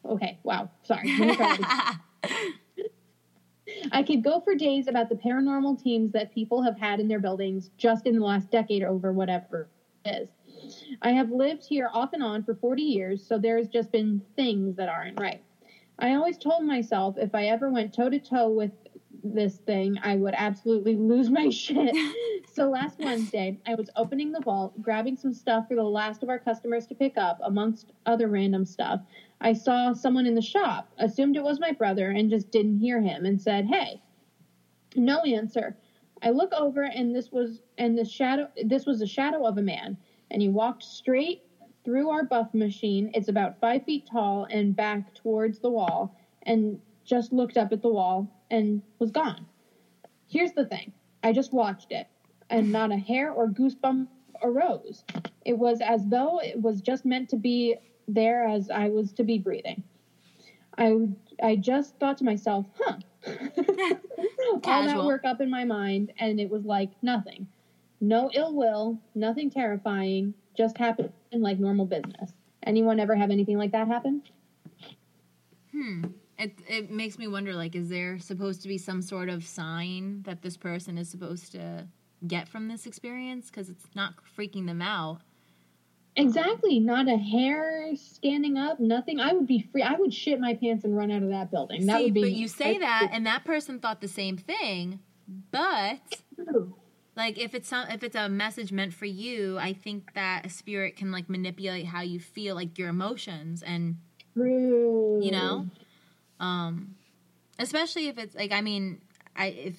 Okay, 0.06 0.38
wow, 0.44 0.70
sorry. 0.84 1.12
Let 1.18 1.28
me 1.28 1.36
try. 1.36 1.58
I 3.92 4.04
could 4.04 4.24
go 4.24 4.40
for 4.42 4.56
days 4.56 4.88
about 4.88 5.10
the 5.10 5.16
paranormal 5.16 5.82
teams 5.82 6.12
that 6.12 6.34
people 6.34 6.62
have 6.62 6.78
had 6.78 7.00
in 7.00 7.08
their 7.08 7.20
buildings 7.20 7.72
just 7.78 8.06
in 8.06 8.16
the 8.16 8.26
last 8.26 8.52
decade 8.52 8.84
or 8.84 8.90
over 8.90 9.12
whatever 9.12 9.68
it 10.06 10.10
is. 10.10 10.30
I 11.02 11.12
have 11.12 11.32
lived 11.32 11.66
here 11.66 11.90
off 11.92 12.14
and 12.14 12.24
on 12.24 12.44
for 12.44 12.56
40 12.56 12.82
years, 12.82 13.26
so 13.26 13.38
there's 13.38 13.68
just 13.68 13.92
been 13.92 14.22
things 14.36 14.76
that 14.78 14.90
aren't 14.90 15.20
right. 15.20 15.42
I 16.00 16.16
always 16.16 16.38
told 16.38 16.64
myself 16.64 17.18
if 17.18 17.34
I 17.34 17.46
ever 17.48 17.72
went 17.72 17.94
toe 17.94 18.10
to 18.10 18.20
toe 18.20 18.50
with 18.50 18.72
this 19.24 19.58
thing, 19.58 19.98
I 20.04 20.16
would 20.16 20.34
absolutely 20.38 20.96
lose 20.96 21.30
my 21.30 21.50
shit. 21.52 21.96
so 22.54 22.70
last 22.70 23.00
Wednesday, 23.00 23.60
I 23.66 23.76
was 23.76 23.90
opening 23.96 24.32
the 24.32 24.42
vault, 24.42 24.80
grabbing 24.82 25.18
some 25.18 25.34
stuff 25.34 25.68
for 25.68 25.76
the 25.76 25.84
last 25.84 26.24
of 26.24 26.30
our 26.30 26.40
customers 26.40 26.86
to 26.88 26.96
pick 26.96 27.18
up, 27.18 27.40
amongst 27.44 27.94
other 28.06 28.28
random 28.28 28.66
stuff. 28.66 29.02
I 29.42 29.54
saw 29.54 29.94
someone 29.94 30.26
in 30.26 30.36
the 30.36 30.42
shop, 30.42 30.88
assumed 30.98 31.36
it 31.36 31.44
was 31.44 31.60
my 31.60 31.72
brother, 31.74 32.10
and 32.10 32.30
just 32.30 32.52
didn't 32.52 32.80
hear 32.80 33.02
him, 33.02 33.26
and 33.26 33.42
said, 33.42 33.66
"Hey." 33.66 34.02
No 34.96 35.24
answer. 35.24 35.76
I 36.22 36.30
look 36.30 36.54
over, 36.54 36.84
and 36.84 37.14
this 37.14 37.32
was 37.32 37.62
and 37.78 37.98
the 37.98 38.06
shadow. 38.06 38.50
This 38.64 38.86
was 38.86 39.02
a 39.02 39.08
shadow 39.08 39.46
of 39.46 39.58
a 39.58 39.62
man, 39.62 39.98
and 40.32 40.42
he 40.42 40.48
walked 40.48 40.84
straight 40.84 41.42
through 41.84 42.10
our 42.10 42.24
buff 42.24 42.54
machine. 42.54 43.12
It's 43.14 43.28
about 43.28 43.60
five 43.60 43.84
feet 43.84 44.06
tall 44.06 44.48
and 44.50 44.76
back 44.76 45.14
towards 45.14 45.60
the 45.60 45.70
wall, 45.70 46.12
and 46.44 46.80
just 47.04 47.34
looked 47.34 47.58
up 47.58 47.74
at 47.74 47.82
the 47.82 47.90
wall 47.90 48.30
and 48.50 48.82
was 49.00 49.12
gone. 49.12 49.46
Here's 50.28 50.54
the 50.54 50.66
thing: 50.66 50.94
I 51.24 51.34
just 51.34 51.52
watched 51.52 51.92
it, 51.92 52.08
and 52.50 52.72
not 52.72 52.92
a 52.92 52.98
hair 52.98 53.32
or 53.32 53.50
goosebump 53.50 54.08
arose. 54.42 55.04
It 55.46 55.58
was 55.58 55.82
as 55.82 56.06
though 56.08 56.40
it 56.40 56.62
was 56.62 56.82
just 56.82 57.06
meant 57.06 57.30
to 57.30 57.38
be 57.38 57.76
there 58.08 58.48
as 58.48 58.70
I 58.70 58.90
was 58.90 59.12
to 59.14 59.24
be 59.24 59.38
breathing. 59.38 59.84
I 60.78 61.08
I 61.42 61.56
just 61.56 61.98
thought 62.00 62.18
to 62.20 62.24
myself, 62.24 62.66
huh. 62.80 62.98
All 64.64 64.86
that 64.86 65.04
work 65.04 65.26
up 65.26 65.42
in 65.42 65.50
my 65.50 65.66
mind, 65.66 66.12
and 66.20 66.40
it 66.40 66.50
was 66.50 66.66
like 66.66 66.92
nothing. 67.02 67.48
No 68.02 68.30
ill 68.34 68.54
will, 68.54 69.00
nothing 69.16 69.50
terrifying, 69.50 70.34
just 70.56 70.78
happened 70.78 71.12
like 71.42 71.60
normal 71.60 71.86
business. 71.86 72.34
Anyone 72.64 73.00
ever 73.00 73.16
have 73.16 73.32
anything 73.32 73.58
like 73.58 73.72
that 73.72 73.88
happen? 73.88 74.24
Hmm. 75.72 76.06
It 76.38 76.60
it 76.68 76.92
makes 76.92 77.18
me 77.18 77.28
wonder 77.28 77.54
like 77.54 77.76
is 77.76 77.90
there 77.90 78.20
supposed 78.20 78.62
to 78.64 78.68
be 78.68 78.78
some 78.78 79.02
sort 79.02 79.30
of 79.30 79.46
sign 79.46 80.22
that 80.24 80.42
this 80.42 80.58
person 80.58 80.98
is 80.98 81.10
supposed 81.10 81.52
to 81.54 81.88
get 82.28 82.48
from 82.50 82.68
this 82.68 82.86
experience 82.86 83.50
cuz 83.50 83.70
it's 83.70 83.88
not 83.96 84.16
freaking 84.38 84.66
them 84.66 84.82
out. 84.82 85.22
Exactly. 86.16 86.80
Not 86.80 87.08
a 87.08 87.18
hair 87.18 87.96
standing 87.96 88.58
up, 88.58 88.80
nothing. 88.80 89.20
I 89.20 89.34
would 89.34 89.48
be 89.48 89.68
free. 89.72 89.82
I 89.82 89.94
would 89.94 90.14
shit 90.14 90.40
my 90.40 90.54
pants 90.54 90.84
and 90.86 90.96
run 90.96 91.12
out 91.12 91.24
of 91.24 91.30
that 91.30 91.52
building. 91.52 91.86
That 91.86 91.98
See, 91.98 92.06
would 92.06 92.14
be. 92.14 92.22
but 92.22 92.32
you 92.32 92.48
say 92.48 92.78
that 92.78 93.10
and 93.12 93.26
that 93.26 93.44
person 93.44 93.80
thought 93.80 94.02
the 94.02 94.08
same 94.08 94.38
thing, 94.38 95.00
but 95.52 96.00
like 97.18 97.38
if 97.38 97.54
it's 97.54 97.68
some 97.68 97.90
if 97.90 98.04
it's 98.04 98.16
a 98.16 98.30
message 98.30 98.72
meant 98.72 98.94
for 98.94 99.06
you, 99.06 99.58
I 99.58 99.74
think 99.74 100.14
that 100.14 100.46
a 100.46 100.50
spirit 100.50 100.96
can 100.96 101.12
like 101.12 101.30
manipulate 101.30 101.88
how 101.88 102.02
you 102.02 102.20
feel 102.20 102.56
like 102.56 102.78
your 102.78 102.90
emotions 102.90 103.62
and 103.62 103.98
True. 104.36 105.22
you 105.24 105.32
know 105.32 105.68
um 106.42 106.96
especially 107.58 108.08
if 108.08 108.18
it's 108.18 108.36
like 108.36 108.52
i 108.52 108.60
mean 108.60 109.02
i 109.36 109.46
if 109.48 109.76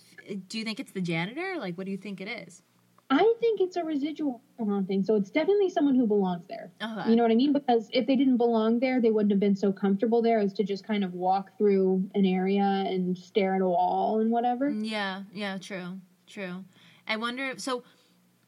do 0.49 0.59
you 0.59 0.65
think 0.65 0.81
it's 0.81 0.93
the 0.93 1.01
janitor 1.03 1.57
like 1.59 1.77
what 1.77 1.85
do 1.85 1.91
you 1.91 1.99
think 1.99 2.23
it 2.23 2.29
is 2.29 2.63
I 3.09 3.35
think 3.41 3.61
it's 3.61 3.77
a 3.77 3.85
residual 3.85 4.43
haunting, 4.59 5.05
so 5.05 5.15
it's 5.15 5.31
definitely 5.31 5.71
someone 5.71 5.95
who 5.95 6.07
belongs 6.07 6.45
there. 6.49 6.73
okay. 6.83 7.09
You 7.11 7.17
know 7.17 7.23
what 7.23 7.31
I 7.31 7.37
mean? 7.37 7.53
Because 7.53 7.89
if 7.93 8.07
they 8.07 8.17
didn't 8.17 8.37
belong 8.37 8.81
there, 8.81 9.01
they 9.01 9.11
wouldn't 9.11 9.31
have 9.31 9.39
been 9.39 9.55
so 9.55 9.73
comfortable 9.73 10.23
there 10.23 10.41
as 10.41 10.53
to 10.55 10.65
just 10.65 10.85
kind 10.85 11.05
of 11.05 11.15
walk 11.15 11.57
through 11.57 12.09
an 12.15 12.27
area 12.27 12.63
and 12.63 13.17
stare 13.17 13.55
at 13.55 13.61
a 13.61 13.67
wall 13.67 14.19
and 14.21 14.31
whatever. 14.31 14.71
Mm, 14.71 14.89
yeah 14.89 15.23
yeah 15.33 15.59
true 15.59 16.01
true 16.27 16.65
i 17.07 17.17
wonder 17.17 17.51
if 17.51 17.61
so 17.61 17.85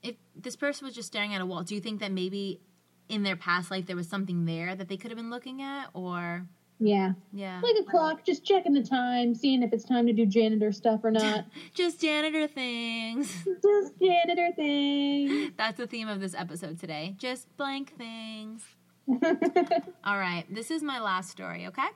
if 0.03 0.17
this 0.35 0.57
person 0.57 0.85
was 0.87 0.95
just 0.95 1.07
staring 1.09 1.33
at 1.35 1.41
a 1.41 1.47
wall 1.47 1.63
do 1.63 1.75
you 1.75 1.81
think 1.81 2.01
that 2.01 2.11
maybe 2.11 2.61
in 3.09 3.23
their 3.23 3.37
past 3.37 3.71
life 3.71 3.87
there 3.87 3.95
was 3.97 4.09
something 4.09 4.45
there 4.45 4.75
that 4.75 4.89
they 4.89 4.97
could 4.97 5.11
have 5.11 5.19
been 5.19 5.31
looking 5.31 5.63
at 5.63 5.87
or 5.95 6.47
Yeah. 6.81 7.13
yeah 7.33 7.61
Like 7.63 7.75
a 7.81 7.85
clock, 7.91 8.25
just 8.25 8.45
checking 8.45 8.73
the 8.73 8.83
time, 8.85 9.35
seeing 9.35 9.63
if 9.63 9.73
it's 9.73 9.85
time 9.85 10.07
to 10.07 10.13
do 10.13 10.25
janitor 10.27 10.71
stuff 10.73 11.01
or 11.03 11.11
not. 11.11 11.45
just 11.75 12.01
janitor 12.01 12.47
things 12.47 13.33
just 13.63 13.95
janitor 14.01 14.51
things. 14.55 15.53
that's 15.57 15.77
the 15.79 15.87
theme 15.87 16.09
of 16.09 16.21
this 16.21 16.35
episode 16.35 16.79
today 16.79 17.15
just 17.19 17.55
blank 17.57 17.97
things 17.97 18.63
All 20.05 20.19
right, 20.19 20.45
this 20.51 20.71
is 20.71 20.83
my 20.83 21.01
last 21.01 21.31
story, 21.31 21.67
okay? 21.67 21.89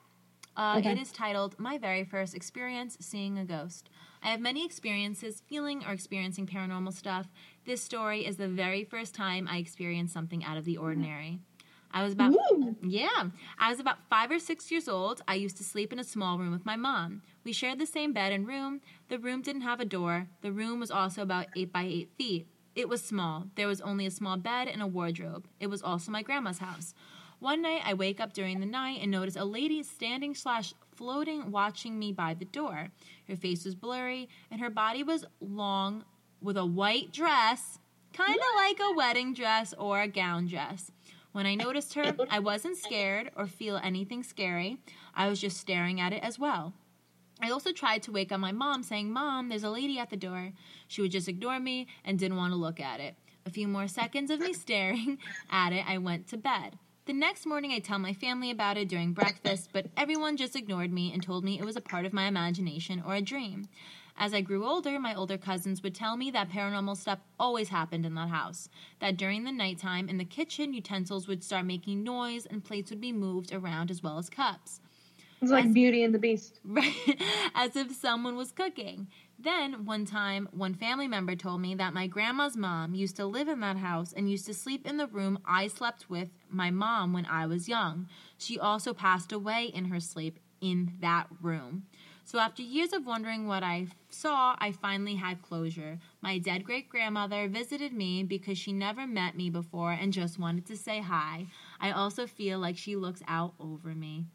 Uh, 0.56 0.76
Okay. 0.78 0.92
It 0.92 0.98
is 0.98 1.12
titled 1.12 1.58
My 1.58 1.76
Very 1.78 2.04
First 2.04 2.34
Experience 2.34 2.96
Seeing 3.00 3.38
a 3.38 3.44
Ghost. 3.44 3.90
I 4.22 4.28
have 4.30 4.40
many 4.40 4.64
experiences 4.64 5.42
feeling 5.46 5.84
or 5.86 5.92
experiencing 5.92 6.46
paranormal 6.46 6.92
stuff. 6.94 7.26
This 7.66 7.82
story 7.82 8.24
is 8.24 8.36
the 8.36 8.48
very 8.48 8.84
first 8.84 9.14
time 9.14 9.46
I 9.50 9.58
experienced 9.58 10.14
something 10.14 10.42
out 10.44 10.56
of 10.56 10.64
the 10.64 10.76
ordinary. 10.78 11.40
I 11.92 12.02
was 12.02 12.14
about 12.14 12.32
Woo. 12.32 12.76
yeah, 12.82 13.28
I 13.58 13.70
was 13.70 13.80
about 13.80 13.98
five 14.08 14.30
or 14.30 14.38
six 14.38 14.70
years 14.70 14.88
old. 14.88 15.22
I 15.28 15.34
used 15.34 15.56
to 15.58 15.64
sleep 15.64 15.92
in 15.92 15.98
a 15.98 16.04
small 16.04 16.38
room 16.38 16.52
with 16.52 16.64
my 16.66 16.76
mom. 16.76 17.22
We 17.44 17.52
shared 17.52 17.78
the 17.78 17.86
same 17.86 18.12
bed 18.12 18.32
and 18.32 18.46
room. 18.46 18.80
The 19.08 19.18
room 19.18 19.42
didn't 19.42 19.62
have 19.62 19.80
a 19.80 19.84
door. 19.84 20.28
The 20.40 20.52
room 20.52 20.80
was 20.80 20.90
also 20.90 21.22
about 21.22 21.46
eight 21.56 21.72
by 21.72 21.84
eight 21.84 22.10
feet. 22.16 22.46
It 22.74 22.88
was 22.88 23.02
small. 23.04 23.48
There 23.56 23.66
was 23.66 23.80
only 23.82 24.06
a 24.06 24.10
small 24.10 24.38
bed 24.38 24.68
and 24.68 24.80
a 24.80 24.86
wardrobe. 24.86 25.46
It 25.60 25.66
was 25.66 25.82
also 25.82 26.10
my 26.10 26.22
grandma's 26.22 26.58
house. 26.58 26.94
One 27.38 27.60
night, 27.60 27.82
I 27.84 27.94
wake 27.94 28.20
up 28.20 28.32
during 28.32 28.60
the 28.60 28.66
night 28.66 29.00
and 29.02 29.10
notice 29.10 29.36
a 29.36 29.44
lady 29.44 29.82
standing 29.82 30.34
slash 30.34 30.74
floating, 30.94 31.50
watching 31.50 31.98
me 31.98 32.12
by 32.12 32.34
the 32.34 32.44
door. 32.44 32.88
Her 33.28 33.36
face 33.36 33.64
was 33.64 33.74
blurry, 33.74 34.28
and 34.50 34.60
her 34.60 34.70
body 34.70 35.02
was 35.02 35.24
long 35.40 36.04
with 36.40 36.56
a 36.56 36.64
white 36.64 37.12
dress, 37.12 37.78
kind 38.12 38.38
of 38.38 38.56
like 38.56 38.78
a 38.80 38.94
wedding 38.94 39.34
dress 39.34 39.74
or 39.76 40.00
a 40.00 40.08
gown 40.08 40.46
dress. 40.46 40.92
When 41.32 41.46
I 41.46 41.54
noticed 41.54 41.94
her, 41.94 42.14
I 42.30 42.38
wasn't 42.38 42.76
scared 42.76 43.30
or 43.36 43.46
feel 43.46 43.80
anything 43.82 44.22
scary. 44.22 44.76
I 45.14 45.28
was 45.28 45.40
just 45.40 45.56
staring 45.56 45.98
at 46.00 46.12
it 46.12 46.22
as 46.22 46.38
well. 46.38 46.74
I 47.40 47.50
also 47.50 47.72
tried 47.72 48.02
to 48.04 48.12
wake 48.12 48.30
up 48.30 48.38
my 48.38 48.52
mom, 48.52 48.82
saying, 48.82 49.10
Mom, 49.10 49.48
there's 49.48 49.64
a 49.64 49.70
lady 49.70 49.98
at 49.98 50.10
the 50.10 50.16
door. 50.16 50.52
She 50.86 51.00
would 51.00 51.10
just 51.10 51.28
ignore 51.28 51.58
me 51.58 51.86
and 52.04 52.18
didn't 52.18 52.36
want 52.36 52.52
to 52.52 52.56
look 52.56 52.78
at 52.78 53.00
it. 53.00 53.16
A 53.46 53.50
few 53.50 53.66
more 53.66 53.88
seconds 53.88 54.30
of 54.30 54.40
me 54.40 54.52
staring 54.52 55.18
at 55.50 55.72
it, 55.72 55.84
I 55.88 55.98
went 55.98 56.28
to 56.28 56.36
bed. 56.36 56.78
The 57.06 57.12
next 57.12 57.46
morning, 57.46 57.72
I 57.72 57.80
tell 57.80 57.98
my 57.98 58.12
family 58.12 58.50
about 58.50 58.76
it 58.76 58.88
during 58.88 59.12
breakfast, 59.12 59.70
but 59.72 59.86
everyone 59.96 60.36
just 60.36 60.54
ignored 60.54 60.92
me 60.92 61.12
and 61.12 61.20
told 61.20 61.42
me 61.42 61.58
it 61.58 61.64
was 61.64 61.76
a 61.76 61.80
part 61.80 62.04
of 62.04 62.12
my 62.12 62.26
imagination 62.26 63.02
or 63.04 63.14
a 63.14 63.20
dream. 63.20 63.66
As 64.16 64.34
I 64.34 64.40
grew 64.40 64.66
older, 64.66 64.98
my 65.00 65.14
older 65.14 65.38
cousins 65.38 65.82
would 65.82 65.94
tell 65.94 66.16
me 66.16 66.30
that 66.30 66.50
paranormal 66.50 66.96
stuff 66.96 67.20
always 67.38 67.70
happened 67.70 68.06
in 68.06 68.14
that 68.14 68.28
house. 68.28 68.68
That 69.00 69.16
during 69.16 69.44
the 69.44 69.52
nighttime 69.52 70.08
in 70.08 70.18
the 70.18 70.24
kitchen, 70.24 70.74
utensils 70.74 71.26
would 71.26 71.42
start 71.42 71.64
making 71.64 72.02
noise 72.02 72.46
and 72.46 72.62
plates 72.64 72.90
would 72.90 73.00
be 73.00 73.12
moved 73.12 73.52
around 73.52 73.90
as 73.90 74.02
well 74.02 74.18
as 74.18 74.28
cups. 74.30 74.80
It's 75.40 75.50
like 75.50 75.64
As- 75.66 75.72
Beauty 75.72 76.04
and 76.04 76.14
the 76.14 76.20
Beast. 76.20 76.60
Right, 76.64 76.94
as 77.54 77.74
if 77.74 77.92
someone 77.92 78.36
was 78.36 78.52
cooking. 78.52 79.08
Then, 79.38 79.84
one 79.84 80.04
time, 80.04 80.48
one 80.52 80.74
family 80.74 81.08
member 81.08 81.34
told 81.34 81.60
me 81.60 81.74
that 81.74 81.92
my 81.94 82.06
grandma's 82.06 82.56
mom 82.56 82.94
used 82.94 83.16
to 83.16 83.26
live 83.26 83.48
in 83.48 83.58
that 83.58 83.76
house 83.76 84.12
and 84.12 84.30
used 84.30 84.46
to 84.46 84.54
sleep 84.54 84.86
in 84.86 84.98
the 84.98 85.08
room 85.08 85.40
I 85.44 85.66
slept 85.66 86.08
with 86.08 86.28
my 86.48 86.70
mom 86.70 87.12
when 87.12 87.26
I 87.26 87.46
was 87.46 87.68
young. 87.68 88.06
She 88.38 88.56
also 88.56 88.94
passed 88.94 89.32
away 89.32 89.64
in 89.64 89.86
her 89.86 89.98
sleep 89.98 90.38
in 90.60 90.92
that 91.00 91.26
room. 91.40 91.86
So, 92.24 92.38
after 92.38 92.62
years 92.62 92.92
of 92.92 93.04
wondering 93.04 93.46
what 93.46 93.62
I 93.62 93.88
saw, 94.08 94.54
I 94.58 94.72
finally 94.72 95.16
had 95.16 95.42
closure. 95.42 95.98
My 96.20 96.38
dead 96.38 96.64
great 96.64 96.88
grandmother 96.88 97.48
visited 97.48 97.92
me 97.92 98.22
because 98.22 98.56
she 98.56 98.72
never 98.72 99.06
met 99.06 99.36
me 99.36 99.50
before 99.50 99.92
and 99.92 100.12
just 100.12 100.38
wanted 100.38 100.64
to 100.66 100.76
say 100.76 101.00
hi. 101.00 101.46
I 101.80 101.90
also 101.90 102.26
feel 102.26 102.58
like 102.58 102.78
she 102.78 102.96
looks 102.96 103.22
out 103.28 103.54
over 103.60 103.88
me. 103.94 104.26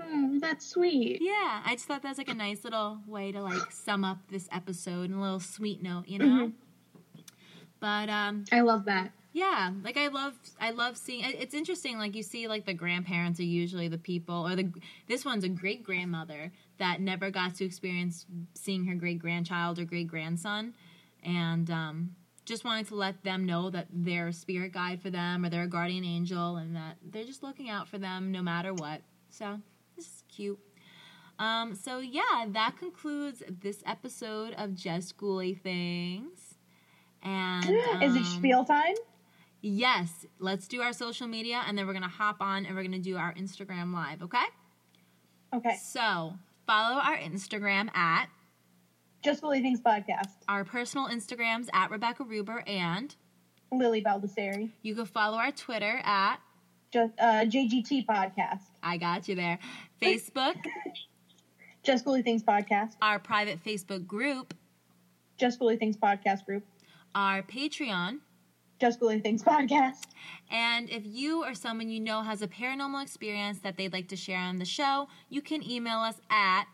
Hmm, 0.00 0.38
that's 0.38 0.66
sweet. 0.66 1.18
Yeah, 1.20 1.62
I 1.64 1.74
just 1.74 1.86
thought 1.86 2.02
that 2.02 2.08
was 2.08 2.18
like 2.18 2.28
a 2.30 2.34
nice 2.34 2.64
little 2.64 2.98
way 3.06 3.30
to 3.32 3.40
like 3.42 3.70
sum 3.70 4.04
up 4.04 4.18
this 4.30 4.48
episode 4.50 5.10
and 5.10 5.14
a 5.18 5.22
little 5.22 5.40
sweet 5.40 5.82
note, 5.82 6.08
you 6.08 6.18
know. 6.18 6.52
But 7.80 8.08
um, 8.08 8.44
I 8.52 8.60
love 8.60 8.84
that. 8.86 9.10
yeah, 9.32 9.72
like 9.82 9.96
I 9.96 10.08
love 10.08 10.34
I 10.60 10.70
love 10.70 10.96
seeing. 10.96 11.24
It's 11.24 11.54
interesting. 11.54 11.98
Like 11.98 12.14
you 12.14 12.22
see, 12.22 12.46
like 12.48 12.64
the 12.64 12.74
grandparents 12.74 13.40
are 13.40 13.44
usually 13.44 13.88
the 13.88 13.98
people, 13.98 14.46
or 14.46 14.54
the 14.56 14.72
this 15.08 15.24
one's 15.24 15.44
a 15.44 15.48
great 15.48 15.82
grandmother 15.82 16.52
that 16.82 17.00
never 17.00 17.30
got 17.30 17.54
to 17.54 17.64
experience 17.64 18.26
seeing 18.54 18.84
her 18.86 18.94
great 18.94 19.20
grandchild 19.20 19.78
or 19.78 19.84
great 19.84 20.08
grandson, 20.08 20.74
and 21.22 21.70
um, 21.70 22.16
just 22.44 22.64
wanting 22.64 22.84
to 22.86 22.96
let 22.96 23.22
them 23.22 23.46
know 23.46 23.70
that 23.70 23.86
they're 23.92 24.26
a 24.28 24.32
spirit 24.32 24.72
guide 24.72 25.00
for 25.00 25.08
them 25.08 25.44
or 25.44 25.48
they're 25.48 25.62
a 25.62 25.68
guardian 25.68 26.04
angel, 26.04 26.56
and 26.56 26.74
that 26.74 26.96
they're 27.08 27.24
just 27.24 27.44
looking 27.44 27.70
out 27.70 27.86
for 27.86 27.98
them 27.98 28.32
no 28.32 28.42
matter 28.42 28.74
what. 28.74 29.00
So 29.30 29.60
this 29.96 30.06
is 30.06 30.24
cute. 30.28 30.58
Um, 31.38 31.76
so 31.76 32.00
yeah, 32.00 32.46
that 32.48 32.74
concludes 32.78 33.44
this 33.60 33.82
episode 33.86 34.54
of 34.58 34.74
Just 34.74 35.16
Schooly 35.16 35.60
Things. 35.60 36.56
And 37.22 37.64
Is 38.02 38.16
it 38.16 38.22
um, 38.22 38.24
spiel 38.24 38.64
time? 38.64 38.94
Yes, 39.60 40.26
let's 40.40 40.66
do 40.66 40.82
our 40.82 40.92
social 40.92 41.28
media 41.28 41.62
and 41.66 41.78
then 41.78 41.86
we're 41.86 41.92
going 41.92 42.02
to 42.02 42.08
hop 42.08 42.38
on 42.40 42.66
and 42.66 42.74
we're 42.74 42.82
going 42.82 42.92
to 42.92 42.98
do 42.98 43.16
our 43.16 43.32
Instagram 43.34 43.94
live, 43.94 44.20
okay? 44.22 44.42
Okay. 45.54 45.76
So, 45.80 46.34
follow 46.66 47.00
our 47.00 47.16
Instagram 47.16 47.94
at 47.96 48.26
Just 49.22 49.40
Believe 49.40 49.62
Things 49.62 49.80
podcast. 49.80 50.28
our 50.48 50.64
personal 50.64 51.08
Instagrams 51.08 51.68
at 51.72 51.90
Rebecca 51.90 52.24
Ruber 52.24 52.62
and 52.66 53.14
Lily 53.70 54.02
Baldessari. 54.02 54.70
you 54.82 54.94
can 54.94 55.06
follow 55.06 55.38
our 55.38 55.50
Twitter 55.52 56.00
at 56.04 56.36
Just 56.92 57.12
uh, 57.18 57.44
JGT 57.44 58.06
podcast. 58.06 58.60
I 58.82 58.96
got 58.98 59.28
you 59.28 59.34
there. 59.34 59.58
Facebook, 60.02 60.56
Just 61.82 62.04
Believe 62.04 62.24
Things 62.24 62.42
podcast. 62.42 62.92
our 63.00 63.18
private 63.18 63.62
Facebook 63.64 64.06
group, 64.06 64.54
Just 65.38 65.58
Believe 65.58 65.78
Things 65.78 65.96
podcast 65.96 66.44
group. 66.44 66.64
our 67.14 67.42
Patreon, 67.42 68.18
Just 68.82 68.98
Believe 68.98 69.22
Things 69.22 69.44
podcast. 69.44 70.06
and 70.50 70.90
if 70.90 71.04
you 71.06 71.44
or 71.44 71.54
someone 71.54 71.88
you 71.88 72.00
know 72.00 72.22
has 72.22 72.42
a 72.42 72.48
paranormal 72.48 73.00
experience 73.00 73.60
that 73.60 73.76
they'd 73.76 73.92
like 73.92 74.08
to 74.08 74.16
share 74.16 74.40
on 74.40 74.58
the 74.58 74.64
show, 74.64 75.06
you 75.28 75.40
can 75.40 75.62
email 75.62 75.98
us 76.00 76.16
at 76.28 76.64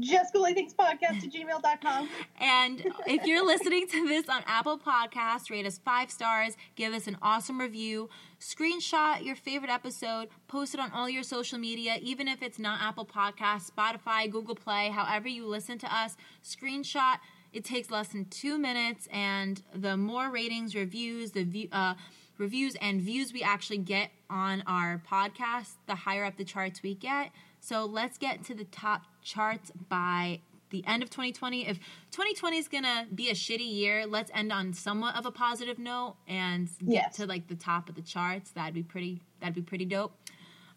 Just 0.00 0.34
Believe 0.34 0.54
Things 0.54 0.74
podcast 0.74 1.24
at 1.24 1.32
gmail.com. 1.32 2.10
And 2.38 2.84
if 3.06 3.24
you're 3.24 3.42
listening 3.42 3.88
to 3.88 4.06
this 4.06 4.28
on 4.28 4.42
Apple 4.46 4.78
Podcasts, 4.78 5.50
rate 5.50 5.64
us 5.64 5.78
five 5.78 6.10
stars, 6.10 6.58
give 6.76 6.92
us 6.92 7.06
an 7.06 7.16
awesome 7.22 7.58
review, 7.58 8.10
screenshot 8.38 9.24
your 9.24 9.34
favorite 9.36 9.70
episode, 9.70 10.28
post 10.46 10.74
it 10.74 10.80
on 10.80 10.90
all 10.92 11.08
your 11.08 11.22
social 11.22 11.58
media, 11.58 11.96
even 12.02 12.28
if 12.28 12.42
it's 12.42 12.58
not 12.58 12.82
Apple 12.82 13.06
Podcasts, 13.06 13.70
Spotify, 13.70 14.30
Google 14.30 14.54
Play, 14.56 14.90
however 14.90 15.26
you 15.26 15.46
listen 15.46 15.78
to 15.78 15.94
us, 15.94 16.18
screenshot. 16.42 17.16
It 17.54 17.64
takes 17.64 17.90
less 17.90 18.08
than 18.08 18.26
two 18.26 18.58
minutes, 18.58 19.06
and 19.12 19.62
the 19.72 19.96
more 19.96 20.28
ratings, 20.30 20.74
reviews, 20.74 21.30
the 21.30 21.44
view, 21.44 21.68
uh, 21.72 21.94
reviews 22.36 22.74
and 22.80 23.00
views 23.00 23.32
we 23.32 23.42
actually 23.42 23.78
get 23.78 24.10
on 24.28 24.62
our 24.66 25.00
podcast, 25.10 25.74
the 25.86 25.94
higher 25.94 26.24
up 26.24 26.36
the 26.36 26.44
charts 26.44 26.82
we 26.82 26.94
get. 26.94 27.30
So 27.60 27.84
let's 27.84 28.18
get 28.18 28.44
to 28.46 28.54
the 28.54 28.64
top 28.64 29.02
charts 29.22 29.70
by 29.88 30.40
the 30.70 30.84
end 30.86 31.04
of 31.04 31.10
2020. 31.10 31.68
If 31.68 31.78
2020 32.10 32.58
is 32.58 32.66
gonna 32.66 33.06
be 33.14 33.30
a 33.30 33.34
shitty 33.34 33.72
year, 33.72 34.04
let's 34.06 34.32
end 34.34 34.50
on 34.52 34.72
somewhat 34.72 35.14
of 35.14 35.24
a 35.24 35.30
positive 35.30 35.78
note 35.78 36.16
and 36.26 36.66
get 36.80 36.88
Yes. 36.92 37.16
to 37.16 37.26
like 37.26 37.46
the 37.46 37.54
top 37.54 37.88
of 37.88 37.94
the 37.94 38.02
charts. 38.02 38.50
That'd 38.50 38.74
be 38.74 38.82
pretty. 38.82 39.20
That'd 39.38 39.54
be 39.54 39.62
pretty 39.62 39.84
dope. 39.84 40.18